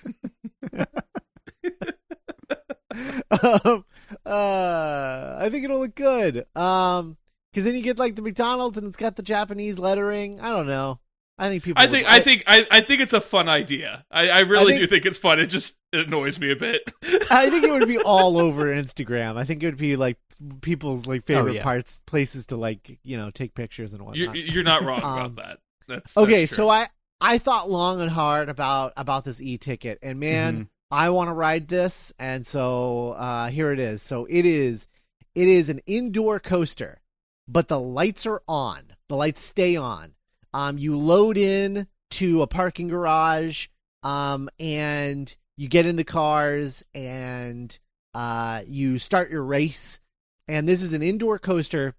um, 3.31 3.85
uh, 4.25 5.37
I 5.41 5.49
think 5.51 5.65
it'll 5.65 5.81
look 5.81 5.95
good. 5.95 6.47
Um, 6.57 7.17
because 7.53 7.65
then 7.65 7.75
you 7.75 7.83
get 7.83 7.99
like 7.99 8.15
the 8.15 8.23
McDonald's 8.23 8.77
and 8.77 8.87
it's 8.87 8.97
got 8.97 9.17
the 9.17 9.23
Japanese 9.23 9.79
lettering. 9.79 10.41
I 10.41 10.51
don't 10.51 10.67
know. 10.67 11.01
I 11.39 11.49
think 11.49 11.63
people. 11.63 11.81
I 11.81 11.87
would- 11.87 11.93
think 11.95 12.09
I 12.11 12.21
think 12.21 12.45
I, 12.47 12.67
I 12.71 12.81
think 12.81 13.01
it's 13.01 13.13
a 13.13 13.21
fun 13.21 13.49
idea. 13.49 14.05
I, 14.11 14.29
I 14.31 14.41
really 14.41 14.73
think- 14.73 14.81
do 14.83 14.87
think 14.89 15.07
it's 15.07 15.19
fun. 15.19 15.39
It 15.39 15.47
just 15.47 15.77
it 15.93 16.07
annoys 16.07 16.39
me 16.41 16.51
a 16.51 16.57
bit. 16.57 16.93
I 17.31 17.49
think 17.49 17.65
it 17.65 17.73
would 17.73 17.87
be 17.89 17.99
all 18.05 18.39
over 18.39 18.67
Instagram. 18.67 19.37
I 19.37 19.45
think 19.45 19.63
it 19.63 19.67
would 19.67 19.77
be 19.77 19.97
like 19.97 20.19
people's 20.61 21.07
like 21.07 21.25
favorite 21.27 21.55
yeah. 21.55 21.63
parts, 21.63 22.03
places 22.07 22.47
to 22.47 22.57
like 22.57 22.99
you 23.05 23.17
know 23.17 23.31
take 23.31 23.55
pictures 23.55 23.93
and 23.93 24.03
you're, 24.17 24.29
whatnot. 24.29 24.37
you're 24.49 24.65
not 24.65 24.83
wrong 24.83 25.03
Um, 25.05 25.19
about 25.19 25.37
that. 25.37 25.59
That's 25.87 26.17
okay, 26.17 26.47
true. 26.47 26.55
so 26.57 26.69
I 26.69 26.89
I 27.21 27.39
thought 27.39 27.71
long 27.71 28.01
and 28.01 28.11
hard 28.11 28.49
about 28.49 28.93
about 28.97 29.25
this 29.25 29.41
e 29.41 29.57
ticket, 29.59 29.99
and 30.03 30.19
man, 30.21 30.57
Mhm. 30.59 30.69
I 30.91 31.11
want 31.11 31.29
to 31.29 31.35
ride 31.35 31.69
this, 31.69 32.13
and 32.19 32.47
so 32.47 33.13
uh, 33.13 33.49
here 33.49 33.71
it 33.73 33.79
is. 33.79 34.03
So 34.03 34.27
it 34.29 34.45
is 34.45 34.87
it 35.35 35.49
is 35.49 35.69
an 35.69 35.81
indoor 35.87 36.41
coaster, 36.41 37.01
but 37.47 37.69
the 37.69 37.79
lights 37.81 38.27
are 38.27 38.43
on. 38.49 38.93
The 39.09 39.17
lights 39.17 39.41
stay 39.43 39.77
on. 39.77 40.13
Um, 40.55 40.79
you 40.79 40.97
load 40.97 41.37
in 41.37 41.87
to 42.13 42.43
a 42.43 42.47
parking 42.47 42.89
garage, 42.89 43.67
um, 44.03 44.49
and 44.59 45.35
you 45.57 45.69
get 45.69 45.87
in 45.87 45.97
the 45.97 46.05
cars, 46.05 46.83
and 46.95 47.79
uh, 48.15 48.63
you 48.67 48.99
start 48.99 49.31
your 49.31 49.43
race. 49.45 50.01
And 50.47 50.69
this 50.69 50.81
is 50.83 50.93
an 50.93 51.03
indoor 51.03 51.39
coaster 51.39 51.95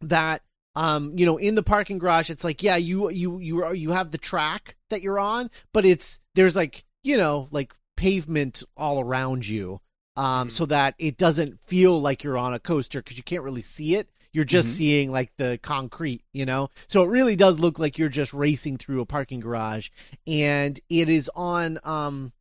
that 0.00 0.42
um 0.76 1.12
you 1.16 1.24
know 1.24 1.36
in 1.36 1.54
the 1.54 1.62
parking 1.62 1.98
garage 1.98 2.28
it's 2.28 2.42
like 2.42 2.62
yeah 2.62 2.76
you 2.76 3.08
you 3.10 3.38
you 3.38 3.64
are 3.64 3.74
you 3.74 3.92
have 3.92 4.10
the 4.10 4.18
track 4.18 4.76
that 4.90 5.00
you're 5.02 5.20
on 5.20 5.48
but 5.72 5.84
it's 5.84 6.18
there's 6.34 6.56
like 6.56 6.84
you 7.04 7.16
know 7.16 7.48
like 7.52 7.72
pavement 7.96 8.62
all 8.76 9.00
around 9.00 9.46
you 9.46 9.80
um 10.16 10.48
Mhm. 10.48 10.52
so 10.52 10.66
that 10.66 10.94
it 10.98 11.16
doesn't 11.16 11.60
feel 11.64 12.00
like 12.00 12.24
you're 12.24 12.36
on 12.36 12.52
a 12.52 12.58
coaster 12.58 13.00
because 13.00 13.16
you 13.16 13.22
can't 13.22 13.44
really 13.44 13.62
see 13.62 13.94
it 13.94 14.10
you're 14.34 14.44
just 14.44 14.68
Mhm. 14.68 14.76
seeing 14.76 15.12
like 15.12 15.32
the 15.38 15.58
concrete 15.62 16.22
you 16.34 16.44
know 16.44 16.68
so 16.86 17.02
it 17.02 17.08
really 17.08 17.36
does 17.36 17.58
look 17.58 17.78
like 17.78 17.96
you're 17.98 18.08
just 18.10 18.34
racing 18.34 18.76
through 18.76 19.00
a 19.00 19.06
parking 19.06 19.40
garage 19.40 19.88
and 20.26 20.80
it 20.90 21.08
is 21.08 21.30
on 21.34 21.78
um 21.84 22.32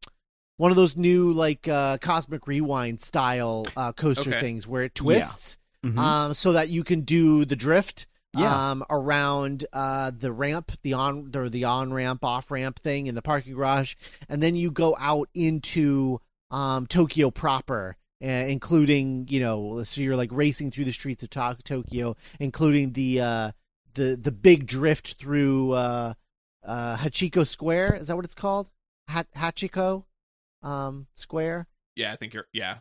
one 0.57 0.71
of 0.71 0.75
those 0.77 0.97
new 0.97 1.31
like 1.31 1.67
uh 1.67 1.97
cosmic 1.99 2.47
rewind 2.47 3.01
style 3.01 3.65
uh 3.77 3.93
coaster 3.93 4.31
Okay. 4.31 4.41
things 4.41 4.67
where 4.67 4.83
it 4.83 4.95
twists 4.95 5.57
Mhm. 5.85 5.97
um, 5.97 6.33
so 6.33 6.51
that 6.53 6.69
you 6.69 6.83
can 6.83 7.01
do 7.01 7.45
the 7.45 7.55
drift 7.57 8.07
Yeah. 8.35 8.71
um, 8.71 8.83
around 8.89 9.65
uh, 9.73 10.09
the 10.17 10.31
ramp, 10.31 10.71
the 10.81 10.93
on 10.93 11.29
or 11.35 11.49
the 11.49 11.65
on 11.65 11.93
ramp, 11.93 12.23
off 12.25 12.49
ramp 12.49 12.79
thing 12.79 13.05
in 13.05 13.13
the 13.15 13.21
parking 13.21 13.53
garage, 13.53 13.93
and 14.27 14.41
then 14.41 14.55
you 14.55 14.71
go 14.71 14.95
out 14.99 15.27
into 15.35 16.19
um, 16.49 16.87
Tokyo 16.87 17.29
proper, 17.29 17.95
uh, 18.23 18.27
including 18.27 19.27
you 19.29 19.39
know, 19.39 19.83
so 19.83 20.01
you're 20.01 20.15
like 20.15 20.31
racing 20.31 20.71
through 20.71 20.85
the 20.85 20.91
streets 20.93 21.23
of 21.23 21.29
to- 21.31 21.57
Tokyo, 21.63 22.15
including 22.39 22.93
the 22.93 23.19
uh, 23.21 23.51
the 23.95 24.15
the 24.15 24.31
big 24.31 24.65
drift 24.65 25.15
through 25.15 25.71
uh, 25.73 26.13
uh, 26.63 26.97
Hachiko 26.97 27.45
Square. 27.45 27.95
Is 27.95 28.07
that 28.07 28.15
what 28.15 28.25
it's 28.25 28.35
called? 28.35 28.69
Ha- 29.09 29.25
Hachiko 29.35 30.05
um, 30.61 31.07
Square. 31.15 31.67
Yeah, 31.95 32.13
I 32.13 32.15
think 32.15 32.33
you're. 32.33 32.47
Yeah. 32.53 32.77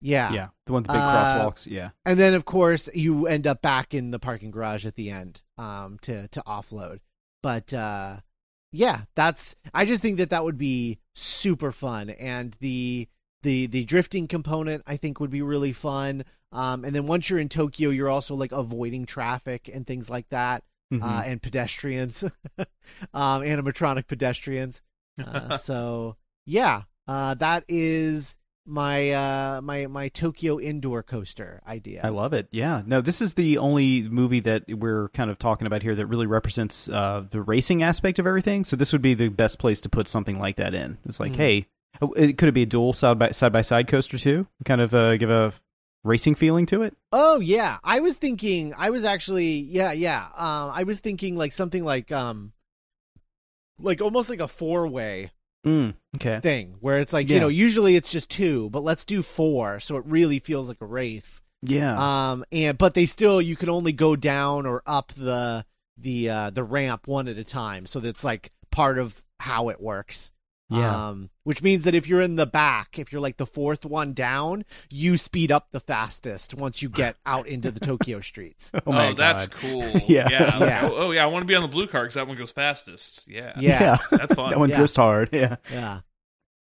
Yeah. 0.00 0.32
Yeah, 0.32 0.48
the 0.66 0.72
one 0.74 0.82
with 0.82 0.88
the 0.88 0.92
big 0.92 1.02
Uh, 1.02 1.24
crosswalks. 1.50 1.66
Yeah. 1.66 1.90
And 2.04 2.20
then 2.20 2.34
of 2.34 2.44
course 2.44 2.88
you 2.94 3.26
end 3.26 3.46
up 3.46 3.62
back 3.62 3.94
in 3.94 4.10
the 4.10 4.18
parking 4.18 4.50
garage 4.50 4.84
at 4.84 4.94
the 4.94 5.10
end 5.10 5.42
um 5.56 5.98
to 6.02 6.28
to 6.28 6.42
offload. 6.46 7.00
But 7.42 7.72
uh 7.72 8.18
yeah, 8.72 9.02
that's 9.14 9.56
I 9.72 9.86
just 9.86 10.02
think 10.02 10.18
that 10.18 10.28
that 10.30 10.44
would 10.44 10.58
be 10.58 10.98
super 11.14 11.72
fun 11.72 12.10
and 12.10 12.54
the 12.60 13.08
the 13.42 13.66
the 13.66 13.84
drifting 13.84 14.26
component 14.28 14.82
I 14.86 14.96
think 14.96 15.20
would 15.20 15.30
be 15.30 15.42
really 15.42 15.72
fun. 15.72 16.24
Um 16.52 16.84
and 16.84 16.94
then 16.94 17.06
once 17.06 17.28
you're 17.30 17.38
in 17.38 17.48
Tokyo 17.48 17.90
you're 17.90 18.08
also 18.08 18.34
like 18.34 18.52
avoiding 18.52 19.06
traffic 19.06 19.70
and 19.72 19.86
things 19.86 20.08
like 20.10 20.28
that 20.30 20.64
Mhm. 20.92 21.02
uh 21.02 21.22
and 21.26 21.42
pedestrians. 21.42 22.22
um 23.14 23.42
animatronic 23.42 24.06
pedestrians. 24.06 24.82
Uh, 25.26 25.56
so 25.56 26.16
yeah, 26.44 26.82
uh 27.08 27.32
that 27.34 27.64
is 27.68 28.36
my 28.66 29.10
uh 29.12 29.60
my 29.62 29.86
my 29.86 30.08
Tokyo 30.08 30.60
indoor 30.60 31.02
coaster 31.02 31.62
idea. 31.66 32.00
I 32.04 32.08
love 32.10 32.32
it. 32.34 32.48
Yeah. 32.50 32.82
No, 32.84 33.00
this 33.00 33.22
is 33.22 33.32
the 33.34 33.56
only 33.58 34.02
movie 34.08 34.40
that 34.40 34.64
we're 34.68 35.08
kind 35.10 35.30
of 35.30 35.38
talking 35.38 35.66
about 35.66 35.82
here 35.82 35.94
that 35.94 36.06
really 36.06 36.26
represents 36.26 36.88
uh, 36.90 37.24
the 37.30 37.40
racing 37.40 37.82
aspect 37.82 38.18
of 38.18 38.26
everything. 38.26 38.62
So 38.64 38.76
this 38.76 38.92
would 38.92 39.00
be 39.02 39.14
the 39.14 39.28
best 39.28 39.58
place 39.58 39.80
to 39.82 39.88
put 39.88 40.06
something 40.08 40.38
like 40.38 40.56
that 40.56 40.74
in. 40.74 40.98
It's 41.06 41.18
like, 41.20 41.32
Mhm. 41.32 41.36
hey, 41.36 41.66
it 42.16 42.38
could 42.38 42.48
it 42.48 42.52
be 42.52 42.62
a 42.62 42.66
dual 42.66 42.92
side 42.92 43.18
by 43.18 43.30
side 43.30 43.52
by 43.52 43.62
side 43.62 43.88
coaster 43.88 44.18
too? 44.18 44.46
Kind 44.64 44.80
of 44.80 44.94
uh, 44.94 45.16
give 45.16 45.30
a 45.30 45.52
racing 46.04 46.34
feeling 46.34 46.66
to 46.66 46.82
it. 46.82 46.96
Oh 47.12 47.40
yeah, 47.40 47.78
I 47.82 48.00
was 48.00 48.16
thinking. 48.16 48.72
I 48.76 48.90
was 48.90 49.04
actually 49.04 49.58
yeah 49.58 49.92
yeah. 49.92 50.24
Um, 50.36 50.70
I 50.74 50.84
was 50.84 51.00
thinking 51.00 51.36
like 51.36 51.52
something 51.52 51.84
like 51.84 52.12
um, 52.12 52.52
like 53.78 54.00
almost 54.00 54.30
like 54.30 54.40
a 54.40 54.48
four 54.48 54.86
way 54.88 55.30
Mm, 55.66 55.94
okay. 56.14 56.38
thing 56.38 56.76
where 56.78 57.00
it's 57.00 57.12
like 57.12 57.28
you 57.28 57.40
know 57.40 57.48
usually 57.48 57.96
it's 57.96 58.12
just 58.12 58.30
two, 58.30 58.70
but 58.70 58.84
let's 58.84 59.04
do 59.04 59.20
four, 59.20 59.80
so 59.80 59.96
it 59.96 60.04
really 60.06 60.38
feels 60.38 60.68
like 60.68 60.80
a 60.80 60.86
race. 60.86 61.42
Yeah. 61.62 62.30
Um, 62.30 62.44
and 62.52 62.78
but 62.78 62.94
they 62.94 63.04
still 63.06 63.42
you 63.42 63.56
can 63.56 63.68
only 63.68 63.90
go 63.90 64.14
down 64.14 64.64
or 64.66 64.82
up 64.86 65.12
the 65.16 65.64
the 65.98 66.30
uh 66.30 66.50
the 66.50 66.62
ramp 66.62 67.08
one 67.08 67.26
at 67.26 67.36
a 67.36 67.42
time, 67.42 67.86
so 67.86 67.98
that's 67.98 68.22
like 68.22 68.52
part 68.70 68.96
of 68.98 69.24
how 69.40 69.68
it 69.70 69.80
works. 69.80 70.30
Yeah. 70.68 71.08
Um, 71.10 71.30
which 71.44 71.62
means 71.62 71.84
that 71.84 71.94
if 71.94 72.08
you're 72.08 72.20
in 72.20 72.34
the 72.34 72.44
back, 72.46 72.98
if 72.98 73.12
you're 73.12 73.20
like 73.20 73.36
the 73.36 73.46
fourth 73.46 73.84
one 73.84 74.12
down, 74.14 74.64
you 74.90 75.16
speed 75.16 75.52
up 75.52 75.68
the 75.70 75.78
fastest 75.78 76.54
once 76.54 76.82
you 76.82 76.88
get 76.88 77.16
out 77.24 77.46
into 77.46 77.70
the 77.70 77.78
Tokyo 77.78 78.20
streets. 78.30 78.72
oh 78.84 78.90
my 78.92 79.12
that's 79.12 79.46
cool. 79.46 79.82
Yeah. 80.08 80.28
Yeah. 80.28 80.58
Yeah. 80.58 80.80
Oh, 80.90 80.94
oh, 80.96 81.10
yeah. 81.12 81.22
I 81.22 81.26
want 81.26 81.42
to 81.42 81.46
be 81.46 81.54
on 81.54 81.62
the 81.62 81.68
blue 81.68 81.86
car 81.86 82.02
because 82.02 82.14
that 82.14 82.26
one 82.26 82.36
goes 82.36 82.50
fastest. 82.50 83.28
Yeah. 83.28 83.52
Yeah. 83.60 83.98
That's 84.10 84.34
fun. 84.34 84.50
that 84.50 84.58
one 84.58 84.70
Yeah. 84.70 84.78
drifts 84.78 84.96
hard. 84.96 85.28
Yeah. 85.32 85.56
Yeah. 85.70 86.00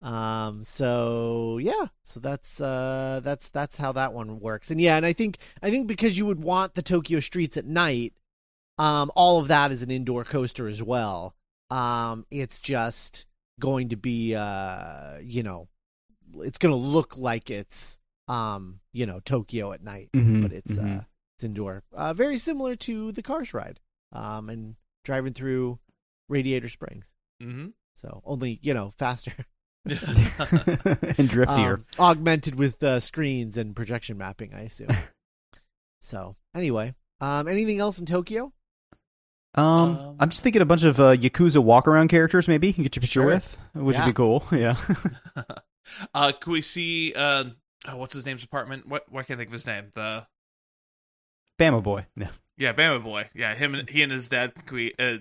Um 0.03 0.61
so 0.63 1.57
yeah, 1.57 1.85
so 2.03 2.19
that's 2.19 2.61
uh 2.61 3.21
that's 3.23 3.49
that's 3.49 3.77
how 3.77 3.91
that 3.93 4.13
one 4.13 4.39
works. 4.39 4.69
And 4.69 4.79
yeah, 4.79 4.97
and 4.97 5.05
I 5.05 5.13
think 5.13 5.39
I 5.63 5.71
think 5.71 5.87
because 5.87 6.15
you 6.15 6.27
would 6.27 6.43
want 6.43 6.75
the 6.75 6.83
Tokyo 6.83 7.19
streets 7.21 7.57
at 7.57 7.65
night, 7.65 8.13
um 8.77 9.09
all 9.15 9.39
of 9.39 9.47
that 9.47 9.71
is 9.71 9.81
an 9.81 9.89
indoor 9.89 10.23
coaster 10.23 10.67
as 10.67 10.83
well. 10.83 11.33
Um 11.71 12.27
it's 12.29 12.59
just 12.61 13.25
going 13.59 13.89
to 13.89 13.95
be 13.95 14.35
uh 14.35 15.17
you 15.21 15.43
know 15.43 15.67
it's 16.39 16.57
going 16.57 16.71
to 16.73 16.77
look 16.79 17.17
like 17.17 17.49
it's 17.49 17.97
um 18.27 18.79
you 18.93 19.05
know 19.05 19.19
Tokyo 19.23 19.71
at 19.71 19.83
night, 19.83 20.09
Mhm, 20.15 20.41
but 20.41 20.51
it's 20.51 20.73
mhm. 20.75 20.99
uh 20.99 21.03
it's 21.37 21.43
indoor. 21.43 21.83
Uh 21.93 22.13
very 22.13 22.37
similar 22.37 22.75
to 22.75 23.11
the 23.11 23.21
Cars 23.23 23.53
ride. 23.53 23.79
Um 24.11 24.49
and 24.49 24.75
driving 25.03 25.33
through 25.33 25.79
Radiator 26.29 26.67
Springs. 26.69 27.13
mm-hmm. 27.41 27.67
So 27.93 28.21
only, 28.25 28.59
you 28.61 28.73
know, 28.73 28.89
faster. 28.97 29.33
and 29.85 31.29
driftier. 31.29 31.75
Um, 31.75 31.85
augmented 31.99 32.55
with 32.55 32.81
uh, 32.83 32.99
screens 32.99 33.55
and 33.55 33.75
projection 33.75 34.17
mapping, 34.17 34.53
I 34.53 34.61
assume. 34.61 34.89
so 36.01 36.35
anyway, 36.55 36.95
um, 37.21 37.47
anything 37.47 37.79
else 37.79 37.99
in 37.99 38.05
Tokyo? 38.05 38.51
Um, 39.55 39.63
Um, 39.97 40.15
I'm 40.19 40.29
just 40.29 40.43
thinking 40.43 40.61
a 40.61 40.65
bunch 40.65 40.83
of 40.83 40.99
uh, 40.99 41.15
Yakuza 41.15 41.63
walk 41.63 41.87
around 41.87 42.09
characters, 42.09 42.47
maybe 42.47 42.67
you 42.67 42.73
can 42.73 42.83
get 42.83 42.95
your 42.95 43.01
picture 43.01 43.21
Sure. 43.21 43.25
with, 43.25 43.57
which 43.73 43.95
Yeah. 43.95 44.05
would 44.05 44.09
be 44.09 44.13
cool. 44.13 44.45
Yeah. 44.51 44.75
uh, 46.13 46.31
can 46.33 46.51
we 46.51 46.61
see? 46.61 47.13
Uh, 47.15 47.45
oh, 47.87 47.97
what's 47.97 48.13
his 48.13 48.25
name's 48.25 48.43
apartment? 48.43 48.87
What? 48.87 49.05
Why 49.09 49.23
can't 49.23 49.37
I 49.37 49.41
think 49.41 49.49
of 49.49 49.53
his 49.53 49.65
name? 49.67 49.91
The 49.93 50.27
Bama 51.59 51.81
boy. 51.81 52.05
Yeah. 52.17 52.29
yeah, 52.57 52.73
Bama 52.73 53.01
boy. 53.03 53.29
Yeah, 53.33 53.55
him. 53.55 53.75
and 53.75 53.89
He 53.89 54.01
and 54.01 54.11
his 54.11 54.27
dad. 54.27 54.53
Can 54.65 54.75
we? 54.75 54.93
Uh, 54.99 55.19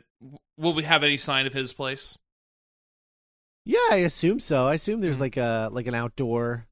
will 0.57 0.75
we 0.75 0.83
have 0.83 1.05
any 1.05 1.17
sign 1.17 1.47
of 1.47 1.53
his 1.53 1.73
place? 1.73 2.19
Yeah, 3.65 3.79
I 3.93 3.97
assume 3.99 4.41
so. 4.41 4.67
I 4.67 4.75
assume 4.75 5.01
there's 5.01 5.17
Mhm. 5.19 5.21
like 5.21 5.37
a 5.37 5.69
like 5.73 5.87
an 5.87 5.95
outdoor, 5.95 6.67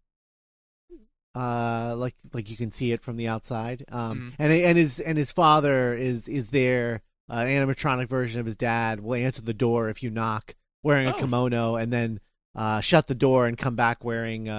uh, 1.34 1.94
like 1.96 2.14
like 2.32 2.50
you 2.50 2.56
can 2.56 2.70
see 2.70 2.92
it 2.92 3.02
from 3.02 3.16
the 3.16 3.28
outside. 3.28 3.84
Um, 3.90 4.32
Mhm. 4.32 4.34
and 4.38 4.52
and 4.52 4.78
his 4.78 5.00
and 5.00 5.16
his 5.16 5.32
father 5.32 5.94
is 5.94 6.28
is 6.28 6.50
there. 6.50 7.00
Uh, 7.32 7.36
an 7.36 7.48
animatronic 7.48 8.08
version 8.08 8.38
of 8.40 8.46
his 8.46 8.56
dad 8.56 9.00
will 9.00 9.14
answer 9.14 9.40
the 9.40 9.54
door 9.54 9.88
if 9.88 10.02
you 10.02 10.10
knock, 10.10 10.54
wearing 10.82 11.06
a 11.08 11.14
Oh. 11.16 11.18
kimono, 11.18 11.76
and 11.76 11.90
then 11.90 12.20
uh, 12.54 12.80
shut 12.80 13.06
the 13.06 13.14
door 13.14 13.46
and 13.46 13.56
come 13.56 13.74
back 13.74 14.04
wearing 14.04 14.50
uh, 14.50 14.52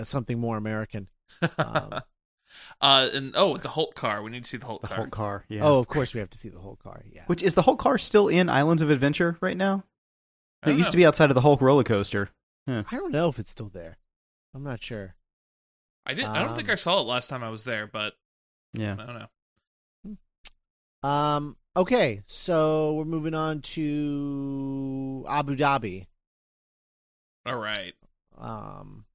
uh, 0.00 0.04
something 0.04 0.38
more 0.38 0.56
American. 0.56 1.08
Um, 1.58 2.00
uh, 2.80 3.08
and 3.12 3.32
oh, 3.36 3.56
the 3.56 3.70
Hulk 3.70 3.96
car. 3.96 4.22
We 4.22 4.30
need 4.30 4.44
to 4.44 4.48
see 4.50 4.58
the 4.58 4.66
Hulk 4.66 4.82
The 4.82 4.86
car. 4.88 4.96
Hulk 4.98 5.10
car. 5.10 5.44
Yeah. 5.48 5.62
Oh, 5.64 5.78
of 5.80 5.88
course 5.88 6.14
we 6.14 6.20
have 6.20 6.30
to 6.30 6.38
see 6.38 6.48
the 6.48 6.60
whole 6.60 6.76
car. 6.76 7.02
Yeah. 7.12 7.24
Which 7.26 7.42
is 7.42 7.54
the 7.54 7.62
Hulk 7.62 7.80
car 7.80 7.98
still 7.98 8.28
in 8.28 8.48
Islands 8.48 8.80
of 8.82 8.90
Adventure 8.90 9.36
right 9.40 9.56
now? 9.56 9.82
It 10.64 10.70
used 10.76 10.88
know. 10.88 10.90
to 10.92 10.96
be 10.98 11.06
outside 11.06 11.30
of 11.30 11.34
the 11.34 11.40
Hulk 11.40 11.60
roller 11.60 11.82
coaster. 11.84 12.30
I 12.68 12.84
don't 12.92 13.10
know 13.10 13.28
if 13.28 13.40
it's 13.40 13.50
still 13.50 13.70
there. 13.70 13.98
I'm 14.54 14.62
not 14.62 14.80
sure. 14.80 15.16
I 16.06 16.14
did. 16.14 16.24
I 16.26 16.42
don't 16.44 16.54
think 16.54 16.68
Um, 16.68 16.72
I 16.72 16.76
saw 16.76 17.00
it 17.00 17.04
last 17.06 17.28
time 17.28 17.42
I 17.42 17.48
was 17.50 17.64
there, 17.64 17.88
but 17.88 18.14
Yeah. 18.72 18.94
I 18.96 19.06
don't 19.06 19.18
know. 21.02 21.08
Um. 21.08 21.56
Okay, 21.80 22.20
so 22.26 22.92
we're 22.92 23.06
moving 23.06 23.32
on 23.32 23.62
to 23.62 25.24
Abu 25.26 25.56
Dhabi. 25.56 26.08
All 27.46 27.56
right. 27.56 27.94
Um. 28.36 29.06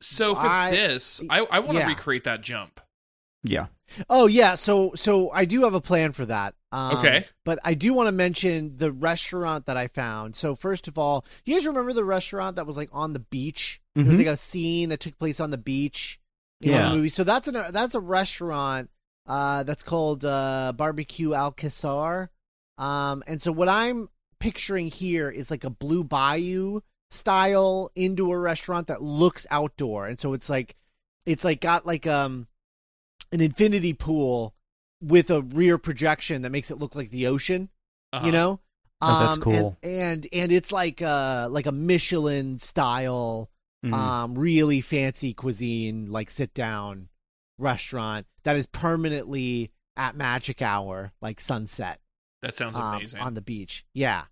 So 0.00 0.34
for 0.34 0.44
I- 0.44 0.72
this, 0.72 1.22
I 1.30 1.38
I 1.48 1.60
want 1.60 1.78
to 1.78 1.84
yeah. 1.84 1.86
recreate 1.86 2.24
that 2.24 2.40
jump. 2.40 2.80
Yeah. 3.44 3.66
Oh 4.10 4.26
yeah. 4.26 4.56
So 4.56 4.90
so 4.96 5.30
I 5.30 5.44
do 5.44 5.62
have 5.62 5.74
a 5.74 5.80
plan 5.80 6.10
for 6.10 6.26
that. 6.26 6.54
Um, 6.72 6.96
Okay. 6.96 7.26
But 7.44 7.60
I 7.64 7.74
do 7.74 7.94
want 7.94 8.08
to 8.08 8.12
mention 8.12 8.78
the 8.78 8.90
restaurant 8.90 9.66
that 9.66 9.76
I 9.76 9.86
found. 9.86 10.34
So 10.34 10.56
first 10.56 10.88
of 10.88 10.98
all, 10.98 11.24
you 11.44 11.54
guys 11.54 11.64
remember 11.64 11.92
the 11.92 12.04
restaurant 12.04 12.56
that 12.56 12.66
was 12.66 12.76
like 12.76 12.88
on 12.92 13.12
the 13.12 13.20
beach? 13.20 13.80
There 13.94 14.04
was 14.04 14.16
Mhm. 14.16 14.18
like 14.18 14.26
a 14.26 14.36
scene 14.36 14.88
that 14.88 14.98
took 14.98 15.16
place 15.16 15.38
on 15.38 15.50
the 15.52 15.58
beach. 15.58 16.18
In 16.60 16.72
one 16.72 16.80
of 16.80 16.84
Yeah. 16.86 16.90
the 16.90 16.96
movie. 16.96 17.08
So 17.08 17.22
that's 17.22 17.46
an 17.46 17.54
that's 17.70 17.94
a 17.94 18.00
restaurant 18.00 18.90
uh, 19.26 19.62
that's 19.62 19.82
called 19.82 20.24
uh, 20.24 20.72
Barbecue 20.76 21.32
Alcazar. 21.34 22.30
Um, 22.78 23.22
and 23.26 23.40
so 23.40 23.52
what 23.52 23.68
I'm 23.68 24.08
picturing 24.40 24.88
here 24.88 25.30
is 25.30 25.50
like 25.50 25.64
a 25.64 25.70
Blue 25.70 26.04
Bayou 26.04 26.80
style 27.10 27.90
indoor 27.94 28.40
restaurant 28.40 28.86
that 28.88 29.02
looks 29.02 29.46
outdoor, 29.50 30.06
and 30.06 30.18
so 30.18 30.32
it's 30.32 30.48
like 30.50 30.74
it's 31.26 31.44
like 31.44 31.60
got 31.60 31.86
like 31.86 32.06
um 32.06 32.48
an 33.30 33.40
infinity 33.40 33.92
pool 33.92 34.54
with 35.00 35.30
a 35.30 35.42
rear 35.42 35.78
projection 35.78 36.42
that 36.42 36.50
makes 36.50 36.70
it 36.70 36.78
look 36.78 36.94
like 36.94 37.10
the 37.10 37.26
ocean. 37.26 37.68
Uh-huh. 38.12 38.26
You 38.26 38.32
know. 38.32 38.60
Oh, 39.00 39.20
that's 39.20 39.36
Um, 39.36 39.42
cool. 39.42 39.78
And, 39.82 39.92
and 39.92 40.26
and 40.32 40.52
it's 40.52 40.72
like 40.72 41.02
uh 41.02 41.48
like 41.50 41.66
a 41.66 41.72
Michelin 41.72 42.58
style 42.58 43.50
Mhm. 43.84 43.92
um 43.92 44.34
really 44.38 44.80
fancy 44.80 45.34
cuisine 45.34 46.06
like 46.06 46.30
sit 46.30 46.54
down 46.54 47.08
restaurant 47.62 48.26
that 48.42 48.56
is 48.56 48.66
permanently 48.66 49.70
at 49.96 50.16
magic 50.16 50.60
hour 50.62 51.12
like 51.20 51.40
sunset 51.40 52.00
that 52.42 52.56
sounds 52.56 52.76
um, 52.76 52.96
amazing. 52.96 53.20
on 53.20 53.34
the 53.34 53.42
beach 53.42 53.84
yeah 53.94 54.24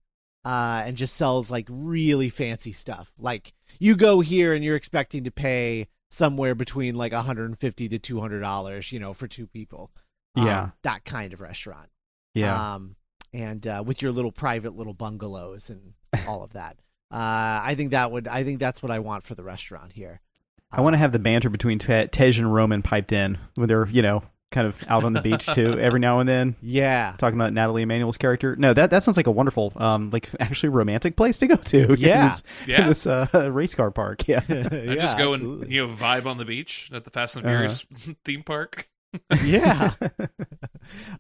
uh 0.44 0.82
and 0.86 0.96
just 0.96 1.14
sells 1.14 1.50
like 1.50 1.66
really 1.70 2.28
fancy 2.30 2.72
stuff 2.72 3.12
like 3.18 3.52
you 3.78 3.94
go 3.96 4.20
here 4.20 4.52
and 4.54 4.64
you're 4.64 4.76
expecting 4.76 5.22
to 5.24 5.30
pay 5.30 5.86
somewhere 6.10 6.54
between 6.54 6.94
like 6.96 7.12
150 7.12 7.88
to 7.88 7.98
200 7.98 8.40
dollars 8.40 8.90
you 8.90 8.98
know 8.98 9.12
for 9.14 9.28
two 9.28 9.46
people 9.46 9.90
Um, 10.36 10.46
Yeah. 10.46 10.70
that 10.82 11.04
kind 11.04 11.32
of 11.32 11.40
restaurant 11.40 11.90
yeah. 12.34 12.74
um, 12.74 12.96
and 13.32 13.66
uh, 13.66 13.82
with 13.86 14.02
your 14.02 14.12
little 14.12 14.32
private 14.32 14.74
little 14.76 14.94
bungalows 14.94 15.70
and 15.70 15.92
all 16.26 16.42
of 16.42 16.52
that. 16.54 16.78
Uh, 17.12 17.60
I 17.62 17.74
think 17.76 17.90
that 17.92 18.10
would. 18.12 18.26
I 18.28 18.42
think 18.44 18.58
that's 18.60 18.82
what 18.82 18.90
I 18.92 18.98
want 19.00 19.24
for 19.24 19.34
the 19.36 19.42
restaurant 19.42 19.92
here. 19.92 20.20
I 20.72 20.80
want 20.82 20.94
to 20.94 20.98
have 20.98 21.12
the 21.12 21.18
banter 21.18 21.50
between 21.50 21.78
Te- 21.78 22.06
Tej 22.08 22.38
and 22.38 22.52
Roman 22.52 22.82
piped 22.82 23.12
in 23.12 23.38
when 23.56 23.66
they're, 23.68 23.88
you 23.88 24.02
know, 24.02 24.22
kind 24.52 24.66
of 24.66 24.82
out 24.88 25.04
on 25.04 25.12
the 25.12 25.20
beach 25.22 25.46
too, 25.46 25.78
every 25.78 26.00
now 26.00 26.18
and 26.20 26.28
then. 26.28 26.56
Yeah, 26.62 27.14
Talking 27.18 27.38
about 27.38 27.52
Nathalie 27.52 27.82
Emmanuel's 27.82 28.16
character. 28.16 28.56
No, 28.56 28.72
that 28.74 28.90
that 28.90 29.02
sounds 29.02 29.16
like 29.16 29.26
a 29.28 29.30
wonderful, 29.30 29.72
um, 29.76 30.10
like 30.10 30.28
actually 30.40 30.70
romantic 30.70 31.16
place 31.16 31.38
to 31.38 31.46
go 31.46 31.56
to. 31.56 31.92
in 31.94 31.98
Yeah. 32.00 32.24
this, 32.28 32.42
Yeah. 32.66 32.80
in 32.82 32.86
this 32.88 33.06
uh, 33.06 33.26
race 33.52 33.74
car 33.74 33.90
park. 33.90 34.26
Yeah, 34.28 34.42
yeah, 34.48 34.94
just 34.96 35.18
go 35.18 35.32
absolutely. 35.34 35.64
and 35.66 35.72
you 35.72 35.86
know 35.86 35.92
vibe 35.92 36.26
on 36.26 36.38
the 36.38 36.44
beach 36.44 36.90
at 36.92 37.04
the 37.04 37.10
Fast 37.10 37.36
and 37.36 37.44
Uh-huh. 37.46 37.54
Furious 37.56 37.86
theme 38.24 38.42
park. 38.42 38.88
yeah. 39.44 39.92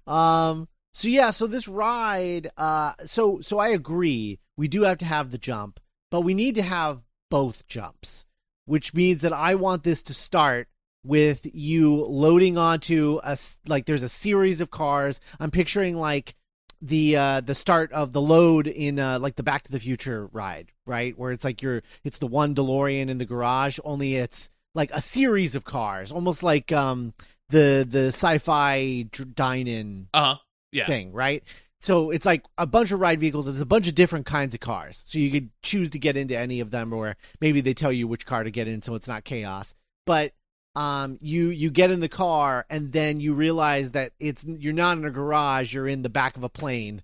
um. 0.06 0.68
So 0.92 1.08
yeah. 1.08 1.30
So 1.30 1.46
this 1.46 1.68
ride. 1.68 2.50
Uh. 2.56 2.92
So 3.04 3.40
so 3.40 3.58
I 3.58 3.68
agree. 3.68 4.38
We 4.56 4.68
do 4.68 4.82
have 4.82 4.98
to 4.98 5.04
have 5.04 5.30
the 5.30 5.38
jump, 5.38 5.80
but 6.10 6.20
we 6.22 6.34
need 6.34 6.54
to 6.56 6.62
have 6.62 7.02
both 7.30 7.66
jumps. 7.66 8.26
Which 8.70 8.94
means 8.94 9.22
that 9.22 9.32
I 9.32 9.56
want 9.56 9.82
this 9.82 10.00
to 10.04 10.14
start 10.14 10.68
with 11.04 11.46
you 11.52 11.96
loading 11.96 12.56
onto 12.56 13.18
a 13.24 13.36
like 13.66 13.86
there's 13.86 14.04
a 14.04 14.08
series 14.08 14.60
of 14.60 14.70
cars. 14.70 15.20
I'm 15.40 15.50
picturing 15.50 15.96
like 15.96 16.36
the 16.80 17.16
uh 17.16 17.40
the 17.40 17.54
start 17.54 17.90
of 17.92 18.12
the 18.12 18.20
load 18.20 18.68
in 18.68 19.00
uh 19.00 19.18
like 19.18 19.34
the 19.34 19.42
Back 19.42 19.64
to 19.64 19.72
the 19.72 19.80
Future 19.80 20.26
ride, 20.32 20.70
right? 20.86 21.18
Where 21.18 21.32
it's 21.32 21.44
like 21.44 21.62
you're 21.62 21.82
it's 22.04 22.18
the 22.18 22.28
one 22.28 22.54
DeLorean 22.54 23.08
in 23.08 23.18
the 23.18 23.24
garage, 23.24 23.80
only 23.84 24.14
it's 24.14 24.50
like 24.74 24.90
a 24.92 25.00
series 25.00 25.56
of 25.56 25.64
cars, 25.64 26.12
almost 26.12 26.42
like 26.44 26.70
um 26.70 27.12
the 27.48 27.84
the 27.88 28.06
sci-fi 28.08 29.02
dine-in 29.34 30.08
Uh 30.14 30.24
huh. 30.24 30.36
Yeah. 30.70 30.86
thing, 30.86 31.12
right? 31.12 31.42
So 31.80 32.10
it's 32.10 32.26
like 32.26 32.44
a 32.58 32.66
bunch 32.66 32.92
of 32.92 33.00
ride 33.00 33.20
vehicles. 33.20 33.46
There's 33.46 33.60
a 33.60 33.66
bunch 33.66 33.88
of 33.88 33.94
different 33.94 34.26
kinds 34.26 34.52
of 34.52 34.60
cars. 34.60 35.02
So 35.06 35.18
you 35.18 35.30
could 35.30 35.48
choose 35.62 35.88
to 35.90 35.98
get 35.98 36.16
into 36.16 36.36
any 36.36 36.60
of 36.60 36.70
them, 36.70 36.92
or 36.92 37.16
maybe 37.40 37.60
they 37.62 37.72
tell 37.74 37.90
you 37.92 38.06
which 38.06 38.26
car 38.26 38.44
to 38.44 38.50
get 38.50 38.68
in, 38.68 38.82
so 38.82 38.94
it's 38.94 39.08
not 39.08 39.24
chaos. 39.24 39.74
But 40.04 40.32
um, 40.76 41.18
you 41.20 41.48
you 41.48 41.70
get 41.70 41.90
in 41.90 42.00
the 42.00 42.08
car, 42.08 42.66
and 42.68 42.92
then 42.92 43.18
you 43.20 43.32
realize 43.34 43.92
that 43.92 44.12
it's 44.20 44.44
you're 44.46 44.72
not 44.74 44.98
in 44.98 45.04
a 45.04 45.10
garage. 45.10 45.72
You're 45.74 45.88
in 45.88 46.02
the 46.02 46.08
back 46.10 46.36
of 46.36 46.44
a 46.44 46.48
plane, 46.50 47.02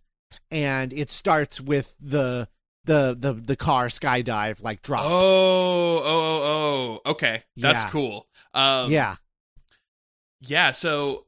and 0.50 0.92
it 0.92 1.10
starts 1.10 1.58
with 1.60 1.96
the 1.98 2.48
the 2.84 3.16
the 3.18 3.32
the 3.32 3.56
car 3.56 3.86
skydive 3.86 4.62
like 4.62 4.82
drop. 4.82 5.04
Oh, 5.04 5.08
oh, 5.08 6.02
oh, 6.04 7.00
oh. 7.04 7.10
Okay, 7.12 7.44
that's 7.56 7.84
Yeah. 7.84 7.90
cool. 7.90 8.26
Um, 8.54 8.92
yeah, 8.92 9.16
yeah. 10.40 10.70
So 10.70 11.26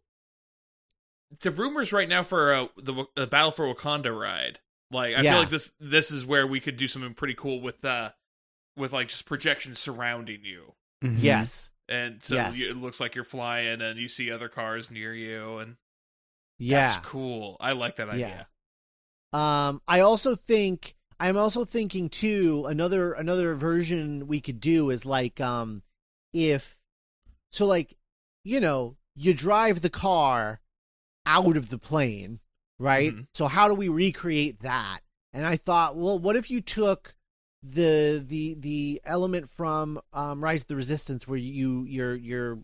the 1.41 1.51
rumors 1.51 1.93
right 1.93 2.09
now 2.09 2.23
for 2.23 2.53
uh, 2.53 2.67
the 2.77 3.07
the 3.15 3.27
Battle 3.27 3.51
for 3.53 3.73
Wakanda 3.73 4.19
ride, 4.19 4.61
like 4.91 5.15
I 5.17 5.23
Yeah. 5.23 5.33
feel 5.33 5.41
like 5.41 5.51
this 5.51 5.71
this 5.81 6.11
is 6.11 6.25
where 6.27 6.47
we 6.47 6.61
could 6.61 6.77
do 6.77 6.89
something 6.89 7.15
pretty 7.15 7.35
cool 7.35 7.61
with 7.61 7.85
uh 7.85 8.11
with 8.77 8.93
like 8.93 9.09
just 9.09 9.27
projections 9.27 9.79
surrounding 9.79 10.45
you, 10.45 10.75
Mhm. 11.05 11.17
yes, 11.23 11.73
and 11.89 12.23
so 12.23 12.35
Yes. 12.37 12.57
you, 12.59 12.71
it 12.71 12.77
looks 12.77 13.01
like 13.01 13.15
you're 13.15 13.25
flying 13.25 13.81
and 13.83 13.99
you 13.99 14.09
see 14.09 14.31
other 14.31 14.49
cars 14.49 14.91
near 14.91 15.13
you, 15.15 15.59
and 15.59 15.77
yeah. 16.59 16.89
that's 16.89 17.05
cool. 17.07 17.57
I 17.61 17.73
like 17.73 17.97
that 17.97 18.09
idea. 18.09 18.49
Um, 19.33 19.83
I 19.87 20.01
also 20.01 20.35
think 20.35 20.95
I'm 21.21 21.37
also 21.37 21.65
thinking 21.65 22.09
too 22.09 22.65
another 22.69 23.13
another 23.13 23.55
version 23.55 24.27
we 24.27 24.41
could 24.41 24.61
do 24.61 24.91
is 24.91 25.05
like 25.05 25.41
um 25.41 25.83
if 26.33 26.79
so 27.53 27.67
like 27.67 27.97
you 28.45 28.61
know 28.61 28.97
you 29.17 29.35
drive 29.35 29.83
the 29.83 29.91
car 29.91 30.61
out 31.29 31.57
of 31.57 31.69
the 31.71 31.79
plane 31.79 32.41
right 32.79 33.13
Mhm. 33.15 33.27
so 33.35 33.47
how 33.47 33.69
do 33.69 33.75
we 33.75 33.89
recreate 33.89 34.61
that 34.61 35.01
and 35.33 35.47
I 35.47 35.57
thought 35.57 35.97
well 35.97 36.19
what 36.19 36.35
if 36.37 36.51
you 36.51 36.61
took 36.61 37.15
the 37.63 38.25
the 38.27 38.55
the 38.59 39.01
element 39.05 39.51
from 39.51 40.01
um 40.13 40.43
Rise 40.43 40.63
of 40.63 40.69
the 40.69 40.77
Resistance 40.77 41.27
where 41.29 41.39
you 41.39 41.85
your 41.85 42.15
your 42.17 42.59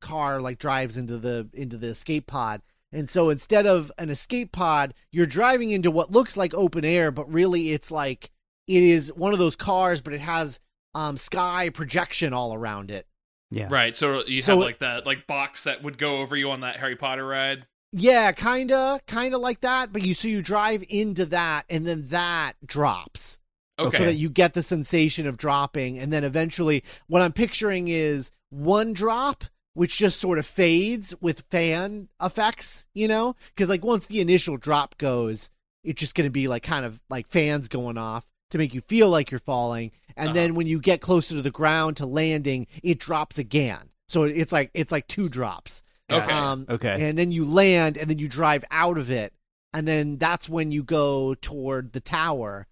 car 0.00 0.40
like 0.40 0.58
drives 0.58 0.96
into 0.96 1.18
the 1.18 1.48
into 1.52 1.76
the 1.76 1.88
escape 1.88 2.26
pod 2.26 2.62
and 2.92 3.10
so 3.10 3.28
instead 3.28 3.66
of 3.66 3.90
an 3.98 4.08
escape 4.08 4.52
pod, 4.52 4.94
you're 5.10 5.26
driving 5.26 5.70
into 5.70 5.90
what 5.90 6.12
looks 6.12 6.36
like 6.36 6.54
open 6.54 6.84
air, 6.84 7.10
but 7.10 7.28
really 7.28 7.72
it's 7.72 7.90
like 7.90 8.30
it 8.68 8.84
is 8.84 9.12
one 9.14 9.32
of 9.32 9.40
those 9.40 9.56
cars, 9.56 10.00
but 10.00 10.12
it 10.12 10.20
has 10.20 10.60
um 10.94 11.16
sky 11.16 11.70
projection 11.70 12.32
all 12.32 12.54
around 12.54 12.92
it. 12.92 13.08
Yeah. 13.50 13.66
Right. 13.68 13.96
So 13.96 14.22
you 14.26 14.40
So 14.42 14.52
have 14.52 14.64
like 14.64 14.78
that 14.78 15.06
like 15.06 15.26
box 15.26 15.64
that 15.64 15.82
would 15.82 15.98
go 15.98 16.18
over 16.20 16.36
you 16.36 16.52
on 16.52 16.60
that 16.60 16.76
Harry 16.76 16.94
Potter 16.94 17.26
ride. 17.26 17.66
Yeah, 17.96 18.32
kinda, 18.32 19.00
kinda 19.06 19.38
like 19.38 19.60
that. 19.60 19.92
But 19.92 20.02
you 20.02 20.14
so 20.14 20.26
you 20.28 20.42
drive 20.42 20.84
into 20.88 21.24
that, 21.26 21.64
and 21.70 21.86
then 21.86 22.08
that 22.08 22.54
drops. 22.66 23.38
Okay. 23.78 23.98
so 23.98 24.04
that 24.04 24.14
you 24.14 24.30
get 24.30 24.54
the 24.54 24.62
sensation 24.62 25.26
of 25.26 25.36
dropping 25.36 25.98
and 25.98 26.12
then 26.12 26.22
eventually 26.22 26.84
what 27.08 27.22
i'm 27.22 27.32
picturing 27.32 27.88
is 27.88 28.30
one 28.50 28.92
drop 28.92 29.42
which 29.72 29.96
just 29.98 30.20
sort 30.20 30.38
of 30.38 30.46
fades 30.46 31.12
with 31.20 31.40
fan 31.50 32.08
effects 32.22 32.86
you 32.94 33.08
know 33.08 33.34
because 33.48 33.68
like 33.68 33.84
once 33.84 34.06
the 34.06 34.20
initial 34.20 34.56
drop 34.56 34.96
goes 34.96 35.50
it's 35.82 35.98
just 35.98 36.14
going 36.14 36.24
to 36.24 36.30
be 36.30 36.46
like 36.46 36.62
kind 36.62 36.84
of 36.86 37.02
like 37.10 37.26
fans 37.26 37.66
going 37.66 37.98
off 37.98 38.24
to 38.50 38.58
make 38.58 38.74
you 38.74 38.80
feel 38.80 39.10
like 39.10 39.32
you're 39.32 39.40
falling 39.40 39.90
and 40.16 40.28
Uh-huh. 40.28 40.34
then 40.34 40.54
when 40.54 40.68
you 40.68 40.78
get 40.78 41.00
closer 41.00 41.34
to 41.34 41.42
the 41.42 41.50
ground 41.50 41.96
to 41.96 42.06
landing 42.06 42.68
it 42.84 43.00
drops 43.00 43.40
again 43.40 43.90
so 44.08 44.22
it's 44.22 44.52
like 44.52 44.70
it's 44.72 44.92
like 44.92 45.08
two 45.08 45.28
drops 45.28 45.82
Okay. 46.10 46.32
um, 46.32 46.66
Okay. 46.68 47.08
and 47.08 47.16
then 47.18 47.32
you 47.32 47.44
land 47.44 47.96
and 47.96 48.10
then 48.10 48.18
you 48.18 48.28
drive 48.28 48.64
out 48.70 48.98
of 48.98 49.10
it 49.10 49.32
and 49.72 49.88
then 49.88 50.18
that's 50.18 50.48
when 50.48 50.70
you 50.70 50.82
go 50.82 51.34
toward 51.34 51.92
the 51.92 52.00
tower 52.00 52.66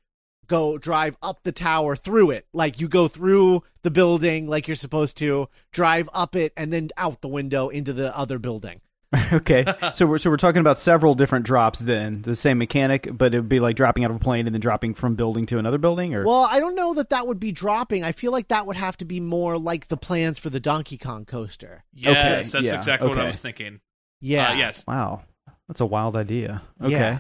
go 0.47 0.77
drive 0.77 1.17
up 1.23 1.43
the 1.43 1.53
tower 1.53 1.97
through 1.97 2.31
it 2.31 2.47
like 2.53 2.79
you 2.81 2.89
go 2.89 3.09
through 3.09 3.63
the 3.83 3.91
building 3.91 4.47
like 4.47 4.69
you're 4.69 4.75
supposed 4.75 5.17
to 5.17 5.49
drive 5.73 6.09
up 6.13 6.37
it 6.37 6.53
and 6.57 6.73
then 6.73 6.91
out 6.97 7.21
the 7.23 7.29
window 7.29 7.69
into 7.69 7.93
the 7.93 8.15
other 8.17 8.39
building 8.39 8.81
okay. 9.33 9.65
So 9.95 10.07
we're 10.07 10.19
so 10.19 10.31
we're 10.31 10.37
talking 10.39 10.61
about 10.61 10.79
several 10.79 11.15
different 11.15 11.45
drops 11.45 11.81
then. 11.81 12.23
The 12.23 12.35
same 12.35 12.59
mechanic, 12.59 13.09
but 13.13 13.35
it 13.35 13.39
would 13.41 13.49
be 13.49 13.61
like 13.61 13.77
dropping 13.77 14.05
out 14.05 14.11
of 14.11 14.17
a 14.17 14.21
plane 14.21 14.47
and 14.47 14.55
then 14.55 14.61
dropping 14.61 14.95
from 14.95 15.15
building 15.17 15.47
to 15.47 15.59
another 15.59 15.79
building 15.79 16.15
or 16.15 16.25
well 16.25 16.49
i 16.51 16.59
don't 16.61 16.75
know 16.75 16.95
that 16.95 17.11
that 17.11 17.27
would 17.27 17.39
be 17.41 17.53
dropping 17.53 18.05
i 18.05 18.13
feel 18.13 18.33
like 18.33 18.49
that 18.49 18.67
would 18.67 18.77
have 18.77 18.97
to 18.97 19.05
be 19.05 19.21
more 19.21 19.59
like 19.59 19.89
the 19.89 19.97
plans 19.97 20.39
for 20.39 20.49
the 20.51 20.61
donkey 20.61 20.97
kong 20.97 21.25
coaster 21.25 21.85
yes, 21.93 22.53
that's 22.53 22.65
yeah, 22.65 22.75
exactly 22.77 23.09
what 23.09 23.19
I 23.19 23.27
was 23.27 23.41
thinking. 23.41 23.81
yeah 24.21 24.51
Uh, 24.51 24.55
yes. 24.55 24.85
Wow. 24.87 25.23
That's 25.69 25.81
a 25.81 25.87
wild 25.87 26.17
idea. 26.17 26.63
Okay. 26.81 26.91
yeah 26.93 27.19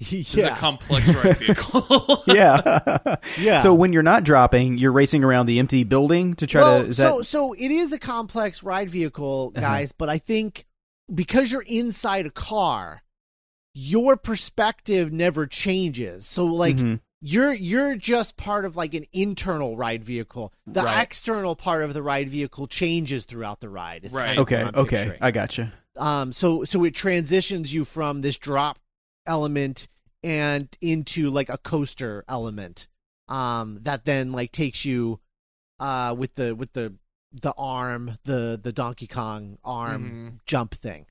This 0.00 0.34
yeah 0.34 0.44
is 0.46 0.50
a 0.50 0.54
complex 0.56 1.06
ride 1.08 1.38
vehicle. 1.38 2.22
yeah. 2.26 3.16
Yeah. 3.38 3.58
So 3.58 3.72
when 3.74 3.92
you're 3.92 4.02
not 4.02 4.24
dropping, 4.24 4.78
you're 4.78 4.92
racing 4.92 5.24
around 5.24 5.46
the 5.46 5.58
empty 5.58 5.84
building 5.84 6.34
to 6.34 6.46
try 6.46 6.60
well, 6.62 6.82
to. 6.82 6.88
Is 6.88 6.96
so 6.96 7.18
that, 7.18 7.24
so 7.24 7.52
it 7.52 7.70
is 7.70 7.92
a 7.92 7.98
complex 7.98 8.62
ride 8.62 8.90
vehicle, 8.90 9.52
Uh-huh. 9.56 9.60
guys. 9.66 9.92
But 9.92 10.08
I 10.10 10.18
think 10.18 10.66
because 11.12 11.52
you're 11.52 11.62
inside 11.62 12.26
a 12.26 12.30
car, 12.30 13.02
your 13.74 14.16
perspective 14.16 15.12
never 15.12 15.46
changes. 15.46 16.26
So 16.26 16.44
like 16.46 16.76
Mhm. 16.76 17.00
you're 17.20 17.52
you're 17.52 17.96
just 17.96 18.36
part 18.36 18.64
of 18.64 18.76
like 18.76 18.94
an 18.94 19.04
internal 19.12 19.76
ride 19.76 20.04
vehicle. 20.04 20.52
The 20.66 20.82
Right. 20.82 21.00
external 21.02 21.56
part 21.56 21.82
of 21.82 21.94
the 21.94 22.02
ride 22.02 22.28
vehicle 22.28 22.66
changes 22.66 23.24
throughout 23.24 23.60
the 23.60 23.68
ride. 23.68 24.08
Right. 24.12 24.36
kind 24.36 24.38
of 24.38 24.44
okay. 24.44 24.64
Okay. 24.76 24.96
picturing. 24.96 25.18
I 25.22 25.30
gotcha. 25.30 25.72
Um, 25.96 26.32
so 26.32 26.64
so 26.64 26.84
it 26.84 26.94
transitions 26.94 27.72
you 27.72 27.84
from 27.84 28.20
this 28.20 28.36
drop 28.38 28.78
element 29.26 29.88
and 30.22 30.68
into 30.80 31.30
like 31.30 31.48
a 31.48 31.58
coaster 31.58 32.24
element. 32.28 32.88
Um, 33.28 33.78
that 33.82 34.04
then 34.04 34.32
like 34.32 34.52
takes 34.52 34.84
you, 34.84 35.20
uh, 35.80 36.14
with 36.16 36.34
the 36.34 36.54
with 36.54 36.74
the 36.74 36.94
the 37.40 37.52
arm, 37.58 38.18
the 38.24 38.58
the 38.62 38.72
Donkey 38.72 39.06
Kong 39.06 39.58
arm 39.64 40.04
Mhm. 40.38 40.44
jump 40.46 40.74
thing. 40.74 41.06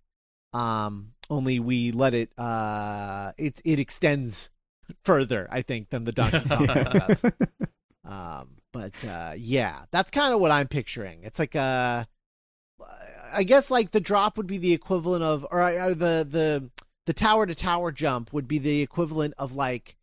Um, 0.53 1.13
only 1.30 1.59
we 1.59 1.91
let 1.91 2.13
it. 2.13 2.32
Uh, 2.38 3.34
it 3.38 3.61
it 3.65 3.80
extends 3.80 4.49
further, 5.03 5.47
I 5.51 5.61
think, 5.61 5.89
than 5.89 6.03
the 6.05 6.11
Donkey 6.11 6.39
Kong 6.49 6.65
does. 6.67 7.26
Um, 8.05 8.57
but 8.71 9.03
uh, 9.05 9.34
yeah, 9.38 9.86
that's 9.91 10.11
kind 10.11 10.34
of 10.34 10.39
what 10.39 10.51
I'm 10.51 10.67
picturing. 10.67 11.24
It's 11.24 11.39
like 11.39 11.55
a, 11.55 12.07
I 13.32 13.43
guess 13.43 13.71
like 13.71 13.91
the 13.91 13.99
drop 14.01 14.38
would 14.38 14.47
be 14.47 14.57
the 14.57 14.74
equivalent 14.74 15.24
of, 15.24 15.45
or, 15.51 15.61
or 15.61 15.93
the 15.95 16.26
the 16.30 16.69
the 17.05 17.13
tower 17.13 17.45
to 17.45 17.55
tower 17.55 17.91
jump 17.91 18.32
would 18.34 18.47
be 18.47 18.59
the 18.59 18.82
equivalent 18.82 19.34
of 19.38 19.55
like, 19.55 19.95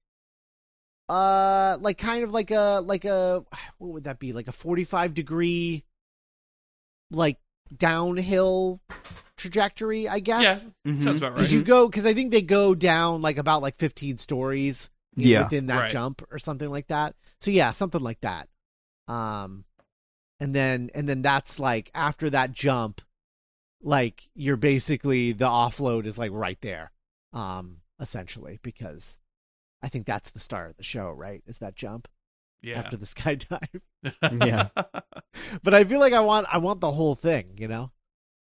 uh, 1.09 1.79
like 1.81 1.99
kind 1.99 2.23
of 2.25 2.31
like 2.33 2.51
a 2.51 2.83
like 2.85 3.05
a 3.05 3.45
what 3.79 3.93
would 3.93 4.05
that 4.05 4.19
be 4.19 4.33
like 4.33 4.49
a 4.49 4.53
45 4.53 5.15
degree, 5.15 5.85
like 7.11 7.39
downhill 7.77 8.81
trajectory, 9.37 10.09
I 10.09 10.21
guess. 10.21 10.67
Yeah. 10.85 10.93
Mhm. 10.93 11.03
Sounds 11.05 11.19
about 11.19 11.31
right. 11.33 11.37
Because 11.37 11.53
you 11.53 11.63
go, 11.63 11.89
because 11.89 12.07
I 12.07 12.15
think 12.15 12.31
they 12.31 12.43
go 12.43 12.75
down 12.75 13.23
like 13.23 13.39
about 13.39 13.63
like 13.63 13.77
15 13.77 14.19
stories 14.19 14.91
in- 15.17 15.25
Yeah. 15.29 15.45
within 15.45 15.67
that 15.67 15.79
Right. 15.81 15.91
jump 15.91 16.23
or 16.31 16.39
something 16.39 16.71
like 16.71 16.89
that. 16.89 17.17
So 17.41 17.51
yeah, 17.51 17.71
something 17.73 18.01
like 18.03 18.21
that. 18.21 18.49
Um, 19.09 19.65
and 20.39 20.55
then 20.55 20.91
and 20.95 21.09
then 21.09 21.23
that's 21.23 21.59
like 21.59 21.91
after 21.95 22.31
that 22.31 22.53
jump, 22.53 23.01
like 23.83 24.29
you're 24.35 24.57
basically 24.57 25.33
the 25.33 25.47
offload 25.47 26.07
is 26.07 26.19
like 26.19 26.31
right 26.33 26.61
there, 26.61 26.93
um, 27.33 27.79
essentially 27.99 28.59
because 28.63 29.21
I 29.83 29.89
think 29.89 30.07
that's 30.07 30.31
the 30.31 30.39
start 30.41 30.71
of 30.71 30.77
the 30.77 30.83
show, 30.83 31.11
right? 31.11 31.43
Is 31.47 31.59
that 31.59 31.75
jump 31.75 32.09
yeah. 32.63 32.79
after 32.79 32.97
the 32.97 33.07
skydive? 33.15 33.81
Yeah. 34.47 34.69
but 35.63 35.75
I 35.75 35.85
feel 35.85 36.01
like 36.01 36.13
I 36.13 36.21
want 36.21 36.47
I 36.51 36.59
want 36.59 36.81
the 36.81 36.91
whole 36.91 37.15
thing, 37.15 37.57
you 37.59 37.69
know? 37.69 37.91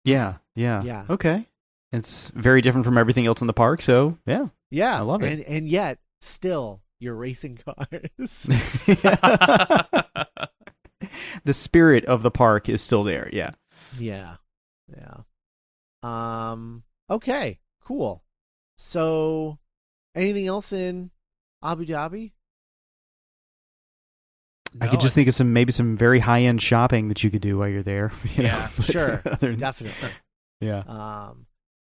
Yeah. 0.05 0.35
Yeah. 0.55 0.83
Yeah. 0.83 1.07
Okay. 1.09 1.47
It's 1.93 2.31
very 2.31 2.61
different 2.61 2.85
from 2.85 2.99
everything 2.99 3.27
else 3.27 3.41
in 3.41 3.47
the 3.47 3.53
park. 3.53 3.81
So 3.83 4.19
yeah. 4.27 4.49
Yeah, 4.71 4.99
I 4.99 5.03
love 5.03 5.23
it. 5.23 5.33
And 5.33 5.43
and 5.43 5.69
yet 5.69 5.99
still 6.21 6.83
you're 6.99 7.15
racing 7.15 7.59
cars. 7.65 8.49
the 11.45 11.53
spirit 11.53 12.05
of 12.07 12.23
the 12.23 12.31
park 12.31 12.69
is 12.69 12.83
still 12.83 13.05
there. 13.05 13.29
Yeah. 13.33 13.53
Yeah. 13.99 14.37
Yeah. 14.89 15.23
Um 16.03 16.83
okay, 17.09 17.61
cool. 17.85 18.25
So 18.77 19.59
anything 20.15 20.47
else 20.47 20.73
in 20.73 21.11
Abu 21.63 21.87
Dhabi? 21.87 22.33
I 24.81 24.89
could 24.89 25.01
just 25.01 25.15
think 25.15 25.29
of 25.29 25.35
some 25.35 25.53
maybe 25.53 25.73
some 25.73 25.97
very 25.97 26.19
high 26.21 26.41
end 26.43 26.61
shopping 26.61 27.09
that 27.09 27.23
you 27.23 27.31
could 27.31 27.41
do 27.43 27.59
while 27.59 27.69
you're 27.69 27.83
there. 27.83 28.13
You? 28.37 28.45
Yeah, 28.45 28.69
But 28.77 28.85
sure, 28.87 29.17
than- 29.41 29.57
definitely. 29.57 30.11
yeah. 30.61 30.79
Um, 30.81 31.47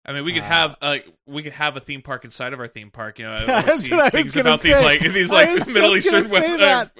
I 0.05 0.13
mean, 0.13 0.23
we 0.23 0.33
could 0.33 0.43
Uh, 0.43 0.45
have 0.45 0.75
uh, 0.81 0.97
we 1.27 1.43
could 1.43 1.51
have 1.53 1.75
a 1.77 1.79
theme 1.81 2.01
park 2.01 2.23
inside 2.25 2.53
of 2.53 2.59
our 2.59 2.67
theme 2.67 2.89
park. 2.89 3.19
You 3.19 3.25
know, 3.25 3.33
I 3.33 3.45
That's 3.45 3.83
see 3.83 3.91
what 3.91 3.99
I 3.99 4.03
was 4.05 4.11
things 4.11 4.35
gonna 4.35 4.49
about 4.51 4.61
these 4.61 4.79
like 4.81 4.99
these 5.01 5.31
I 5.31 5.35
like 5.35 5.59
was 5.59 5.67
Middle 5.67 5.93
just 5.95 6.09
gonna 6.09 6.23
Eastern. 6.23 6.41
say 6.41 6.51
with- 6.51 6.59
that. 6.61 6.91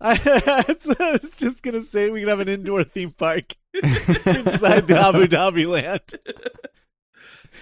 uh, 0.00 0.16
I 0.98 1.18
was 1.22 1.36
just 1.36 1.62
gonna 1.62 1.82
say 1.82 2.10
we 2.10 2.20
could 2.20 2.28
have 2.28 2.40
an 2.40 2.48
indoor 2.48 2.82
theme 2.84 3.12
park 3.12 3.54
inside 3.74 4.88
the 4.88 4.98
Abu 4.98 5.26
Dhabi 5.26 5.66
land. 5.66 6.02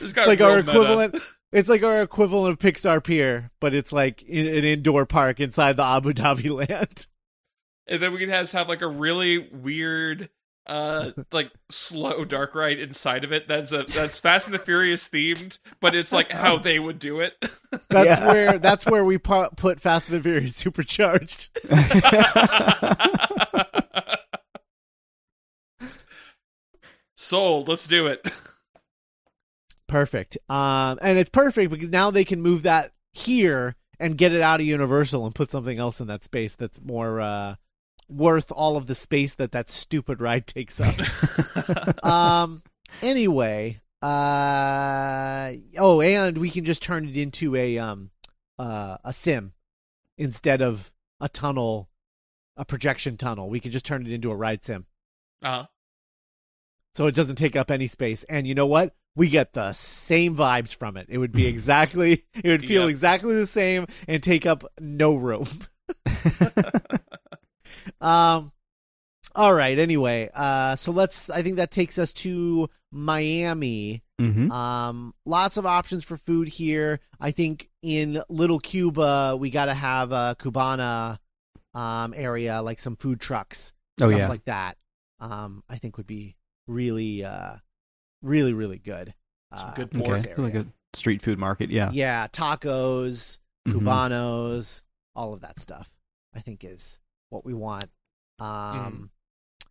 this 0.00 0.12
got 0.12 0.22
It's 0.22 0.28
like 0.28 0.38
real 0.38 0.48
our 0.48 0.56
meta. 0.58 0.70
equivalent. 0.70 1.16
It's 1.52 1.68
like 1.68 1.82
our 1.84 2.02
equivalent 2.02 2.52
of 2.52 2.58
Pixar 2.58 3.02
Pier, 3.02 3.50
but 3.60 3.74
it's 3.74 3.92
like 3.92 4.22
in, 4.22 4.46
an 4.46 4.64
indoor 4.64 5.06
park 5.06 5.38
inside 5.40 5.76
the 5.76 5.84
Abu 5.84 6.12
Dhabi 6.12 6.50
land. 6.68 7.06
And 7.86 8.02
then 8.02 8.12
we 8.12 8.18
could 8.18 8.28
have 8.28 8.50
have 8.52 8.68
like 8.68 8.82
a 8.82 8.88
really 8.88 9.38
weird 9.52 10.28
uh 10.66 11.10
like 11.32 11.50
slow 11.68 12.24
dark 12.24 12.54
ride 12.54 12.78
inside 12.78 13.22
of 13.24 13.32
it 13.32 13.46
that's 13.46 13.70
a 13.72 13.82
that's 13.84 14.18
fast 14.18 14.46
and 14.46 14.54
the 14.54 14.58
furious 14.58 15.08
themed 15.08 15.58
but 15.80 15.94
it's 15.94 16.10
like 16.12 16.30
how 16.32 16.56
they 16.56 16.78
would 16.78 16.98
do 16.98 17.20
it 17.20 17.34
That's 17.90 18.18
Yeah. 18.20 18.26
where 18.32 18.58
that's 18.58 18.86
where 18.86 19.04
we 19.04 19.18
pu- 19.18 19.50
put 19.56 19.78
Fast 19.80 20.08
and 20.08 20.18
the 20.18 20.22
Furious 20.22 20.56
supercharged. 20.56 21.50
sold 27.14 27.68
let's 27.68 27.86
do 27.86 28.06
it 28.06 28.26
Perfect. 29.86 30.38
Um, 30.48 30.98
and 31.02 31.18
it's 31.18 31.30
perfect 31.30 31.70
because 31.70 31.90
now 31.90 32.10
they 32.10 32.24
can 32.24 32.40
move 32.42 32.62
that 32.62 32.92
here 33.12 33.76
and 34.00 34.16
get 34.18 34.32
it 34.32 34.40
out 34.40 34.58
of 34.58 34.66
Universal 34.66 35.24
and 35.24 35.34
put 35.34 35.52
something 35.52 35.78
else 35.78 36.00
in 36.00 36.08
that 36.08 36.24
space 36.24 36.56
that's 36.56 36.80
more 36.80 37.20
uh, 37.20 37.54
worth 38.08 38.50
all 38.52 38.76
of 38.76 38.86
the 38.86 38.94
space 38.94 39.34
that 39.34 39.52
that 39.52 39.68
stupid 39.68 40.20
ride 40.20 40.46
takes 40.46 40.80
up. 40.80 42.04
um. 42.04 42.62
Anyway. 43.02 43.80
Uh. 44.02 45.52
Oh, 45.78 46.00
and 46.02 46.38
we 46.38 46.50
can 46.50 46.64
just 46.64 46.82
turn 46.82 47.08
it 47.08 47.16
into 47.16 47.56
a 47.56 47.78
um, 47.78 48.10
uh, 48.58 48.98
a 49.04 49.12
sim 49.12 49.52
instead 50.18 50.60
of 50.60 50.92
a 51.20 51.28
tunnel, 51.28 51.88
a 52.56 52.64
projection 52.64 53.16
tunnel. 53.16 53.48
We 53.48 53.60
can 53.60 53.70
just 53.70 53.86
turn 53.86 54.06
it 54.06 54.12
into 54.12 54.30
a 54.30 54.36
ride 54.36 54.62
sim, 54.64 54.86
uh-huh 55.42 55.66
so 56.94 57.06
it 57.06 57.14
doesn't 57.14 57.36
take 57.36 57.56
up 57.56 57.70
any 57.70 57.86
space. 57.86 58.22
And 58.24 58.46
you 58.46 58.54
know 58.54 58.66
what? 58.66 58.94
We 59.16 59.28
get 59.28 59.52
the 59.52 59.72
same 59.72 60.36
vibes 60.36 60.74
from 60.74 60.96
it. 60.96 61.06
It 61.08 61.18
would 61.18 61.32
be 61.32 61.46
exactly. 61.54 62.24
It 62.34 62.48
would 62.48 62.64
feel 62.64 62.82
Yep. 62.82 62.90
exactly 62.90 63.34
the 63.34 63.46
same 63.46 63.86
and 64.08 64.22
take 64.22 64.46
up 64.46 64.64
no 64.80 65.14
room. 65.14 65.46
Um. 68.04 68.52
All 69.34 69.52
right. 69.54 69.78
Anyway, 69.78 70.30
uh, 70.32 70.76
so 70.76 70.92
let's. 70.92 71.28
I 71.30 71.42
think 71.42 71.56
that 71.56 71.70
takes 71.70 71.98
us 71.98 72.12
to 72.14 72.68
Miami. 72.92 74.02
hmm 74.20 74.50
Um, 74.52 75.14
lots 75.26 75.56
of 75.56 75.66
options 75.66 76.04
for 76.04 76.16
food 76.16 76.46
here. 76.48 77.00
I 77.20 77.30
think 77.32 77.68
in 77.82 78.22
Little 78.28 78.60
Cuba 78.60 79.36
we 79.36 79.50
got 79.50 79.64
to 79.66 79.74
have 79.74 80.12
a 80.12 80.36
Cubana 80.38 81.18
um 81.74 82.14
area, 82.16 82.62
like 82.62 82.78
some 82.78 82.94
food 82.96 83.20
trucks, 83.20 83.72
Oh, 84.00 84.08
stuff 84.08 84.18
yeah. 84.18 84.28
like 84.28 84.44
that. 84.44 84.76
Um, 85.18 85.64
I 85.68 85.78
think 85.78 85.96
would 85.96 86.06
be 86.06 86.36
really, 86.68 87.24
uh, 87.24 87.56
really, 88.22 88.52
really 88.52 88.78
good. 88.78 89.14
Some 89.56 89.70
uh, 89.70 89.74
good 89.74 89.92
in 89.94 90.00
pork. 90.00 90.16
this 90.16 90.26
Okay. 90.26 90.42
Like 90.42 90.54
area. 90.54 90.66
a 90.92 90.96
street 90.96 91.22
food 91.22 91.38
market. 91.38 91.70
Yeah. 91.70 91.90
yeah, 91.92 92.28
tacos, 92.28 93.38
Mhm. 93.66 93.72
Cubanos, 93.80 94.82
all 95.16 95.32
of 95.34 95.40
that 95.40 95.58
stuff. 95.58 95.90
I 96.34 96.40
think 96.40 96.62
is 96.64 96.98
what 97.34 97.44
we 97.44 97.52
want. 97.54 97.84
Um, 98.38 98.46
Mm-hmm. 98.48 99.04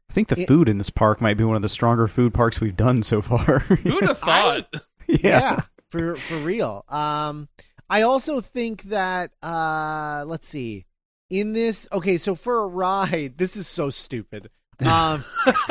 I 0.10 0.14
think 0.14 0.28
the 0.28 0.42
It- 0.42 0.48
food 0.48 0.70
in 0.70 0.78
this 0.78 0.92
park 0.92 1.22
might 1.22 1.38
be 1.38 1.44
one 1.44 1.56
of 1.56 1.64
the 1.64 1.70
stronger 1.70 2.08
food 2.08 2.36
parks 2.36 2.62
we've 2.62 2.76
done 2.78 3.02
so 3.02 3.20
far. 3.22 3.60
who 3.60 3.96
would 3.96 4.04
have 4.04 4.20
thought 4.20 4.72
yeah. 5.08 5.62
for 5.90 6.16
for 6.16 6.38
real 6.38 6.86
um 6.90 7.48
i 7.90 8.02
also 8.04 8.40
think 8.42 8.84
that 8.84 9.32
uh 9.44 10.24
let's 10.28 10.48
see 10.48 10.86
in 11.32 11.54
this 11.54 11.88
okay 11.92 12.18
so 12.18 12.36
for 12.36 12.64
a 12.64 12.68
ride 12.68 13.38
this 13.38 13.56
is 13.58 13.68
so 13.68 13.90
stupid 13.90 14.50
um 14.86 15.24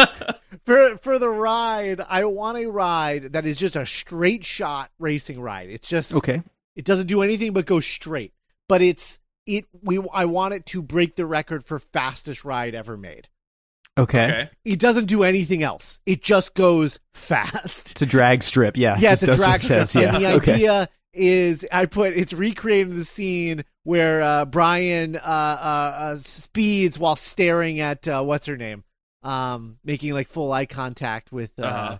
for 0.64 0.96
for 0.98 1.18
the 1.18 1.28
ride 1.28 2.00
i 2.08 2.24
want 2.24 2.58
a 2.58 2.66
ride 2.66 3.32
that 3.32 3.46
is 3.46 3.56
just 3.56 3.76
a 3.76 3.86
straight 3.86 4.44
shot 4.44 4.90
racing 4.98 5.40
ride 5.40 5.70
it's 5.70 5.88
just 5.88 6.14
Okay. 6.16 6.42
it 6.76 6.84
doesn't 6.84 7.06
do 7.06 7.22
anything 7.22 7.52
but 7.52 7.64
go 7.66 7.80
straight 7.80 8.32
but 8.68 8.82
it's 8.82 9.18
it 9.46 9.64
we 9.82 9.98
i 10.12 10.24
want 10.24 10.54
it 10.54 10.64
to 10.66 10.80
break 10.82 11.16
the 11.16 11.26
record 11.26 11.64
for 11.64 11.78
fastest 11.78 12.44
ride 12.44 12.74
ever 12.74 12.96
made 12.96 13.28
Okay. 13.98 14.24
okay 14.24 14.50
it 14.64 14.78
doesn't 14.78 15.06
do 15.06 15.22
anything 15.22 15.62
else 15.62 16.00
it 16.06 16.22
just 16.22 16.54
goes 16.54 16.98
fast 17.12 17.90
It's 17.92 18.02
a 18.02 18.06
drag 18.06 18.42
strip. 18.42 18.76
Yeah. 18.76 18.96
yeah, 18.98 19.10
just 19.10 19.24
it's 19.24 19.36
a 19.36 19.36
drag 19.38 19.60
strip. 19.60 19.86
says. 19.88 19.94
Yeah. 19.94 20.14
And 20.14 20.24
the 20.24 20.32
okay. 20.36 20.52
idea 20.54 20.88
is 21.12 21.66
I 21.70 21.84
put 21.86 22.14
it's 22.16 22.32
recreating 22.32 22.94
the 22.94 23.04
scene 23.04 23.64
where 23.84 24.22
uh, 24.22 24.44
Brian 24.46 25.16
uh, 25.16 25.18
uh, 25.20 25.22
uh, 25.24 26.16
speeds 26.18 26.98
while 26.98 27.16
staring 27.16 27.80
at 27.80 28.08
uh, 28.08 28.22
what's 28.22 28.46
her 28.46 28.56
name, 28.56 28.82
um, 29.22 29.76
making 29.84 30.14
like 30.14 30.28
full 30.28 30.50
eye 30.52 30.64
contact 30.64 31.30
with 31.32 31.52
uh, 31.58 31.98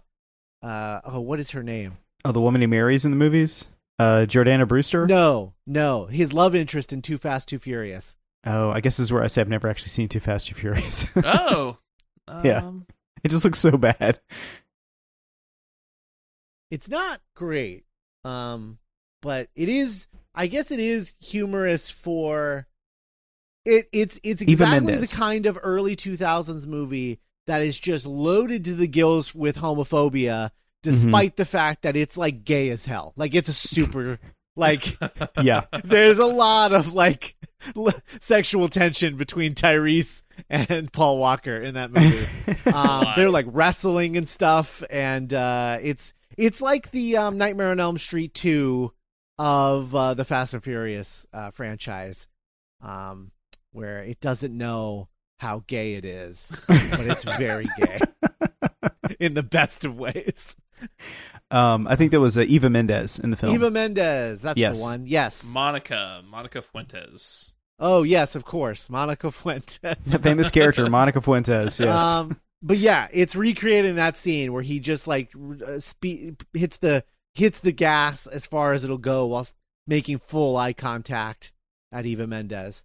Uh-huh. 0.63 0.67
uh, 0.67 1.01
oh, 1.05 1.21
what 1.21 1.41
is 1.41 1.51
her 1.51 1.63
name? 1.63 1.99
Oh, 2.25 2.33
the 2.33 2.41
woman 2.41 2.63
he 2.63 2.67
marries 2.67 3.05
in 3.05 3.11
the 3.11 3.19
movies? 3.19 3.67
Uh, 3.99 4.27
Jordana 4.29 4.67
Brewster? 4.67 5.07
No, 5.07 5.55
no, 5.67 6.07
his 6.07 6.33
love 6.33 6.55
interest 6.55 6.93
in 6.93 7.03
Too 7.03 7.19
Fast, 7.19 7.49
Too 7.49 7.59
Furious. 7.59 8.17
Oh, 8.45 8.71
I 8.71 8.81
guess 8.81 8.97
this 8.97 9.05
is 9.05 9.13
where 9.13 9.23
I 9.23 9.29
say 9.29 9.41
I've 9.41 9.49
never 9.49 9.69
actually 9.69 9.91
seen 9.91 10.09
Too 10.09 10.19
Fast, 10.21 10.49
Too 10.49 10.55
Furious. 10.55 11.07
oh 11.25 11.79
Yeah. 12.43 12.59
um, 12.59 12.87
it 13.23 13.29
just 13.31 13.45
looks 13.45 13.59
so 13.61 13.77
bad. 13.77 14.19
It's 16.71 16.89
not 16.89 17.21
great, 17.37 17.85
um, 18.25 18.79
but 19.21 19.49
it 19.55 19.69
is. 19.69 20.09
I 20.35 20.47
guess 20.47 20.71
it 20.71 20.81
is 20.81 21.15
humorous 21.21 21.91
for 21.91 22.67
it. 23.67 23.89
It's 23.93 24.19
it's 24.23 24.41
exactly 24.41 24.95
the 24.97 25.07
kind 25.07 25.45
of 25.47 25.59
early 25.63 25.95
two 25.95 26.17
thousands 26.17 26.67
movie 26.67 27.21
that 27.47 27.61
is 27.61 27.79
just 27.79 28.07
loaded 28.07 28.65
to 28.65 28.75
the 28.75 28.89
gills 28.89 29.35
with 29.35 29.59
homophobia, 29.59 30.51
despite 30.83 31.37
the 31.37 31.45
fact 31.45 31.83
that 31.83 31.97
it's 31.97 32.17
like 32.17 32.45
gay 32.45 32.69
as 32.71 32.85
hell. 32.85 33.13
Like 33.17 33.35
it's 33.35 33.49
a 33.49 33.53
super 33.53 34.19
like 34.57 34.97
Yeah. 35.43 35.65
there's 35.85 36.19
a 36.19 36.27
lot 36.27 36.73
of 36.73 36.93
like 36.93 37.37
l- 37.77 37.93
sexual 38.21 38.69
tension 38.69 39.17
between 39.17 39.55
Tyrese 39.55 40.25
and 40.51 40.93
Paul 40.93 41.19
Walker 41.19 41.57
in 41.57 41.75
that 41.75 41.91
movie. 41.93 42.27
Um, 42.73 43.07
they're 43.17 43.31
like 43.31 43.47
wrestling 43.49 44.17
and 44.17 44.27
stuff, 44.29 44.83
and 44.89 45.33
uh, 45.35 45.79
it's 45.83 46.15
it's 46.39 46.63
like 46.63 46.91
the 46.91 47.19
um, 47.19 47.37
Nightmare 47.37 47.69
on 47.69 47.81
Elm 47.81 47.99
Street 47.99 48.33
two 48.33 48.93
of 49.39 49.95
uh, 49.95 50.15
the 50.15 50.25
Fast 50.25 50.55
and 50.55 50.63
Furious 50.65 51.27
uh, 51.35 51.51
franchise, 51.51 52.29
um, 52.81 53.31
where 53.73 53.99
it 54.05 54.21
doesn't 54.21 54.57
know 54.57 55.09
how 55.39 55.65
gay 55.67 55.95
it 55.95 56.05
is, 56.07 56.51
but 56.67 57.01
it's 57.01 57.25
very 57.25 57.69
gay 57.79 57.99
in 59.21 59.35
the 59.35 59.43
best 59.43 59.85
of 59.85 59.99
ways. 59.99 60.57
Um, 61.51 61.87
I 61.89 61.97
think 61.97 62.11
there 62.11 62.21
was 62.21 62.37
uh, 62.37 62.43
Eva 62.43 62.71
Mendes 62.71 63.19
in 63.19 63.31
the 63.31 63.37
film. 63.37 63.55
Eva 63.55 63.71
Mendes, 63.71 64.43
that's 64.43 64.59
Yes. 64.59 64.79
the 64.79 64.85
one. 64.85 65.07
Yes. 65.07 65.45
monica 65.53 66.23
monica 66.29 66.63
fuentes 66.63 67.55
oh 67.83 68.05
yes, 68.05 68.35
of 68.37 68.45
course, 68.45 68.89
Monica 68.89 69.31
Fuentes. 69.33 69.79
The 70.05 70.19
Famous 70.23 70.51
character, 70.51 70.89
Monica 70.89 71.21
Fuentes. 71.21 71.81
Yes. 71.81 71.89
Um, 72.01 72.41
but 72.63 72.79
yeah, 72.79 73.09
it's 73.13 73.35
recreating 73.35 73.97
that 73.97 74.17
scene 74.17 74.53
where 74.53 74.63
he 74.63 74.79
just 74.81 75.07
like 75.09 75.33
uh, 75.67 75.81
speed 75.81 76.37
hits 76.55 76.77
the 76.79 77.05
hits 77.35 77.59
the 77.59 77.73
gas 77.73 78.27
as 78.29 78.47
far 78.47 78.73
as 78.73 78.85
it'll 78.85 78.99
go 78.99 79.27
whilst 79.27 79.57
making 79.87 80.19
full 80.19 80.57
eye 80.57 80.73
contact 80.73 81.53
at 81.91 82.07
Eva 82.07 82.27
Mendes. 82.27 82.85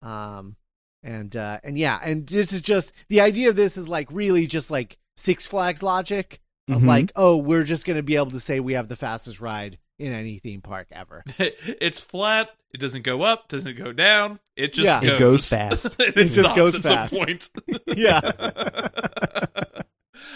Um, 0.00 0.54
and 1.02 1.34
uh, 1.34 1.58
and 1.64 1.76
yeah, 1.76 1.98
and 2.02 2.26
this 2.26 2.52
is 2.52 2.60
just 2.60 2.92
the 3.08 3.20
idea 3.20 3.48
of 3.48 3.56
this 3.56 3.76
is 3.76 3.88
like 3.88 4.08
really 4.12 4.46
just 4.46 4.70
like 4.70 4.96
Six 5.16 5.44
Flags 5.44 5.82
logic 5.82 6.40
of 6.68 6.82
Mhm. 6.82 6.86
like, 6.86 7.12
oh, 7.16 7.36
we're 7.36 7.64
just 7.64 7.84
gonna 7.86 8.02
be 8.02 8.16
able 8.16 8.30
to 8.30 8.40
say 8.40 8.58
we 8.60 8.72
have 8.74 8.88
the 8.88 8.96
fastest 8.96 9.40
ride 9.40 9.78
in 9.98 10.12
any 10.12 10.38
theme 10.38 10.60
park 10.60 10.88
ever. 10.92 11.22
it's 11.38 12.00
flat 12.00 12.50
it 12.74 12.78
doesn't 12.78 13.02
go 13.02 13.22
up 13.22 13.48
doesn't 13.48 13.76
go 13.78 13.92
down 13.92 14.38
it 14.56 14.74
just 14.74 14.84
Yeah. 14.84 15.00
goes. 15.00 15.10
It 15.12 15.18
goes 15.18 15.48
fast. 15.48 15.96
it, 16.00 16.14
just 16.28 16.54
goes 16.54 16.74
at 16.74 16.82
fast. 16.82 17.14
some 17.14 17.24
point 17.24 17.50
Yeah. 17.96 18.20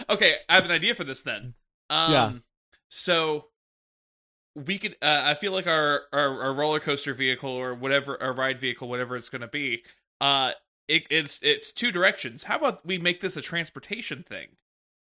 okay 0.09 0.35
i 0.49 0.55
have 0.55 0.64
an 0.64 0.70
idea 0.70 0.95
for 0.95 1.05
this 1.05 1.22
then 1.22 1.55
um 1.91 2.12
Yeah. 2.12 2.33
so 2.89 3.47
we 4.55 4.78
could 4.78 4.97
uh, 5.03 5.22
i 5.26 5.35
feel 5.35 5.53
like 5.53 5.66
our, 5.66 6.03
our 6.12 6.43
our 6.45 6.55
roller 6.55 6.81
coaster 6.81 7.12
vehicle 7.14 7.51
or 7.51 7.74
whatever 7.74 8.20
our 8.22 8.33
ride 8.33 8.59
vehicle 8.61 8.89
whatever 8.89 9.16
it's 9.16 9.28
going 9.28 9.43
to 9.43 9.49
be 9.49 9.83
uh 10.20 10.53
it, 10.89 11.05
it's 11.11 11.39
it's 11.43 11.72
two 11.72 11.93
directions 11.93 12.45
how 12.45 12.57
about 12.57 12.85
we 12.87 12.99
make 12.99 13.20
this 13.20 13.37
a 13.37 13.43
transportation 13.43 14.22
thing 14.22 14.49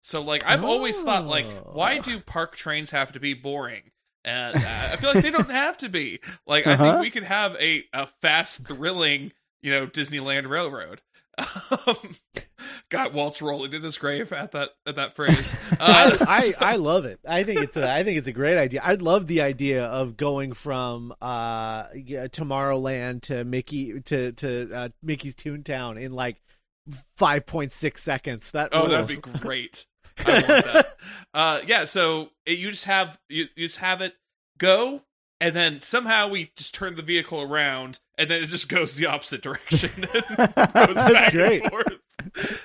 so 0.08 0.22
like 0.22 0.44
i've 0.46 0.64
always 0.64 1.00
thought 1.02 1.26
like 1.28 1.46
Oh. 1.46 1.72
why 1.74 1.98
do 2.00 2.20
park 2.20 2.56
trains 2.56 2.92
have 2.92 3.12
to 3.14 3.20
be 3.20 3.34
boring 3.34 3.92
and 4.24 4.56
uh, 4.58 4.90
i 4.94 4.96
feel 4.96 5.14
like 5.14 5.24
they 5.24 5.32
don't 5.32 5.50
have 5.66 5.78
to 5.80 5.90
be 5.90 6.20
like 6.46 6.66
i 6.66 6.74
Uh-huh. 6.74 6.92
think 6.94 7.02
we 7.02 7.10
could 7.10 7.24
have 7.24 7.56
a 7.60 7.84
a 7.94 8.08
fast 8.22 8.66
thrilling 8.66 9.32
you 9.62 9.72
know 9.72 9.86
disneyland 9.88 10.48
railroad 10.50 11.02
Um, 11.86 12.16
God, 12.90 13.14
Walt's 13.14 13.44
rolling 13.44 13.72
in 13.72 13.84
his 13.84 14.00
grave 14.00 14.34
at 14.34 14.54
that 14.54 14.70
at 14.88 14.96
that 14.96 15.14
phrase. 15.14 15.56
Uh, 15.80 16.18
I, 16.22 16.54
I 16.60 16.74
I 16.74 16.76
love 16.78 17.06
it. 17.06 17.20
I 17.28 17.44
think 17.44 17.62
it's 17.62 17.78
a 17.78 17.88
I 17.88 18.04
think 18.04 18.18
it's 18.18 18.26
a 18.28 18.32
great 18.32 18.58
idea. 18.58 18.82
I'd 18.84 19.04
love 19.04 19.28
the 19.28 19.42
idea 19.42 19.86
of 19.86 20.18
going 20.18 20.54
from 20.54 21.14
uh 21.22 21.90
Tomorrowland 21.90 23.22
to 23.24 23.44
Mickey 23.44 24.02
to 24.02 24.32
to 24.32 24.74
uh, 24.74 24.90
Mickey's 25.04 25.36
Toontown 25.36 26.02
in 26.02 26.12
like 26.14 26.42
five 27.16 27.46
point 27.46 27.72
six 27.72 28.02
seconds. 28.04 28.50
That 28.52 28.70
oh, 28.72 28.88
rules. 28.88 29.08
that'd 29.10 29.22
be 29.24 29.40
great. 29.40 29.86
I 30.26 30.32
want 30.34 30.48
that. 30.48 30.88
Uh, 31.34 31.62
yeah, 31.68 31.86
so 31.86 32.30
it, 32.48 32.58
you 32.58 32.72
just 32.72 32.86
have 32.86 33.20
you, 33.30 33.46
you 33.56 33.68
just 33.68 33.78
have 33.78 34.02
it 34.02 34.16
go, 34.58 35.04
and 35.40 35.56
then 35.56 35.82
somehow 35.82 36.28
we 36.28 36.52
just 36.56 36.74
turn 36.74 36.96
the 36.96 37.04
vehicle 37.04 37.42
around, 37.42 38.00
and 38.18 38.32
then 38.32 38.42
it 38.42 38.48
just 38.48 38.70
goes 38.70 38.96
the 38.96 39.06
opposite 39.06 39.44
direction. 39.44 39.92
and 40.38 40.56
goes 40.74 40.96
back 40.96 41.32
great. 41.34 41.62
And 41.62 41.70
forth. 41.72 41.94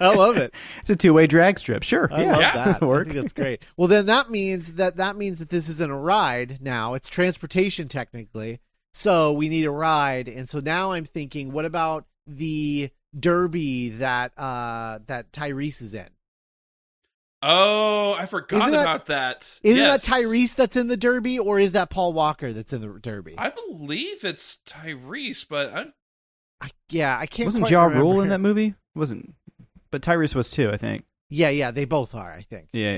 I 0.00 0.14
love 0.14 0.38
it. 0.38 0.54
It's 0.80 0.88
a 0.88 0.96
two 0.96 1.12
way 1.12 1.26
drag 1.26 1.58
strip. 1.58 1.82
Sure. 1.82 2.08
I 2.10 2.22
yeah. 2.22 2.32
love 2.32 2.40
Yeah. 2.40 2.54
that. 2.64 2.82
I 2.82 2.86
Work. 2.86 3.08
think 3.08 3.18
that's 3.18 3.32
great. 3.34 3.62
Well, 3.76 3.88
then 3.88 4.06
that 4.06 4.30
means 4.30 4.72
that 4.74 4.96
that 4.96 5.16
means 5.16 5.38
that 5.40 5.50
this 5.50 5.68
isn't 5.68 5.90
a 5.90 5.96
ride 5.98 6.58
now. 6.62 6.94
It's 6.94 7.10
transportation 7.10 7.88
technically. 7.88 8.60
So 8.94 9.32
we 9.32 9.50
need 9.50 9.64
a 9.66 9.70
ride, 9.70 10.28
and 10.28 10.48
so 10.48 10.60
now 10.60 10.92
I'm 10.92 11.04
thinking, 11.04 11.52
what 11.52 11.64
about 11.66 12.06
the 12.26 12.90
derby 13.18 13.90
that 13.90 14.32
uh 14.38 15.00
that 15.08 15.30
Tyrese 15.32 15.82
is 15.82 15.92
in? 15.92 16.08
Oh, 17.42 18.14
I 18.18 18.26
forgot 18.26 18.60
Isn't 18.60 18.72
that- 18.72 18.82
about 18.82 19.06
that. 19.06 19.60
Isn't 19.62 19.82
Yes. 19.82 20.06
that 20.06 20.14
Tyrese 20.14 20.54
that's 20.54 20.76
in 20.76 20.86
the 20.88 20.96
derby, 20.96 21.38
or 21.38 21.58
is 21.58 21.72
that 21.72 21.90
Paul 21.90 22.12
Walker 22.12 22.52
that's 22.52 22.72
in 22.72 22.80
the 22.80 22.98
derby? 23.00 23.34
I 23.36 23.50
believe 23.50 24.24
it's 24.24 24.58
Tyrese, 24.66 25.44
but 25.48 25.74
I, 25.74 25.86
I, 26.60 26.70
yeah, 26.88 27.18
I 27.18 27.26
can't. 27.26 27.46
Wasn't 27.46 27.64
quite 27.64 27.72
Ja. 27.72 27.84
Rule 27.86 28.20
in 28.20 28.28
that 28.28 28.38
movie? 28.40 28.74
Wasn't, 28.94 29.34
but 29.90 30.02
Tyrese 30.02 30.34
was 30.34 30.50
too. 30.50 30.70
I 30.70 30.76
think. 30.76 31.04
Yeah, 31.30 31.48
yeah, 31.48 31.70
they 31.72 31.84
both 31.84 32.14
are. 32.14 32.32
I 32.32 32.42
think. 32.42 32.68
Yeah, 32.72 32.92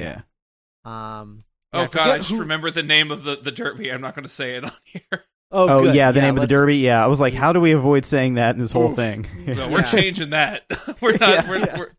yeah. 0.84 1.20
Um. 1.20 1.44
oh 1.72 1.82
yeah, 1.82 1.88
god, 1.88 2.10
I 2.10 2.18
just 2.18 2.30
who- 2.30 2.40
remember 2.40 2.70
the 2.70 2.82
name 2.82 3.10
of 3.10 3.24
the 3.24 3.36
the 3.36 3.52
derby. 3.52 3.90
I'm 3.90 4.00
not 4.02 4.14
going 4.14 4.24
to 4.24 4.28
say 4.28 4.56
it 4.56 4.64
on 4.64 4.72
here. 4.84 5.24
Oh, 5.56 5.86
Oh, 5.86 5.92
yeah, 5.92 6.10
the 6.10 6.20
name 6.20 6.34
of 6.36 6.40
the 6.40 6.46
derby. 6.48 6.78
Yeah, 6.78 7.02
I 7.02 7.06
was 7.06 7.20
like, 7.20 7.32
how 7.32 7.52
do 7.52 7.60
we 7.60 7.70
avoid 7.72 8.04
saying 8.04 8.34
that 8.34 8.56
in 8.56 8.60
this 8.60 8.72
whole 8.72 8.90
Oof. 8.90 8.96
thing? 8.96 9.26
No, 9.46 9.68
we're 9.70 9.78
Yeah. 9.78 9.82
changing 9.84 10.30
that. 10.30 10.64
we're 11.00 11.12
not. 11.16 11.20
Yeah. 11.20 11.48
we're, 11.48 11.58
Yeah. 11.60 11.78
we're. 11.78 11.90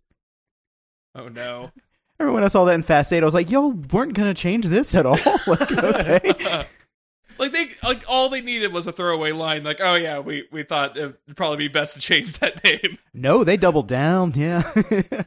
Oh 1.15 1.27
no. 1.29 1.71
Remember 2.19 2.33
when 2.35 2.43
I 2.43 2.47
saw 2.47 2.65
that 2.65 2.73
in 2.75 2.81
Fast 2.83 3.11
Eight, 3.11 3.21
I 3.23 3.25
was 3.25 3.33
like, 3.33 3.49
"Yo, 3.49 3.67
weren't 3.91 4.13
gonna 4.13 4.33
change 4.33 4.67
this 4.67 4.95
at 4.95 5.05
all." 5.05 5.17
like, 5.47 5.71
okay. 5.71 6.65
like 7.37 7.51
they 7.51 7.69
like 7.83 8.03
all 8.07 8.29
they 8.29 8.41
needed 8.41 8.71
was 8.71 8.87
a 8.87 8.91
throwaway 8.93 9.33
line 9.33 9.61
like 9.65 9.81
oh 9.81 9.95
yeah 9.95 10.19
we 10.19 10.47
we 10.51 10.63
thought 10.63 10.95
it'd 10.95 11.17
probably 11.35 11.57
be 11.57 11.67
best 11.67 11.93
to 11.93 11.99
change 11.99 12.39
that 12.39 12.63
name 12.63 12.97
no, 13.13 13.43
they 13.43 13.57
doubled 13.57 13.89
down. 13.89 14.31
Yeah. 14.35 14.61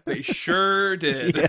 they 0.07 0.23
sure 0.23 0.97
did 0.97 1.37
Yeah. 1.37 1.49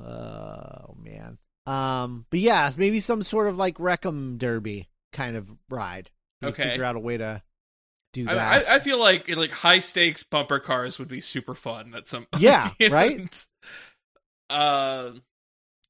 Oh 0.00 0.94
man. 1.02 1.38
Um. 1.66 2.26
But 2.30 2.40
yeah, 2.40 2.70
maybe 2.76 3.00
some 3.00 3.22
sort 3.22 3.48
of 3.48 3.56
like 3.56 3.78
Wreckham 3.80 4.38
Derby 4.38 4.88
kind 5.12 5.36
of 5.36 5.50
ride. 5.68 6.10
Maybe 6.40 6.52
Okay. 6.52 6.70
Figure 6.70 6.84
out 6.84 6.96
a 6.96 7.00
way 7.00 7.16
to 7.16 7.42
do 8.24 8.30
I, 8.30 8.34
that. 8.34 8.68
I, 8.68 8.76
I 8.76 8.78
feel 8.80 8.98
like 8.98 9.34
like 9.36 9.50
high 9.50 9.78
stakes 9.80 10.22
bumper 10.22 10.58
cars 10.58 10.98
would 10.98 11.08
be 11.08 11.20
super 11.20 11.54
fun 11.54 11.94
at 11.94 12.06
some 12.08 12.26
Yeah, 12.38 12.70
point. 12.80 12.92
right? 12.92 13.46
uh 14.50 15.10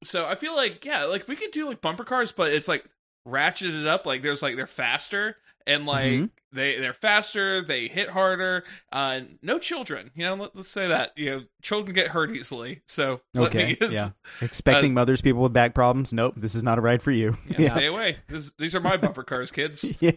so 0.03 0.25
i 0.25 0.35
feel 0.35 0.55
like 0.55 0.83
yeah 0.85 1.03
like 1.05 1.27
we 1.27 1.35
could 1.35 1.51
do 1.51 1.67
like 1.67 1.81
bumper 1.81 2.03
cars 2.03 2.31
but 2.31 2.51
it's 2.51 2.67
like 2.67 2.83
ratcheted 3.27 3.85
up 3.85 4.05
like 4.05 4.21
there's 4.23 4.41
like 4.41 4.55
they're 4.55 4.65
faster 4.67 5.35
and 5.67 5.85
like 5.85 6.05
Mhm. 6.11 6.29
they 6.51 6.79
they're 6.79 6.93
faster 6.93 7.61
they 7.61 7.87
hit 7.87 8.09
harder 8.09 8.63
uh 8.91 9.21
no 9.43 9.59
children 9.59 10.09
you 10.15 10.23
know 10.23 10.33
let, 10.35 10.55
let's 10.55 10.71
say 10.71 10.87
that 10.87 11.11
you 11.17 11.25
know 11.29 11.43
children 11.61 11.93
get 11.93 12.07
hurt 12.09 12.31
easily 12.35 12.81
so 12.87 13.21
let 13.35 13.47
okay. 13.55 13.77
me- 13.79 13.87
Yeah. 13.93 14.11
Expecting 14.41 14.93
mothers, 14.93 15.21
people 15.21 15.41
with 15.41 15.53
back 15.53 15.73
problems. 15.75 16.13
Nope, 16.13 16.33
this 16.37 16.55
is 16.55 16.63
not 16.63 16.77
a 16.77 16.81
ride 16.81 17.01
for 17.03 17.11
you. 17.11 17.37
yeah, 17.57 17.69
stay 17.73 17.85
away 17.87 18.17
this, 18.29 18.51
these 18.57 18.73
are 18.75 18.79
my 18.79 18.97
bumper 18.97 19.23
cars 19.23 19.51
kids 19.51 19.93
Yeah. 19.99 20.11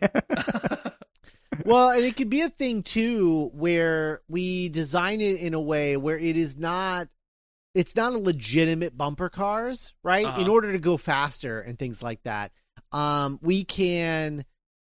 Well, 1.64 1.90
and 1.90 2.04
it 2.04 2.16
could 2.16 2.30
be 2.30 2.40
a 2.40 2.48
thing 2.48 2.82
too 2.82 3.50
where 3.54 4.22
we 4.28 4.68
design 4.68 5.20
it 5.20 5.40
in 5.40 5.54
a 5.54 5.60
way 5.60 5.96
where 5.96 6.18
it 6.18 6.36
is 6.36 6.56
not 6.56 7.08
it's 7.74 7.94
not 7.94 8.12
a 8.12 8.18
legitimate 8.18 8.98
bumper 8.98 9.28
cars, 9.28 9.94
right? 10.02 10.26
Uh-huh. 10.26 10.40
In 10.40 10.48
order 10.48 10.72
to 10.72 10.78
go 10.78 10.96
faster 10.96 11.60
and 11.60 11.78
things 11.78 12.02
like 12.02 12.22
that. 12.24 12.52
Um 12.92 13.38
we 13.42 13.64
can 13.64 14.44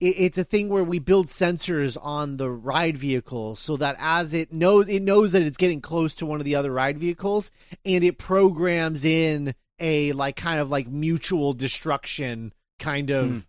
it, 0.02 0.16
it's 0.18 0.38
a 0.38 0.44
thing 0.44 0.68
where 0.68 0.84
we 0.84 1.00
build 1.00 1.28
sensors 1.28 1.98
on 2.02 2.38
the 2.38 2.50
ride 2.50 2.98
vehicle 2.98 3.56
so 3.56 3.78
that 3.78 3.96
as 4.00 4.34
it 4.34 4.52
knows 4.52 4.90
it 4.90 5.02
knows 5.02 5.32
that 5.32 5.42
it's 5.42 5.58
getting 5.58 5.80
close 5.82 6.14
to 6.16 6.26
one 6.26 6.40
of 6.42 6.46
the 6.46 6.56
other 6.56 6.72
ride 6.72 6.98
vehicles 6.98 7.52
and 7.86 8.04
it 8.04 8.18
programs 8.18 9.06
in 9.06 9.56
a 9.80 10.12
like 10.14 10.36
kind 10.36 10.60
of 10.60 10.70
like 10.70 10.88
mutual 10.88 11.54
destruction 11.54 12.54
kind 12.80 13.10
of 13.10 13.30
Hmm. 13.30 13.40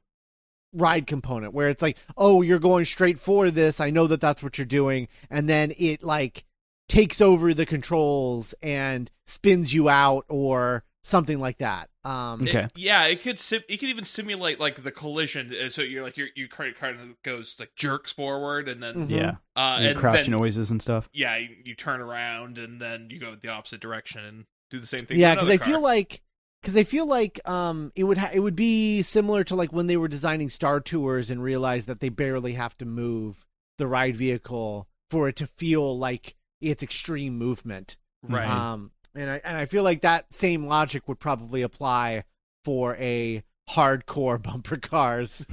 Ride 0.72 1.06
component 1.06 1.54
where 1.54 1.68
it's 1.68 1.80
like 1.82 1.96
oh 2.16 2.42
you're 2.42 2.58
going 2.58 2.84
straight 2.84 3.18
for 3.18 3.50
this 3.50 3.80
i 3.80 3.88
know 3.90 4.06
that 4.06 4.20
that's 4.20 4.42
what 4.42 4.58
you're 4.58 4.64
doing 4.66 5.08
and 5.30 5.48
then 5.48 5.72
it 5.78 6.02
like 6.02 6.44
takes 6.88 7.20
over 7.20 7.54
the 7.54 7.64
controls 7.66 8.54
and 8.62 9.10
spins 9.26 9.72
you 9.72 9.88
out 9.88 10.24
or 10.28 10.84
something 11.02 11.38
like 11.40 11.58
that 11.58 11.88
um 12.04 12.42
It- 12.46 12.48
Okay. 12.54 12.68
yeah, 12.76 13.06
it 13.06 13.22
could 13.22 13.40
sim- 13.40 13.62
it 13.68 13.78
could 13.78 13.88
even 13.88 14.04
simulate 14.04 14.60
like 14.60 14.82
the 14.82 14.90
collision. 14.92 15.52
uh, 15.54 15.70
So 15.70 15.82
you're 15.82 16.02
like 16.02 16.16
you're, 16.16 16.28
you 16.34 16.48
kind 16.48 16.70
of 16.72 16.78
kind 16.78 17.00
of 17.00 17.20
goes 17.22 17.56
like 17.58 17.74
jerks 17.76 18.12
forward 18.12 18.68
and 18.68 18.82
then 18.82 19.08
Mhm. 19.08 19.10
Yeah. 19.10 19.30
uh 19.56 19.76
And 19.78 19.86
and 19.88 19.98
crouch 19.98 20.26
then, 20.26 20.36
noises 20.36 20.70
and 20.70 20.82
stuff. 20.82 21.08
yeah 21.12 21.36
you, 21.36 21.56
you 21.64 21.74
turn 21.74 22.00
around 22.00 22.58
and 22.58 22.80
then 22.80 23.08
you 23.10 23.18
go 23.18 23.34
the 23.34 23.48
opposite 23.48 23.80
direction 23.80 24.24
and 24.24 24.44
do 24.70 24.78
the 24.80 24.86
same 24.86 25.00
thing. 25.00 25.18
yeah 25.18 25.34
because 25.34 25.48
i 25.48 25.56
feel 25.58 25.80
like 25.80 26.22
because 26.66 26.76
i 26.76 26.82
feel 26.82 27.06
like 27.06 27.38
um 27.48 27.92
it 27.94 28.02
would 28.02 28.18
ha- 28.18 28.30
it 28.32 28.40
would 28.40 28.56
be 28.56 29.00
similar 29.00 29.44
to 29.44 29.54
like 29.54 29.72
when 29.72 29.86
they 29.86 29.96
were 29.96 30.08
designing 30.08 30.50
star 30.50 30.80
tours 30.80 31.30
and 31.30 31.40
realized 31.40 31.86
that 31.86 32.00
they 32.00 32.08
barely 32.08 32.54
have 32.54 32.76
to 32.76 32.84
move 32.84 33.46
the 33.78 33.86
ride 33.86 34.16
vehicle 34.16 34.88
for 35.08 35.28
it 35.28 35.36
to 35.36 35.46
feel 35.46 35.96
like 35.96 36.34
it's 36.60 36.82
extreme 36.82 37.38
movement 37.38 37.96
right. 38.28 38.48
Um, 38.48 38.90
and 39.14 39.30
I 39.30 39.40
and 39.44 39.56
I 39.56 39.66
feel 39.66 39.82
like 39.82 40.02
that 40.02 40.32
same 40.32 40.66
logic 40.66 41.08
would 41.08 41.18
probably 41.18 41.62
apply 41.62 42.24
for 42.64 42.96
a 42.96 43.42
hardcore 43.70 44.42
bumper 44.42 44.76
cars 44.76 45.46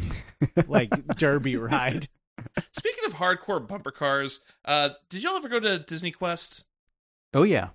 like 0.68 0.90
derby 1.16 1.56
ride. 1.58 2.08
Speaking 2.72 3.06
of 3.06 3.14
hardcore 3.14 3.66
bumper 3.66 3.92
cars, 3.92 4.42
uh, 4.66 4.90
did 5.10 5.24
y'all 5.24 5.36
ever 5.36 5.48
go 5.48 5.60
to 5.60 5.80
Disney 5.80 6.12
Quest? 6.12 6.66
Oh 7.34 7.44
yeah, 7.44 7.70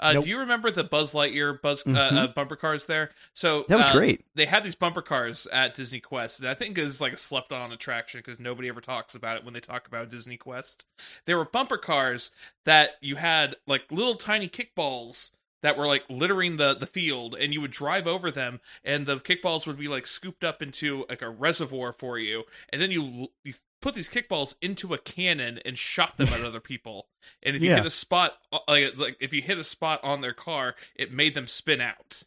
Uh, 0.00 0.14
Nope. 0.14 0.24
Do 0.24 0.30
you 0.30 0.38
remember 0.38 0.70
the 0.70 0.82
Buzz 0.82 1.12
Lightyear 1.12 1.60
buzz 1.60 1.82
uh, 1.86 1.90
Mhm. 1.90 2.16
uh, 2.16 2.26
bumper 2.28 2.56
cars 2.56 2.86
there? 2.86 3.10
So 3.34 3.64
that 3.68 3.76
was 3.76 3.86
uh, 3.86 3.92
great. 3.92 4.24
They 4.34 4.46
had 4.46 4.64
these 4.64 4.74
bumper 4.74 5.02
cars 5.02 5.46
at 5.52 5.74
Disney 5.74 6.00
Quest, 6.00 6.40
and 6.40 6.48
I 6.48 6.54
think 6.54 6.76
it's 6.78 7.00
like 7.00 7.12
a 7.12 7.16
slept-on 7.18 7.70
attraction 7.72 8.20
because 8.24 8.40
nobody 8.40 8.68
ever 8.68 8.80
talks 8.80 9.14
about 9.14 9.36
it 9.36 9.44
when 9.44 9.54
they 9.54 9.60
talk 9.60 9.86
about 9.86 10.08
Disney 10.10 10.36
Quest. 10.36 10.86
There 11.26 11.36
were 11.36 11.44
bumper 11.44 11.78
cars 11.78 12.30
that 12.64 12.92
you 13.00 13.16
had 13.16 13.56
like 13.66 13.84
little 13.92 14.16
tiny 14.16 14.48
kickballs 14.48 15.30
that 15.62 15.76
were 15.76 15.86
like 15.86 16.04
littering 16.08 16.56
the 16.56 16.74
the 16.74 16.86
field, 16.86 17.34
and 17.38 17.52
you 17.52 17.60
would 17.60 17.70
drive 17.70 18.06
over 18.06 18.30
them, 18.30 18.60
and 18.82 19.04
the 19.06 19.18
kickballs 19.20 19.66
would 19.66 19.76
be 19.78 19.88
like 19.88 20.06
scooped 20.06 20.42
up 20.42 20.62
into 20.62 21.04
like 21.10 21.20
a 21.20 21.28
reservoir 21.28 21.92
for 21.92 22.18
you, 22.18 22.44
and 22.70 22.80
then 22.80 22.90
you 22.90 23.28
you 23.44 23.52
put 23.80 23.94
these 23.94 24.10
kickballs 24.10 24.54
into 24.60 24.92
a 24.94 24.98
cannon 24.98 25.58
and 25.64 25.78
shot 25.78 26.16
them 26.16 26.28
at 26.28 26.44
other 26.44 26.60
people. 26.60 27.08
And 27.42 27.56
if 27.56 27.62
you 27.62 27.70
Yeah. 27.70 27.76
hit 27.76 27.86
a 27.86 27.90
spot, 27.90 28.34
uh, 28.52 28.58
like 28.68 28.96
like 28.96 29.16
if 29.20 29.32
you 29.32 29.42
hit 29.42 29.58
a 29.58 29.64
spot 29.64 30.00
on 30.02 30.20
their 30.20 30.34
car, 30.34 30.74
it 30.94 31.12
made 31.12 31.34
them 31.34 31.46
spin 31.46 31.80
out 31.80 32.22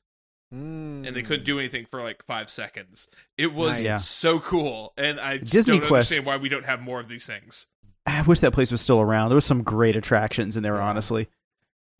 Mm. 0.53 1.07
and 1.07 1.15
they 1.15 1.23
couldn't 1.23 1.45
do 1.45 1.57
anything 1.57 1.87
for 1.89 2.03
like 2.03 2.23
five 2.25 2.47
seconds. 2.49 3.07
It 3.39 3.53
was 3.53 3.71
Nice. 3.73 3.81
Yeah. 3.81 3.97
so 3.97 4.39
cool, 4.39 4.93
and 4.97 5.19
I 5.19 5.37
just 5.39 5.51
Disney 5.51 5.79
don't 5.79 5.87
Quest- 5.87 6.11
understand 6.11 6.27
why 6.27 6.37
we 6.37 6.47
don't 6.49 6.65
have 6.65 6.79
more 6.81 6.99
of 6.99 7.07
these 7.07 7.25
things. 7.25 7.65
I 8.05 8.21
wish 8.21 8.39
that 8.41 8.53
place 8.53 8.71
was 8.71 8.81
still 8.81 9.01
around. 9.01 9.29
There 9.29 9.35
was 9.35 9.45
some 9.45 9.63
great 9.63 9.95
attractions 9.95 10.55
in 10.55 10.61
there, 10.63 10.75
Yeah. 10.75 10.83
honestly. 10.83 11.27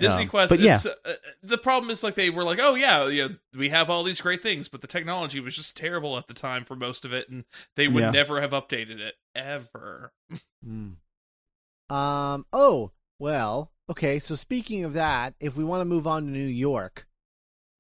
Disney 0.04 0.24
Um, 0.24 0.30
Quest, 0.30 0.50
but 0.50 0.60
yeah. 0.60 0.76
it's, 0.76 0.86
uh, 0.86 0.94
uh, 1.06 1.12
the 1.42 1.58
problem 1.58 1.90
is 1.90 2.04
like 2.04 2.16
they 2.16 2.30
were 2.30 2.44
like, 2.44 2.60
oh 2.62 2.76
yeah, 2.76 3.08
you 3.08 3.28
know, 3.30 3.36
we 3.58 3.70
have 3.70 3.90
all 3.90 4.04
these 4.04 4.22
great 4.22 4.42
things, 4.44 4.68
but 4.70 4.82
the 4.82 4.88
technology 4.88 5.40
was 5.40 5.56
just 5.56 5.76
terrible 5.76 6.18
at 6.18 6.28
the 6.28 6.34
time 6.34 6.64
for 6.66 6.76
most 6.76 7.06
of 7.06 7.14
it, 7.14 7.30
and 7.30 7.46
they 7.76 7.88
would 7.88 8.04
Yeah. 8.04 8.12
never 8.12 8.40
have 8.42 8.52
updated 8.52 9.00
it 9.00 9.16
ever. 9.36 10.12
Mm. 10.66 10.96
Um. 11.90 12.46
Oh 12.54 12.92
well. 13.20 13.72
Okay. 13.90 14.18
So 14.20 14.36
speaking 14.36 14.84
of 14.86 14.94
that, 14.94 15.36
if 15.40 15.56
we 15.58 15.64
want 15.64 15.82
to 15.82 15.86
move 15.86 16.08
on 16.08 16.26
to 16.26 16.32
New 16.32 16.46
York, 16.46 17.06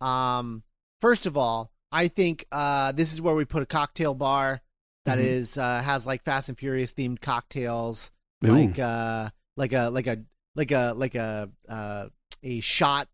um, 0.01 0.63
first 1.01 1.25
of 1.25 1.37
all, 1.37 1.71
I 1.91 2.07
think 2.09 2.45
uh 2.51 2.91
this 2.91 3.13
is 3.13 3.21
where 3.21 3.33
we 3.35 3.45
put 3.45 3.63
a 3.63 3.67
cocktail 3.67 4.13
bar 4.13 4.61
that 5.05 5.17
Mhm. 5.17 5.23
is 5.23 5.57
uh 5.57 5.81
has 5.81 6.05
like 6.05 6.23
Fast 6.23 6.49
and 6.49 6.57
Furious 6.57 6.93
themed 6.93 7.21
cocktails. 7.21 8.11
Ooh. 8.45 8.49
like 8.51 8.77
uh 8.77 9.29
like 9.55 9.71
a 9.71 9.89
like 9.89 10.05
a 10.07 10.17
like 10.55 10.71
a 10.71 10.93
like 10.95 11.15
a 11.15 11.49
uh 11.69 12.07
a 12.43 12.59
shot 12.59 13.07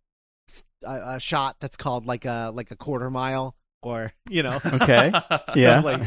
a, 0.86 1.16
a 1.16 1.20
shot 1.20 1.58
that's 1.60 1.78
called 1.78 2.06
like 2.06 2.26
a 2.26 2.52
like 2.54 2.72
a 2.72 2.76
quarter 2.76 3.10
mile 3.10 3.56
or 3.82 4.12
you 4.30 4.44
know 4.44 4.58
Okay. 4.74 5.12
yeah. 5.56 5.80
like 5.82 6.02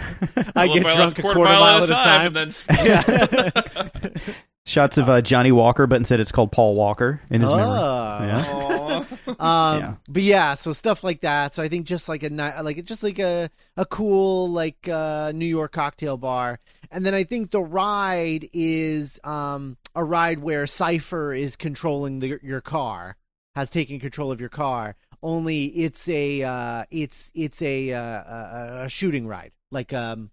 I 0.57 0.67
get 0.73 0.83
drunk 0.83 1.19
a 1.19 1.23
left 1.23 1.23
quarter, 1.23 1.41
mile, 1.45 1.83
at 1.83 1.91
a 1.91 1.95
and 1.95 2.33
time, 2.33 2.33
then 2.33 2.53
Yeah. 2.85 4.35
Shots 4.65 4.97
of 4.97 5.09
uh, 5.09 5.21
Johnnie 5.21 5.51
Walker, 5.51 5.89
but 5.89 5.97
instead 5.97 6.21
it's 6.21 6.31
called 6.31 6.53
Paul 6.53 6.77
Walker 6.77 7.21
in 7.31 7.41
his 7.41 7.51
memory. 7.51 7.67
Oh. 7.67 8.19
Yeah. 8.21 9.35
Um, 9.41 9.79
Yeah. 9.81 9.95
but 10.09 10.23
yeah, 10.23 10.55
so 10.55 10.73
stuff 10.73 11.03
like 11.03 11.23
that. 11.23 11.53
So 11.55 11.65
I 11.65 11.69
think 11.69 11.85
just 11.85 12.09
like 12.09 12.23
a 12.23 12.31
ni- 12.31 12.61
like 12.63 12.85
just 12.85 13.03
like 13.03 13.19
a 13.19 13.51
a 13.77 13.85
cool 13.85 14.49
like 14.51 14.89
uh, 14.89 15.33
New 15.35 15.47
York 15.47 15.73
cocktail 15.73 16.17
bar, 16.17 16.61
and 16.93 17.05
then 17.05 17.13
I 17.13 17.25
think 17.25 17.51
the 17.51 17.61
ride 17.61 18.49
is 18.53 19.19
um 19.25 19.77
a 19.95 20.05
ride 20.05 20.39
where 20.41 20.67
Cipher 20.67 21.33
is 21.33 21.57
controlling 21.57 22.19
the, 22.21 22.39
your 22.43 22.61
car, 22.61 23.17
has 23.55 23.69
taken 23.71 23.99
control 24.01 24.31
of 24.33 24.41
your 24.41 24.49
car. 24.49 24.97
Only 25.23 25.67
it's 25.67 26.09
a 26.09 26.43
uh, 26.43 26.85
it's 26.91 27.31
it's 27.35 27.63
a, 27.63 27.93
uh, 27.93 28.01
a 28.03 28.85
a 28.85 28.89
shooting 28.89 29.27
ride, 29.27 29.53
like 29.71 29.93
um, 29.93 30.31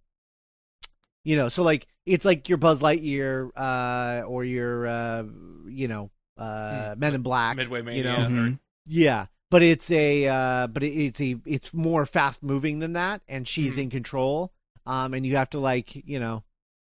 you 1.24 1.36
know, 1.36 1.48
so 1.50 1.64
like 1.64 1.88
it's 2.06 2.26
like 2.26 2.50
your 2.50 2.58
Buzz 2.58 2.82
Lightyear 2.82 3.50
uh 3.56 4.24
or 4.26 4.44
your 4.44 4.88
uh 4.88 5.24
you 5.68 5.88
know 5.88 6.10
uh 6.38 6.96
Men 6.98 7.14
in 7.16 7.22
Black, 7.22 7.58
Midway 7.58 7.82
Mania. 7.82 7.98
you 7.98 8.04
know, 8.04 8.30
Mhm. 8.30 8.60
yeah, 8.88 9.26
but 9.52 9.62
it's 9.62 9.92
a 9.92 10.26
uh, 10.28 10.68
but 10.68 10.82
it's 10.84 11.22
a 11.22 11.36
it's 11.46 11.74
more 11.74 12.06
fast 12.06 12.42
moving 12.42 12.80
than 12.80 12.94
that, 12.94 13.22
and 13.28 13.48
she's 13.48 13.76
Mhm. 13.76 13.84
in 13.84 13.90
control. 13.90 14.54
Um, 14.86 15.14
and 15.14 15.24
you 15.26 15.36
have 15.36 15.50
to 15.52 15.60
like 15.60 15.94
you 16.08 16.20
know, 16.20 16.44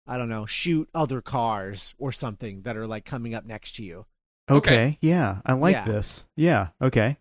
I 0.08 0.18
don't 0.18 0.30
know, 0.30 0.46
shoot 0.46 0.90
other 0.94 1.22
cars 1.22 1.94
or 1.98 2.12
something 2.12 2.62
that 2.64 2.76
are 2.78 2.88
like 2.88 3.06
coming 3.06 3.34
up 3.34 3.46
next 3.46 3.76
to 3.76 3.84
you. 3.84 4.06
Okay. 4.50 4.58
Okay. 4.58 4.98
Yeah, 5.02 5.38
I 5.46 5.54
like 5.54 5.74
Yeah. 5.74 5.86
this. 5.86 6.26
Yeah. 6.36 6.68
Okay. 6.82 7.18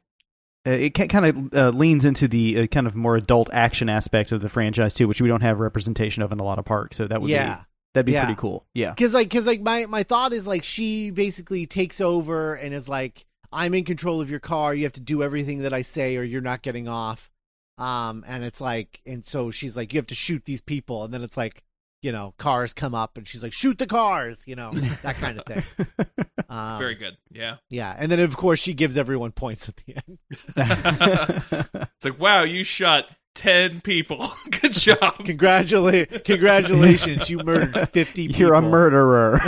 Uh, 0.66 0.70
it 0.70 0.90
kind 0.90 1.26
of 1.26 1.54
uh, 1.54 1.70
leans 1.76 2.04
into 2.04 2.28
the 2.28 2.60
uh, 2.60 2.66
kind 2.68 2.86
of 2.86 2.94
more 2.94 3.16
adult 3.16 3.50
action 3.52 3.88
aspect 3.88 4.30
of 4.32 4.40
the 4.40 4.48
franchise 4.48 4.94
too, 4.94 5.08
which 5.08 5.20
we 5.20 5.28
don't 5.28 5.40
have 5.42 5.58
representation 5.60 6.22
of 6.22 6.30
in 6.32 6.38
a 6.40 6.44
lot 6.44 6.58
of 6.58 6.64
parks. 6.64 6.96
So 6.96 7.06
that 7.08 7.20
would 7.20 7.30
yeah, 7.30 7.56
be 7.56 7.62
that'd 7.94 8.06
be 8.06 8.12
Yeah. 8.12 8.24
pretty 8.26 8.40
cool. 8.40 8.64
Yeah. 8.74 8.90
because 8.90 9.12
like 9.14 9.28
because 9.28 9.46
like 9.46 9.60
my 9.60 9.86
my 9.86 10.02
thought 10.04 10.32
is 10.32 10.46
like 10.46 10.62
she 10.64 11.10
basically 11.10 11.66
takes 11.66 12.00
over 12.00 12.54
and 12.54 12.72
is 12.74 12.88
like 12.88 13.26
I'm 13.52 13.74
in 13.74 13.84
control 13.84 14.20
of 14.20 14.30
your 14.30 14.40
car. 14.40 14.74
You 14.74 14.84
have 14.84 14.92
to 14.94 15.00
do 15.00 15.22
everything 15.22 15.62
that 15.62 15.72
I 15.72 15.82
say, 15.82 16.16
or 16.16 16.22
you're 16.22 16.40
not 16.40 16.62
getting 16.62 16.88
off. 16.88 17.30
Um, 17.78 18.24
and 18.26 18.44
it's 18.44 18.60
like, 18.60 19.00
and 19.04 19.24
so 19.26 19.50
she's 19.50 19.76
like, 19.76 19.92
you 19.92 19.98
have 19.98 20.06
to 20.08 20.14
shoot 20.14 20.44
these 20.44 20.60
people, 20.60 21.04
and 21.04 21.12
then 21.12 21.22
it's 21.22 21.36
like, 21.36 21.62
you 22.02 22.12
know, 22.12 22.34
cars 22.36 22.74
come 22.74 22.94
up, 22.94 23.16
and 23.16 23.26
she's 23.26 23.42
like, 23.42 23.52
shoot 23.52 23.78
the 23.78 23.86
cars, 23.86 24.44
you 24.46 24.54
know, 24.56 24.72
that 25.02 25.16
kind 25.16 25.38
of 25.38 25.46
thing. 25.46 25.64
Um, 26.48 26.78
Very 26.78 26.96
good. 26.96 27.16
Yeah. 27.30 27.56
Yeah, 27.70 27.96
and 27.98 28.12
then 28.12 28.20
of 28.20 28.36
course 28.36 28.58
she 28.60 28.74
gives 28.74 28.98
everyone 28.98 29.32
points 29.32 29.70
at 29.70 29.76
the 29.76 29.96
end. 29.96 30.18
It's 31.96 32.04
like, 32.04 32.20
wow, 32.20 32.42
you 32.42 32.62
shot 32.62 33.06
10 33.36 33.80
people. 33.80 34.30
Good 34.60 34.72
job. 34.72 35.24
Congratulate, 35.24 36.24
congratulations, 36.26 37.30
you 37.30 37.38
murdered 37.38 37.88
fifty. 37.88 38.26
people. 38.26 38.40
You're 38.40 38.54
a 38.54 38.60
murderer. 38.60 39.40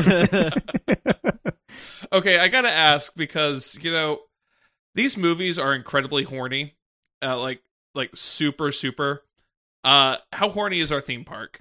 Okay, 2.12 2.38
I 2.38 2.48
gotta 2.48 2.70
ask 2.70 3.12
because, 3.16 3.76
you 3.82 3.90
know, 3.90 4.20
these 4.94 5.16
movies 5.16 5.58
are 5.58 5.74
incredibly 5.74 6.22
horny. 6.22 6.76
Uh, 7.20 7.38
like, 7.38 7.60
like 7.94 8.10
super, 8.14 8.70
super. 8.72 9.24
Uh, 9.82 10.16
how 10.32 10.48
horny 10.48 10.80
is 10.80 10.92
our 10.92 11.00
theme 11.00 11.24
park? 11.24 11.58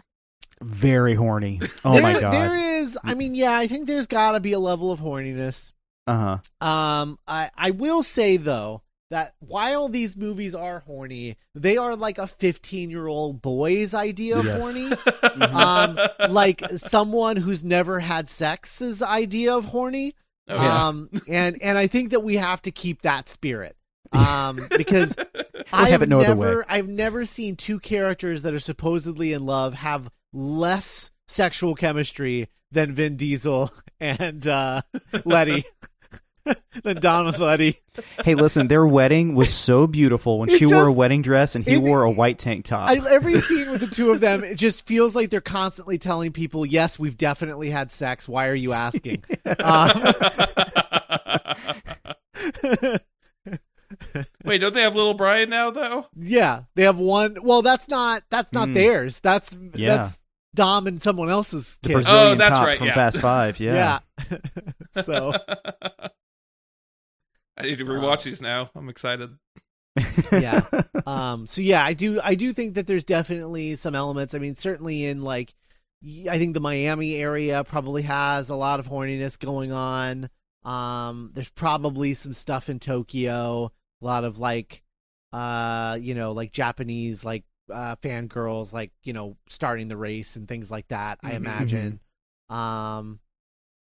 Very 0.66 1.16
horny. 1.16 1.60
Oh 1.86 1.94
There- 1.94 2.02
my 2.02 2.20
god. 2.20 2.34
There 2.34 2.56
is, 2.82 2.98
I 3.04 3.14
mean, 3.14 3.36
yeah, 3.36 3.58
I 3.58 3.68
think 3.68 3.88
there's 3.88 4.08
got 4.08 4.34
to 4.34 4.40
be 4.40 4.54
a 4.54 4.60
level 4.60 4.92
of 4.92 5.00
horniness. 5.00 5.72
Uh 6.08 6.38
huh. 6.62 6.66
Um, 6.68 7.20
I 7.28 7.50
I 7.56 7.72
will 7.72 8.04
say 8.04 8.38
though 8.38 8.82
that 9.10 9.36
while 9.40 9.90
these 9.90 10.18
movies 10.18 10.56
are 10.56 10.80
horny, 10.80 11.38
they 11.56 11.78
are 11.78 11.96
like 11.96 12.18
a 12.18 12.28
15 12.28 12.90
year 12.90 13.08
old 13.08 13.42
boy's 13.42 13.94
idea 13.94 14.38
of 14.38 14.46
Yes. 14.46 14.62
horny. 14.62 14.92
um, 15.54 15.98
like 16.32 16.62
someone 16.78 17.38
who's 17.38 17.64
never 17.64 18.00
had 18.00 18.28
sex's 18.28 19.02
idea 19.02 19.54
of 19.56 19.66
horny. 19.66 20.14
Oh, 20.50 20.56
yeah. 20.56 20.88
Um, 20.88 21.10
and 21.28 21.62
and 21.62 21.78
I 21.78 21.88
think 21.88 22.12
that 22.12 22.22
we 22.22 22.36
have 22.36 22.62
to 22.64 22.72
keep 22.72 23.02
that 23.04 23.28
spirit. 23.30 23.76
Um, 24.14 24.68
because 24.78 25.16
I've 25.72 26.04
it 26.04 26.10
no 26.10 26.20
other 26.22 26.36
way. 26.36 26.46
never 26.48 26.66
I've 26.70 26.88
never 26.88 27.26
seen 27.26 27.56
two 27.56 27.80
characters 27.80 28.44
that 28.44 28.54
are 28.54 28.60
supposedly 28.60 29.34
in 29.34 29.44
love 29.44 29.74
have 29.74 30.08
less 30.34 31.12
sexual 31.28 31.76
chemistry 31.76 32.50
than 32.72 32.94
Vin 32.94 33.16
Diesel 33.16 33.72
and 34.00 34.46
uh, 34.48 34.82
Letty. 35.26 35.64
than 36.84 37.00
Dom 37.00 37.28
and 37.28 37.40
Letty. 37.40 37.80
Hey, 38.26 38.36
listen, 38.36 38.68
their 38.68 38.86
wedding 38.86 39.34
was 39.34 39.54
so 39.54 39.88
beautiful 39.88 40.40
when 40.40 40.50
It 40.50 40.58
she 40.58 40.66
wore 40.66 40.88
a 40.88 40.92
wedding 40.92 41.22
dress 41.22 41.56
and 41.56 41.64
he 41.64 41.76
it- 41.76 41.82
wore 41.82 42.04
a 42.04 42.12
white 42.12 42.38
tank 42.38 42.66
top. 42.66 42.90
I, 42.90 42.96
every 43.10 43.40
scene 43.40 43.72
with 43.72 43.80
the 43.80 43.88
two 43.88 44.12
of 44.12 44.20
them, 44.20 44.44
it 44.44 44.56
just 44.56 44.86
feels 44.86 45.16
like 45.16 45.30
they're 45.30 45.40
constantly 45.40 45.98
telling 45.98 46.34
people, 46.34 46.66
"Yes, 46.66 47.00
we've 47.00 47.16
definitely 47.16 47.70
had 47.70 47.92
sex. 47.92 48.28
Why 48.28 48.48
are 48.50 48.56
you 48.56 48.74
asking?" 48.74 49.24
um, 49.64 49.90
Wait, 54.44 54.58
don't 54.58 54.74
they 54.74 54.82
have 54.82 54.96
little 54.96 55.14
Brian 55.14 55.50
now, 55.50 55.70
though? 55.72 56.08
yeah, 56.18 56.64
they 56.76 56.84
have 56.84 56.98
one. 57.00 57.38
Well, 57.42 57.62
that's 57.62 57.88
not 57.88 58.24
that's 58.30 58.52
not 58.52 58.70
Mm. 58.70 58.74
theirs. 58.74 59.20
That's 59.22 59.58
Yeah. 59.76 59.98
that's 59.98 60.20
Dom 60.56 60.88
and 60.88 61.02
someone 61.02 61.30
else's 61.30 61.78
the. 61.82 61.94
Brazilian 61.94 62.34
Oh, 62.34 62.36
that's 62.36 62.58
top 62.58 62.66
right, 62.66 62.78
from 62.78 62.88
yeah. 62.88 62.94
Fast 62.96 63.20
Five. 63.20 63.60
Yeah. 63.60 64.00
yeah. 64.32 64.38
so 65.04 65.34
I 67.58 67.64
need 67.64 67.78
to 67.80 67.86
rewatch 67.86 68.24
these 68.24 68.42
now. 68.42 68.70
I'm 68.76 68.90
excited. 68.90 69.38
Yeah. 70.32 70.62
um 71.06 71.46
so 71.46 71.62
yeah 71.62 71.84
i 71.84 71.94
do 71.94 72.20
i 72.24 72.34
do 72.34 72.52
think 72.54 72.76
that 72.76 72.88
there's 72.88 73.04
definitely 73.04 73.76
some 73.76 73.94
elements 73.94 74.34
i 74.34 74.40
mean 74.40 74.56
certainly 74.56 75.06
in 75.06 75.22
like 75.22 75.54
I 76.30 76.38
think 76.38 76.54
the 76.54 76.60
miami 76.60 77.16
area 77.16 77.64
probably 77.64 78.02
has 78.04 78.50
a 78.50 78.56
lot 78.56 78.80
of 78.80 78.88
horniness 78.88 79.38
going 79.38 79.72
on 79.72 80.30
um 80.64 81.32
there's 81.34 81.50
probably 81.50 82.14
some 82.14 82.34
stuff 82.34 82.70
in 82.70 82.80
tokyo 82.80 83.72
a 84.02 84.06
lot 84.06 84.24
of 84.24 84.40
like 84.40 84.82
uh 85.32 85.98
you 86.02 86.16
know 86.16 86.32
like 86.32 86.52
japanese 86.52 87.24
like 87.24 87.44
uh 87.72 87.96
fangirls 87.98 88.74
like 88.74 88.92
you 89.04 89.14
know 89.14 89.38
starting 89.48 89.88
the 89.88 89.98
race 89.98 90.36
and 90.36 90.48
things 90.48 90.70
like 90.70 90.88
that 90.90 91.18
i 91.24 91.32
Mhm. 91.32 91.36
imagine 91.36 92.00
um 92.50 93.20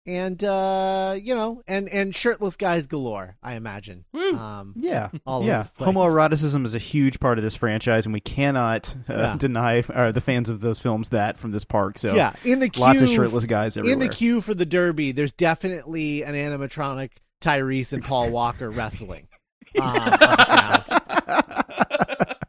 and 0.04 0.42
uh 0.42 1.16
you 1.20 1.34
know 1.34 1.62
and 1.68 1.88
and 1.88 2.14
shirtless 2.14 2.56
guys 2.56 2.86
galore 2.88 3.36
i 3.42 3.54
imagine 3.54 4.04
Woo. 4.12 4.34
um 4.36 4.74
Yeah. 4.76 5.10
all 5.24 5.44
yeah. 5.44 5.66
over. 5.80 5.92
Homoeroticism 5.92 6.64
is 6.64 6.74
a 6.74 6.78
huge 6.80 7.20
part 7.20 7.38
of 7.38 7.44
this 7.44 7.54
franchise, 7.54 8.04
and 8.04 8.12
we 8.12 8.20
cannot 8.20 8.94
uh, 9.08 9.12
Yeah. 9.14 9.36
deny 9.38 9.80
uh, 9.80 10.10
the 10.10 10.20
fans 10.20 10.50
of 10.50 10.60
those 10.60 10.80
films 10.80 11.10
that 11.10 11.38
from 11.38 11.52
this 11.52 11.64
park. 11.64 11.98
So, 11.98 12.14
yeah, 12.16 12.32
in 12.44 12.58
the 12.58 12.68
queue, 12.68 12.82
lots 12.82 13.00
of 13.00 13.08
shirtless 13.08 13.44
guys 13.44 13.76
everywhere. 13.76 13.92
in 13.92 13.98
the 14.00 14.08
queue 14.08 14.40
for 14.40 14.54
the 14.54 14.66
Derby. 14.66 15.12
There's 15.12 15.32
definitely 15.32 16.22
an 16.24 16.34
animatronic 16.34 17.10
Tyrese 17.40 17.92
and 17.92 18.02
Paul 18.02 18.30
Walker 18.30 18.70
wrestling. 18.70 19.28
Um, 19.80 19.84
on 19.96 20.04
the 20.04 21.02
ground. 21.28 22.36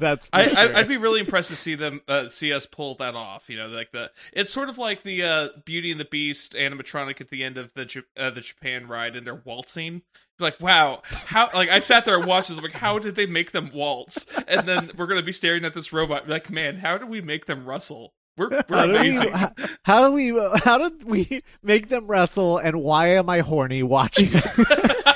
That's 0.00 0.28
I, 0.32 0.48
sure. 0.48 0.58
I 0.58 0.80
I'd 0.80 0.88
be 0.88 0.96
really 0.96 1.20
impressed 1.20 1.50
to 1.50 1.56
see 1.56 1.74
them 1.74 2.00
uh, 2.08 2.30
see 2.30 2.52
us 2.52 2.66
pull 2.66 2.94
that 2.96 3.14
off. 3.14 3.50
You 3.50 3.58
know, 3.58 3.68
like 3.68 3.92
the 3.92 4.10
it's 4.32 4.52
sort 4.52 4.68
of 4.70 4.78
like 4.78 5.02
the 5.02 5.22
uh, 5.22 5.48
Beauty 5.64 5.92
and 5.92 6.00
the 6.00 6.06
Beast 6.06 6.54
animatronic 6.54 7.20
at 7.20 7.28
the 7.28 7.44
end 7.44 7.58
of 7.58 7.72
the 7.74 7.84
J- 7.84 8.02
uh, 8.16 8.30
the 8.30 8.40
Japan 8.40 8.88
ride, 8.88 9.14
and 9.14 9.26
they're 9.26 9.42
waltzing. 9.44 10.02
Like, 10.38 10.58
wow, 10.58 11.02
how? 11.04 11.50
Like 11.52 11.68
I 11.68 11.80
sat 11.80 12.06
there 12.06 12.16
and 12.16 12.26
watched 12.26 12.48
this. 12.48 12.56
I'm 12.56 12.64
like, 12.64 12.72
how 12.72 12.98
did 12.98 13.14
they 13.14 13.26
make 13.26 13.52
them 13.52 13.70
waltz? 13.74 14.26
And 14.48 14.66
then 14.66 14.90
we're 14.96 15.06
gonna 15.06 15.22
be 15.22 15.32
staring 15.32 15.66
at 15.66 15.74
this 15.74 15.92
robot. 15.92 16.28
Like, 16.28 16.50
man, 16.50 16.78
how 16.78 16.96
do 16.96 17.06
we 17.06 17.20
make 17.20 17.44
them 17.44 17.68
wrestle? 17.68 18.14
We're 18.38 18.48
we're 18.68 18.86
do, 18.86 18.92
we, 18.92 18.96
amazing. 18.96 19.32
how, 19.32 19.52
how 19.84 20.08
do 20.08 20.14
we 20.14 20.28
how 20.64 20.88
did 20.88 21.04
we 21.04 21.42
make 21.62 21.90
them 21.90 22.06
wrestle 22.06 22.56
and 22.56 22.82
why 22.82 23.08
am 23.08 23.28
I 23.28 23.40
horny 23.40 23.82
watching 23.82 24.30
it? 24.32 25.06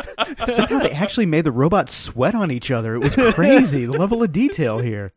Somehow 0.48 0.78
they 0.78 0.90
actually 0.90 1.26
made 1.26 1.44
the 1.44 1.52
robots 1.52 1.94
sweat 1.94 2.34
on 2.34 2.50
each 2.50 2.70
other. 2.70 2.94
It 2.94 3.02
was 3.02 3.14
crazy. 3.34 3.86
the 3.86 3.92
level 3.92 4.22
of 4.22 4.32
detail 4.32 4.78
here. 4.78 5.12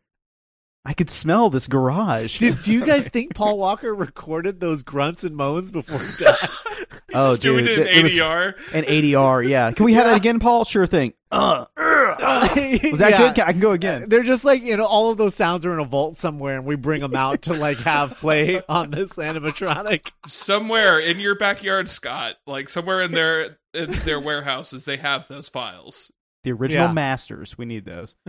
I 0.88 0.92
could 0.92 1.10
smell 1.10 1.50
this 1.50 1.66
garage. 1.66 2.38
Did, 2.38 2.58
do 2.64 2.72
you 2.72 2.86
guys 2.86 3.08
think 3.08 3.34
Paul 3.34 3.58
Walker 3.58 3.92
recorded 3.94 4.60
those 4.60 4.84
grunts 4.84 5.24
and 5.24 5.34
moans 5.36 5.72
before 5.72 5.98
he 5.98 6.24
died? 6.24 6.36
oh, 7.14 7.30
Just 7.32 7.42
dude, 7.42 7.66
it 7.66 7.78
it 7.80 7.96
in 7.96 8.02
was 8.04 8.12
ADR. 8.16 8.54
an 8.72 8.84
ADR. 8.84 9.48
Yeah. 9.48 9.72
Can 9.72 9.84
we 9.84 9.94
have 9.94 10.04
that 10.06 10.16
again, 10.16 10.38
Paul? 10.38 10.64
Sure 10.64 10.86
thing. 10.86 11.12
Uh, 11.32 11.64
was 11.76 12.98
that 13.00 13.10
Yeah. 13.10 13.32
good? 13.34 13.40
I 13.40 13.50
can 13.52 13.58
go 13.60 13.72
again. 13.72 14.08
They're 14.08 14.22
just 14.22 14.44
like 14.44 14.62
you 14.62 14.76
know, 14.76 14.86
all 14.86 15.10
of 15.10 15.18
those 15.18 15.34
sounds 15.34 15.66
are 15.66 15.72
in 15.72 15.80
a 15.80 15.84
vault 15.84 16.16
somewhere, 16.16 16.56
and 16.56 16.64
we 16.64 16.76
bring 16.76 17.00
them 17.00 17.16
out 17.16 17.42
to 17.42 17.52
like 17.54 17.78
have 17.78 18.12
play 18.18 18.62
on 18.68 18.92
this 18.92 19.14
animatronic. 19.14 20.12
somewhere 20.24 21.00
in 21.00 21.18
your 21.18 21.34
backyard, 21.34 21.88
Scott. 21.90 22.36
Like 22.46 22.68
somewhere 22.68 23.02
in 23.02 23.10
their 23.10 23.58
in 23.74 23.90
their 24.04 24.20
warehouses, 24.20 24.84
they 24.84 24.98
have 24.98 25.26
those 25.26 25.48
files. 25.48 26.12
The 26.46 26.52
original 26.52 26.86
Yeah. 26.86 26.92
masters. 26.92 27.58
We 27.58 27.64
need 27.66 27.84
those. 27.84 28.14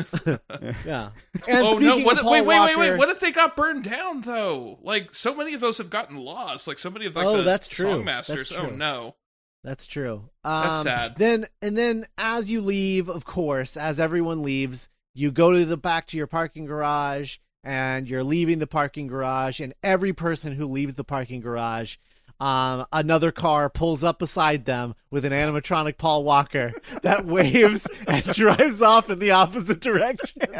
Yeah. 0.85 1.11
And 1.47 1.59
oh 1.59 1.73
speaking 1.73 1.99
no! 1.99 2.03
What, 2.03 2.13
of 2.13 2.17
if- 2.19 2.23
Paul 2.23 2.31
wait, 2.31 2.41
wait, 2.41 2.57
Walker, 2.57 2.77
wait, 2.79 2.89
wait! 2.91 2.97
What 2.97 3.09
if 3.09 3.19
they 3.19 3.31
got 3.31 3.55
burned 3.55 3.83
down 3.83 4.21
though? 4.21 4.79
Like 4.81 5.13
so 5.13 5.35
many 5.35 5.53
of 5.53 5.61
those 5.61 5.77
have 5.77 5.91
gotten 5.91 6.17
lost. 6.17 6.67
Like 6.67 6.79
so 6.79 6.89
many 6.89 7.05
of 7.05 7.15
like 7.15 7.27
Oh, 7.27 7.37
the 7.37 7.43
that's 7.43 7.67
true. 7.67 7.91
song 7.91 8.05
masters. 8.05 8.49
That's 8.49 8.59
Oh 8.59 8.67
true. 8.69 8.77
no! 8.77 9.15
That's 9.63 9.85
true. 9.85 10.29
Um, 10.43 10.63
That's 10.63 10.83
sad. 10.83 11.15
Then 11.17 11.45
and 11.61 11.77
then 11.77 12.07
as 12.17 12.49
you 12.49 12.59
leave, 12.61 13.07
of 13.07 13.23
course, 13.23 13.77
as 13.77 13.99
everyone 13.99 14.41
leaves, 14.41 14.89
you 15.13 15.29
go 15.31 15.51
to 15.51 15.63
the 15.63 15.77
back 15.77 16.07
to 16.07 16.17
your 16.17 16.27
parking 16.27 16.65
garage, 16.65 17.37
and 17.63 18.09
you're 18.09 18.23
leaving 18.23 18.57
the 18.57 18.65
parking 18.67 19.05
garage, 19.05 19.59
and 19.59 19.75
every 19.83 20.11
person 20.13 20.53
who 20.53 20.65
leaves 20.65 20.95
the 20.95 21.03
parking 21.03 21.39
garage 21.41 21.97
um, 22.39 22.85
another 22.91 23.31
car 23.31 23.69
pulls 23.69 24.03
up 24.03 24.19
beside 24.19 24.65
them 24.65 24.93
with 25.09 25.25
an 25.25 25.33
animatronic 25.33 25.97
Paul 25.97 26.23
Walker 26.23 26.73
that 27.03 27.25
waves 27.25 27.87
and 28.07 28.23
drives 28.33 28.81
off 28.81 29.09
in 29.09 29.19
the 29.19 29.31
opposite 29.31 29.79
direction. 29.81 30.41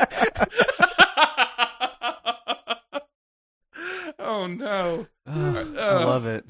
oh 4.20 4.48
no. 4.48 5.08
I 5.26 5.32
Uh, 5.78 6.06
love 6.06 6.26
it. 6.26 6.46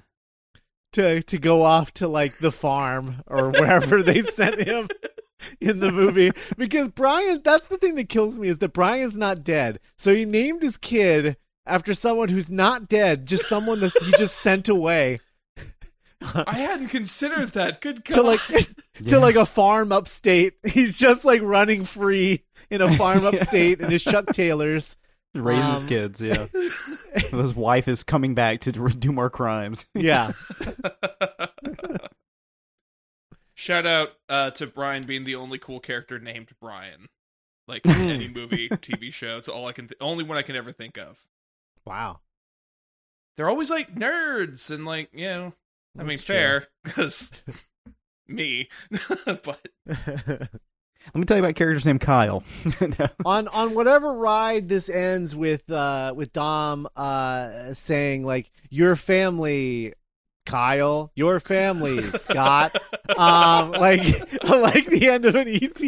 to 0.94 1.22
to 1.24 1.38
go 1.38 1.64
off 1.64 1.94
to 1.96 2.08
like 2.08 2.38
the 2.40 2.52
farm 2.52 3.22
or 3.28 3.50
wherever 3.50 4.02
they 4.02 4.22
sent 4.22 4.62
him 4.62 4.88
in 5.60 5.80
the 5.80 5.92
movie 5.92 6.32
because 6.58 6.88
Brian 6.90 7.42
that's 7.44 7.68
the 7.68 7.78
thing 7.78 7.96
that 7.96 8.10
kills 8.10 8.40
me 8.40 8.48
is 8.48 8.58
that 8.60 8.74
Brian's 8.74 9.18
not 9.18 9.44
dead. 9.44 9.80
So 9.98 10.14
he 10.16 10.26
named 10.26 10.62
his 10.64 10.78
kid 10.78 11.38
after 11.68 11.94
someone 11.94 12.30
who's 12.30 12.52
not 12.52 12.88
dead, 12.88 13.26
just 13.28 13.48
someone 13.48 13.80
that 13.82 13.92
he 14.04 14.12
just 14.14 14.42
sent 14.42 14.68
away 14.70 15.20
I 16.34 16.54
hadn't 16.56 16.88
considered 16.90 17.50
that. 17.50 17.80
Good 17.80 18.04
God. 18.04 18.16
to 18.16 18.22
like 18.24 18.40
to 19.08 19.20
like 19.20 19.36
a 19.36 19.46
farm 19.46 19.92
upstate. 19.92 20.56
He's 20.68 20.98
just 20.98 21.24
like 21.26 21.42
running 21.44 21.86
free 21.86 22.44
in 22.72 22.82
a 22.82 22.92
farm 22.98 23.24
upstate 23.26 23.80
in 23.82 23.92
his 23.92 24.04
Chuck 24.04 24.26
Taylors. 24.34 24.98
Raising 25.36 25.74
his 25.74 25.84
Um, 25.84 25.90
kids, 25.90 26.20
yeah. 26.22 26.48
His 27.30 27.54
wife 27.54 27.88
is 27.88 28.04
coming 28.04 28.34
back 28.34 28.62
to 28.62 28.72
do 28.72 29.12
more 29.12 29.30
crimes. 29.30 29.86
Yeah. 29.94 30.32
Shout 33.54 33.86
out 33.86 34.10
uh, 34.30 34.52
to 34.52 34.68
Brian 34.68 35.06
being 35.06 35.24
the 35.24 35.36
only 35.36 35.58
cool 35.60 35.80
character 35.80 36.20
named 36.20 36.50
Brian, 36.62 37.08
like 37.68 37.86
in 37.86 37.92
any 38.10 38.28
movie, 38.28 38.70
TV 38.70 39.12
show. 39.12 39.38
It's 39.38 39.50
all 39.50 39.66
I 39.68 39.72
can, 39.72 39.88
th- 39.88 39.98
only 40.00 40.24
one 40.24 40.38
I 40.38 40.44
can 40.44 40.56
ever 40.56 40.72
think 40.72 40.98
of. 40.98 41.26
Wow. 41.88 42.20
They're 43.36 43.50
always 43.50 43.70
like 43.70 43.96
nerds 43.96 44.72
and 44.72 44.86
like 44.86 45.10
you 45.14 45.26
know, 45.26 45.54
I 45.98 46.04
mean, 46.04 46.18
true. 46.18 46.36
fair 46.36 46.68
because 46.84 47.32
me, 48.28 48.70
but 49.26 49.68
Let 51.14 51.16
me 51.16 51.24
tell 51.26 51.38
you 51.38 51.44
about 51.44 51.56
characters 51.56 51.86
named 51.86 52.02
Kyle. 52.02 52.44
No. 52.82 53.08
on 53.26 53.48
on 53.50 53.74
whatever 53.74 54.14
ride 54.14 54.68
this 54.68 54.90
ends 54.90 55.36
with 55.36 55.70
uh 55.72 56.14
with 56.16 56.34
Dom 56.34 56.88
uh 56.96 57.74
saying 57.74 58.26
like 58.26 58.52
your 58.70 58.96
family 58.96 59.94
Kyle 60.48 61.12
your 61.16 61.40
family 61.42 62.02
Scott 62.18 62.76
um 63.18 63.72
like 63.72 64.02
like 64.44 64.86
the 64.86 65.10
end 65.12 65.26
of 65.26 65.36
an 65.36 65.48
ET 65.48 65.82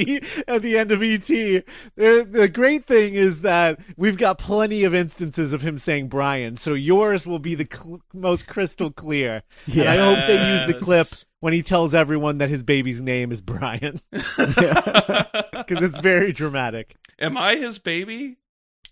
at 0.50 0.62
the 0.62 0.78
end 0.78 0.92
of 0.92 1.02
ET 1.02 1.22
the, 1.26 1.64
the 2.30 2.50
great 2.50 2.86
thing 2.86 3.14
is 3.16 3.42
that 3.44 3.80
we've 3.96 4.18
got 4.18 4.38
plenty 4.38 4.84
of 4.84 4.94
instances 4.94 5.54
of 5.54 5.62
him 5.62 5.78
saying 5.78 6.10
Brian 6.10 6.58
so 6.58 6.74
yours 6.74 7.26
will 7.26 7.40
be 7.40 7.56
the 7.56 7.68
cl- 7.72 8.02
most 8.14 8.48
crystal 8.48 8.92
clear 8.92 9.44
and 9.66 9.88
I 9.88 9.98
hope 9.98 10.28
they 10.28 10.52
use 10.52 10.68
the 10.74 10.80
clip 10.80 11.08
when 11.40 11.54
he 11.54 11.62
tells 11.64 11.94
everyone 11.94 12.40
that 12.40 12.50
his 12.50 12.64
baby's 12.64 13.02
name 13.02 13.32
is 13.32 13.40
Brian 13.40 14.02
because 14.12 15.82
it's 15.82 16.00
very 16.00 16.34
dramatic 16.34 16.96
am 17.18 17.38
I 17.38 17.56
his 17.56 17.80
baby? 17.80 18.38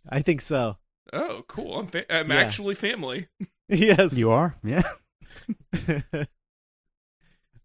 I 0.10 0.22
think 0.22 0.40
so. 0.42 0.78
Oh, 1.14 1.44
cool! 1.48 1.80
I'm 1.80 1.88
fa- 1.88 2.10
I'm 2.14 2.30
Yeah. 2.32 2.38
actually 2.38 2.76
family. 2.76 3.28
Yes. 3.70 4.14
You 4.14 4.32
are? 4.32 4.56
Yeah. 4.64 4.84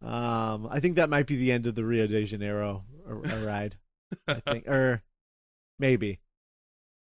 um, 0.03 0.68
I 0.70 0.81
think 0.81 0.97
that 0.97 1.11
might 1.11 1.27
be 1.27 1.37
the 1.37 1.53
end 1.53 1.66
of 1.66 1.75
the 1.75 1.85
Rio 1.85 2.07
de 2.07 2.25
Janeiro 2.25 2.85
ride. 3.07 3.77
I 4.29 4.35
think, 4.35 4.68
or 4.68 5.03
maybe 5.79 6.20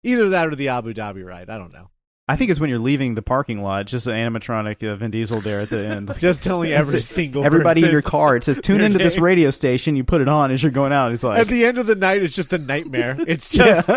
either 0.03 0.29
that 0.31 0.49
or 0.49 0.55
the 0.55 0.69
Abu 0.69 0.93
Dhabi 0.93 1.25
ride. 1.25 1.51
I 1.51 1.59
don't 1.59 1.73
know. 1.73 1.91
I 2.29 2.35
think 2.35 2.51
it's 2.51 2.59
when 2.59 2.71
you're 2.71 2.81
leaving 2.81 3.15
the 3.15 3.23
parking 3.23 3.63
lot, 3.63 3.87
just 3.87 4.09
an 4.09 4.15
animatronic 4.15 4.83
uh, 4.83 4.97
Vin 4.97 5.13
Diesel 5.13 5.41
there 5.41 5.61
at 5.61 5.71
the 5.71 5.87
end. 5.87 6.13
Just 6.19 6.43
telling 6.43 6.73
every 6.73 6.99
single 6.99 7.45
Everybody 7.45 7.85
in 7.85 7.93
your 7.93 8.03
car, 8.03 8.35
it 8.35 8.43
says, 8.43 8.61
tune 8.61 8.81
into 8.83 8.99
this 8.99 9.17
radio 9.17 9.53
station. 9.53 9.95
You 9.95 10.03
put 10.03 10.21
it 10.21 10.29
on 10.29 10.51
as 10.51 10.61
you're 10.61 10.73
going 10.73 10.93
out. 10.93 11.13
It's 11.13 11.23
like, 11.23 11.39
At 11.39 11.47
the 11.47 11.65
end 11.65 11.79
of 11.79 11.87
the 11.87 11.95
night, 11.95 12.25
it's 12.25 12.35
just 12.35 12.53
a 12.53 12.59
nightmare. 12.59 13.17
It's 13.29 13.49
just 13.49 13.89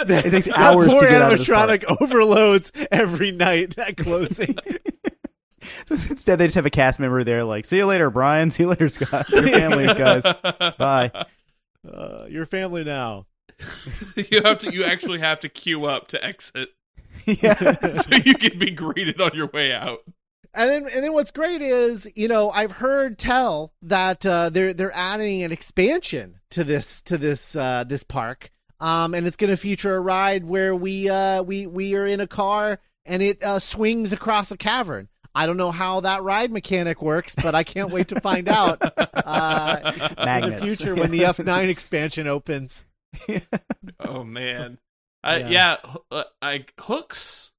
it 0.08 0.30
takes 0.30 0.46
that 0.46 0.58
hours 0.58 0.92
poor 0.92 1.02
to 1.02 1.08
get 1.08 1.22
out 1.22 1.32
of 1.32 1.38
this 1.38 1.48
park. 1.48 1.70
animatronic 1.70 2.00
overloads 2.00 2.72
every 2.90 3.32
night 3.32 3.78
at 3.78 3.96
closing. 3.96 4.56
So 5.86 5.94
instead, 5.94 6.38
they 6.38 6.46
just 6.46 6.54
have 6.56 6.66
a 6.66 6.70
cast 6.70 7.00
member 7.00 7.24
there, 7.24 7.44
like, 7.44 7.64
see 7.64 7.78
you 7.78 7.86
later, 7.86 8.10
Brian. 8.10 8.50
See 8.50 8.64
you 8.64 8.68
later, 8.68 8.88
Scott. 8.88 9.28
Your 9.30 9.42
family, 9.42 9.86
guys. 9.86 10.24
Bye. 10.78 11.10
uh, 11.90 12.26
your 12.28 12.46
family 12.46 12.84
now. 12.84 13.26
you 14.16 14.42
have 14.42 14.58
to. 14.58 14.72
You 14.72 14.84
actually 14.84 15.18
have 15.18 15.40
to 15.40 15.48
queue 15.48 15.86
up 15.86 16.08
to 16.08 16.24
exit, 16.24 16.68
yeah. 17.26 17.54
so 17.96 18.16
you 18.24 18.34
can 18.34 18.58
be 18.58 18.70
greeted 18.70 19.20
on 19.20 19.32
your 19.34 19.48
way 19.48 19.72
out. 19.72 20.00
And 20.54 20.70
then, 20.70 20.88
and 20.94 21.04
then 21.04 21.12
what's 21.12 21.32
great 21.32 21.60
is, 21.60 22.08
you 22.14 22.28
know, 22.28 22.50
I've 22.50 22.72
heard 22.72 23.18
tell 23.18 23.72
that 23.82 24.24
uh, 24.24 24.50
they're 24.50 24.72
they're 24.72 24.94
adding 24.94 25.42
an 25.42 25.50
expansion 25.50 26.38
to 26.50 26.62
this 26.62 27.02
to 27.02 27.18
this 27.18 27.56
uh, 27.56 27.82
this 27.84 28.04
park, 28.04 28.52
um, 28.80 29.14
and 29.14 29.26
it's 29.26 29.36
going 29.36 29.50
to 29.50 29.56
feature 29.56 29.96
a 29.96 30.00
ride 30.00 30.44
where 30.44 30.74
we 30.74 31.08
uh, 31.08 31.42
we 31.42 31.66
we 31.66 31.94
are 31.94 32.06
in 32.06 32.20
a 32.20 32.26
car 32.26 32.78
and 33.04 33.22
it 33.22 33.42
uh, 33.42 33.58
swings 33.58 34.12
across 34.12 34.50
a 34.50 34.56
cavern. 34.56 35.08
I 35.34 35.46
don't 35.46 35.56
know 35.56 35.70
how 35.70 36.00
that 36.00 36.22
ride 36.22 36.50
mechanic 36.50 37.00
works, 37.00 37.34
but 37.34 37.54
I 37.54 37.62
can't 37.62 37.90
wait 37.90 38.08
to 38.08 38.20
find 38.20 38.48
out 38.48 38.78
uh, 38.80 39.92
in 40.18 40.50
the 40.50 40.58
future 40.62 40.94
when 40.94 41.10
the 41.10 41.20
F9 41.20 41.68
expansion 41.68 42.26
opens. 42.26 42.86
Oh 44.00 44.24
man, 44.24 44.78
I, 45.22 45.38
yeah. 45.38 45.48
yeah, 45.48 45.76
uh, 46.10 46.24
I 46.42 46.64
hooks, 46.80 47.52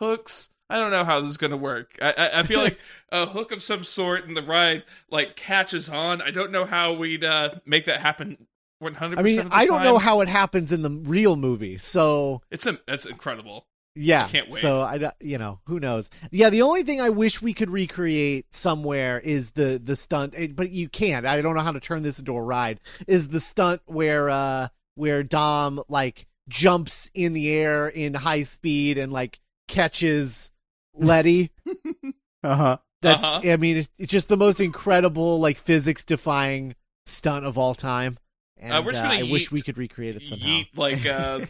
hooks. 0.00 0.50
I 0.68 0.78
don't 0.78 0.90
know 0.90 1.04
how 1.04 1.20
this 1.20 1.30
is 1.30 1.36
gonna 1.36 1.56
work. 1.56 1.96
I, 2.02 2.14
I, 2.16 2.40
I 2.40 2.42
feel 2.42 2.60
like 2.60 2.78
a 3.12 3.26
hook 3.26 3.52
of 3.52 3.62
some 3.62 3.84
sort 3.84 4.24
in 4.24 4.34
the 4.34 4.42
ride 4.42 4.84
like 5.10 5.36
catches 5.36 5.88
on. 5.88 6.20
I 6.22 6.30
don't 6.30 6.50
know 6.50 6.64
how 6.64 6.92
we'd 6.94 7.24
uh, 7.24 7.56
make 7.64 7.86
that 7.86 8.00
happen. 8.00 8.46
One 8.78 8.94
hundred. 8.94 9.18
I 9.18 9.22
mean, 9.22 9.48
I 9.50 9.66
don't 9.66 9.82
know 9.82 9.98
how 9.98 10.20
it 10.20 10.28
happens 10.28 10.70
in 10.72 10.82
the 10.82 10.90
real 10.90 11.36
movie, 11.36 11.78
so 11.78 12.42
It's 12.50 12.66
a, 12.66 12.78
it's 12.86 13.06
incredible. 13.06 13.66
Yeah, 13.94 14.26
I 14.26 14.28
can't 14.28 14.50
wait. 14.50 14.60
So 14.60 14.82
I, 14.82 15.12
you 15.20 15.38
know, 15.38 15.60
who 15.66 15.80
knows? 15.80 16.10
Yeah, 16.30 16.50
the 16.50 16.60
only 16.60 16.82
thing 16.82 17.00
I 17.00 17.08
wish 17.08 17.40
we 17.40 17.54
could 17.54 17.70
recreate 17.70 18.54
somewhere 18.54 19.18
is 19.18 19.52
the 19.52 19.80
the 19.82 19.96
stunt, 19.96 20.34
eh, 20.36 20.48
but 20.54 20.70
you 20.70 20.90
can't. 20.90 21.24
I 21.24 21.40
don't 21.40 21.54
know 21.54 21.62
how 21.62 21.72
to 21.72 21.80
turn 21.80 22.02
this 22.02 22.18
into 22.18 22.36
a 22.36 22.42
ride. 22.42 22.80
Is 23.06 23.28
the 23.28 23.40
stunt 23.40 23.80
where 23.86 24.28
uh 24.28 24.68
where 24.96 25.22
Dom 25.22 25.82
like 25.88 26.26
jumps 26.48 27.10
in 27.14 27.32
the 27.32 27.50
air 27.50 27.88
in 27.88 28.12
high 28.12 28.42
speed 28.42 28.98
and 28.98 29.10
like 29.10 29.40
catches 29.68 30.50
Letty? 30.94 31.50
Uh 32.44 32.54
huh. 32.54 32.76
That's 33.02 33.24
Uh-huh. 33.24 33.40
I 33.52 33.56
mean, 33.56 33.78
it's, 33.78 33.90
it's 33.98 34.12
just 34.12 34.28
the 34.28 34.36
most 34.36 34.60
incredible 34.60 35.40
like 35.40 35.58
physics 35.58 36.04
defying 36.04 36.76
stunt 37.06 37.44
of 37.44 37.58
all 37.58 37.74
time. 37.74 38.18
And 38.58 38.72
Uh, 38.72 38.82
we're 38.84 38.92
just 38.92 39.04
uh, 39.04 39.08
gonna 39.08 39.20
I 39.26 39.30
wish 39.30 39.50
we 39.52 39.60
could 39.62 39.76
recreate 39.78 40.16
it 40.16 40.22
somehow. 40.22 40.46
Yeet 40.46 40.68
like 40.76 41.04
uh 41.06 41.46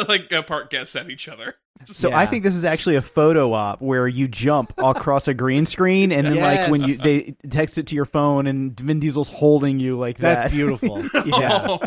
like 0.08 0.32
uh, 0.32 0.42
park 0.42 0.70
guests 0.70 0.94
at 0.96 1.10
each 1.10 1.28
other. 1.28 1.54
So 1.86 2.12
I 2.12 2.26
think 2.26 2.42
this 2.42 2.56
is 2.56 2.64
actually 2.66 2.96
a 2.96 3.00
photo 3.00 3.54
op 3.54 3.80
where 3.80 4.06
you 4.06 4.28
jump 4.28 4.74
across 4.76 5.28
a 5.28 5.32
green 5.32 5.64
screen, 5.64 6.12
and 6.12 6.26
then 6.26 6.36
like 6.36 6.70
when 6.70 6.82
you 6.82 6.94
they 6.98 7.34
text 7.48 7.78
it 7.78 7.86
to 7.86 7.94
your 7.94 8.04
phone, 8.04 8.46
and 8.46 8.78
Vin 8.78 9.00
Diesel's 9.00 9.30
holding 9.30 9.80
you 9.80 9.96
like 9.96 10.18
that. 10.18 10.40
That's 10.42 10.52
beautiful. 10.52 11.02
Yeah. 11.24 11.78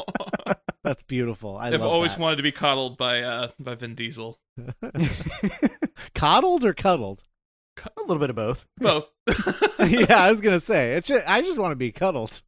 That's 0.83 1.03
beautiful. 1.03 1.57
I 1.57 1.67
I've 1.67 1.73
love 1.73 1.83
always 1.83 2.15
that. 2.15 2.21
wanted 2.21 2.37
to 2.37 2.41
be 2.43 2.51
coddled 2.51 2.97
by 2.97 3.21
uh 3.21 3.49
by 3.59 3.75
Vin 3.75 3.93
Diesel. 3.93 4.39
coddled 6.15 6.65
or 6.65 6.73
cuddled. 6.73 7.23
a 7.95 8.01
little 8.01 8.17
bit 8.19 8.31
of 8.31 8.35
both. 8.35 8.65
Both. 8.77 9.07
yeah, 9.87 10.23
I 10.23 10.31
was 10.31 10.41
gonna 10.41 10.59
say 10.59 10.93
it's. 10.93 11.07
Just, 11.07 11.23
I 11.27 11.41
just 11.41 11.59
want 11.59 11.71
to 11.71 11.75
be 11.75 11.91
cuddled. 11.91 12.41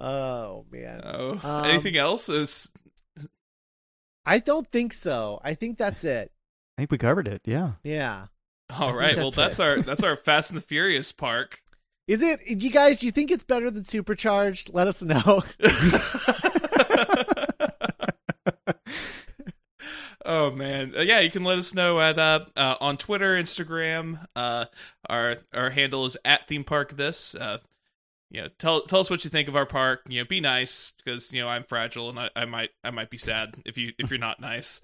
Oh 0.00 0.64
man, 0.70 1.02
oh. 1.04 1.38
Um, 1.42 1.64
Anything 1.66 1.96
else 1.98 2.30
is 2.30 2.70
I 4.24 4.38
don't 4.38 4.66
think 4.70 4.94
so. 4.94 5.40
I 5.44 5.52
think 5.54 5.76
that's 5.76 6.04
it. 6.04 6.32
I 6.78 6.82
think 6.82 6.90
we 6.90 6.98
covered 6.98 7.28
it. 7.28 7.42
Yeah. 7.44 7.72
Yeah. 7.84 8.26
all 8.70 8.88
think 8.88 8.98
right. 8.98 9.16
Well, 9.16 9.30
that's 9.30 9.58
that's 9.58 9.60
our 9.60 9.82
that's 9.82 10.02
our 10.02 10.16
Fast 10.16 10.50
and 10.50 10.56
the 10.56 10.62
Furious 10.62 11.12
park. 11.12 11.60
Is 12.06 12.22
it? 12.22 12.40
You 12.46 12.70
guys, 12.70 13.00
do 13.00 13.06
you 13.06 13.12
think 13.12 13.30
it's 13.30 13.44
better 13.44 13.70
than 13.70 13.84
Supercharged? 13.84 14.70
Let 14.72 14.88
us 14.88 15.02
know. 15.02 15.42
oh 20.24 20.50
man, 20.50 20.94
Uh, 20.96 21.02
yeah. 21.02 21.20
You 21.20 21.30
can 21.30 21.44
let 21.44 21.58
us 21.58 21.74
know 21.74 22.00
at 22.00 22.18
uh, 22.18 22.46
uh 22.56 22.76
on 22.80 22.96
Twitter, 22.96 23.34
Instagram. 23.34 24.26
Uh, 24.34 24.64
our 25.08 25.36
our 25.52 25.70
handle 25.70 26.06
is 26.06 26.16
at 26.24 26.48
theme 26.48 26.64
park. 26.64 26.96
This. 26.96 27.34
You 28.30 28.42
know, 28.42 28.48
tell 28.58 28.82
tell 28.82 29.00
us 29.00 29.10
what 29.10 29.24
you 29.24 29.30
think 29.30 29.48
of 29.48 29.56
our 29.56 29.66
park. 29.66 30.02
You 30.08 30.20
know, 30.20 30.24
be 30.24 30.40
nice 30.40 30.94
because 31.04 31.32
you 31.32 31.40
know 31.40 31.48
I'm 31.48 31.64
fragile 31.64 32.08
and 32.08 32.18
I, 32.18 32.30
I 32.36 32.44
might 32.44 32.70
I 32.84 32.90
might 32.90 33.10
be 33.10 33.18
sad 33.18 33.56
if 33.64 33.76
you 33.76 33.92
if 33.98 34.10
you're 34.10 34.18
not 34.20 34.40
nice. 34.40 34.80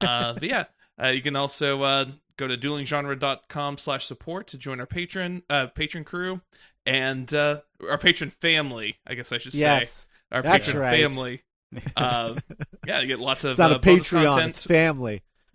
Uh, 0.00 0.32
but 0.32 0.42
yeah, 0.42 0.64
uh, 1.02 1.08
you 1.08 1.22
can 1.22 1.36
also 1.36 1.82
uh, 1.82 2.04
go 2.36 2.48
to 2.48 2.56
duelinggenre.com 2.56 3.78
slash 3.78 4.06
support 4.06 4.48
to 4.48 4.58
join 4.58 4.80
our 4.80 4.86
patron 4.86 5.42
uh 5.50 5.66
patron 5.68 6.04
crew 6.04 6.40
and 6.86 7.32
uh 7.34 7.60
our 7.88 7.98
patron 7.98 8.30
family. 8.40 8.96
I 9.06 9.14
guess 9.14 9.30
I 9.30 9.38
should 9.38 9.52
say 9.52 9.60
yes, 9.60 10.08
our 10.32 10.42
that's 10.42 10.66
patron 10.66 10.82
right. 10.82 11.00
family. 11.00 11.42
Uh, 11.96 12.34
yeah, 12.84 13.00
you 13.00 13.06
get 13.06 13.20
lots 13.20 13.44
of 13.44 13.50
it's 13.50 13.58
not 13.60 13.70
uh, 13.70 13.76
a 13.76 13.78
Patreon. 13.78 14.24
content. 14.24 14.50
It's 14.50 14.64
family. 14.64 15.22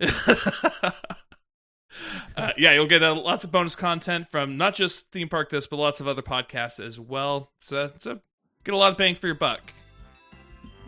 uh, 2.36 2.52
yeah, 2.56 2.72
you'll 2.72 2.86
get 2.86 3.02
uh, 3.02 3.14
lots 3.14 3.44
of 3.44 3.50
bonus 3.52 3.76
content 3.76 4.30
from 4.30 4.56
not 4.56 4.74
just 4.74 5.10
Theme 5.12 5.28
Park 5.28 5.50
This, 5.50 5.66
but 5.66 5.76
lots 5.76 6.00
of 6.00 6.08
other 6.08 6.22
podcasts 6.22 6.84
as 6.84 6.98
well. 7.00 7.50
So, 7.58 7.92
so 7.98 8.20
get 8.64 8.74
a 8.74 8.76
lot 8.76 8.92
of 8.92 8.98
bang 8.98 9.14
for 9.14 9.26
your 9.26 9.36
buck. 9.36 9.72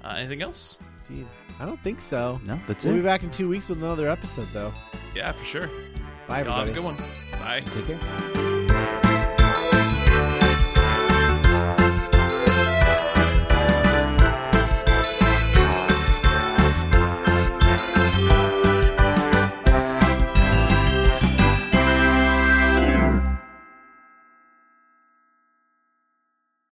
Uh, 0.04 0.14
anything 0.16 0.42
else? 0.42 0.78
Dude, 1.08 1.26
I 1.58 1.64
don't 1.64 1.82
think 1.82 2.00
so. 2.00 2.40
No, 2.44 2.60
that's 2.66 2.84
it. 2.84 2.88
We'll 2.88 2.98
be 2.98 3.02
back 3.02 3.22
in 3.22 3.30
two 3.30 3.48
weeks 3.48 3.68
with 3.68 3.78
another 3.78 4.08
episode, 4.08 4.48
though. 4.52 4.72
Yeah, 5.14 5.32
for 5.32 5.44
sure. 5.44 5.70
Bye, 6.28 6.42
Y'all 6.42 6.52
have 6.52 6.68
everybody. 6.68 6.70
a 6.70 6.74
good 6.74 6.84
one. 6.84 6.96
Bye. 7.40 7.60
Take 7.72 7.86
care. 7.86 8.47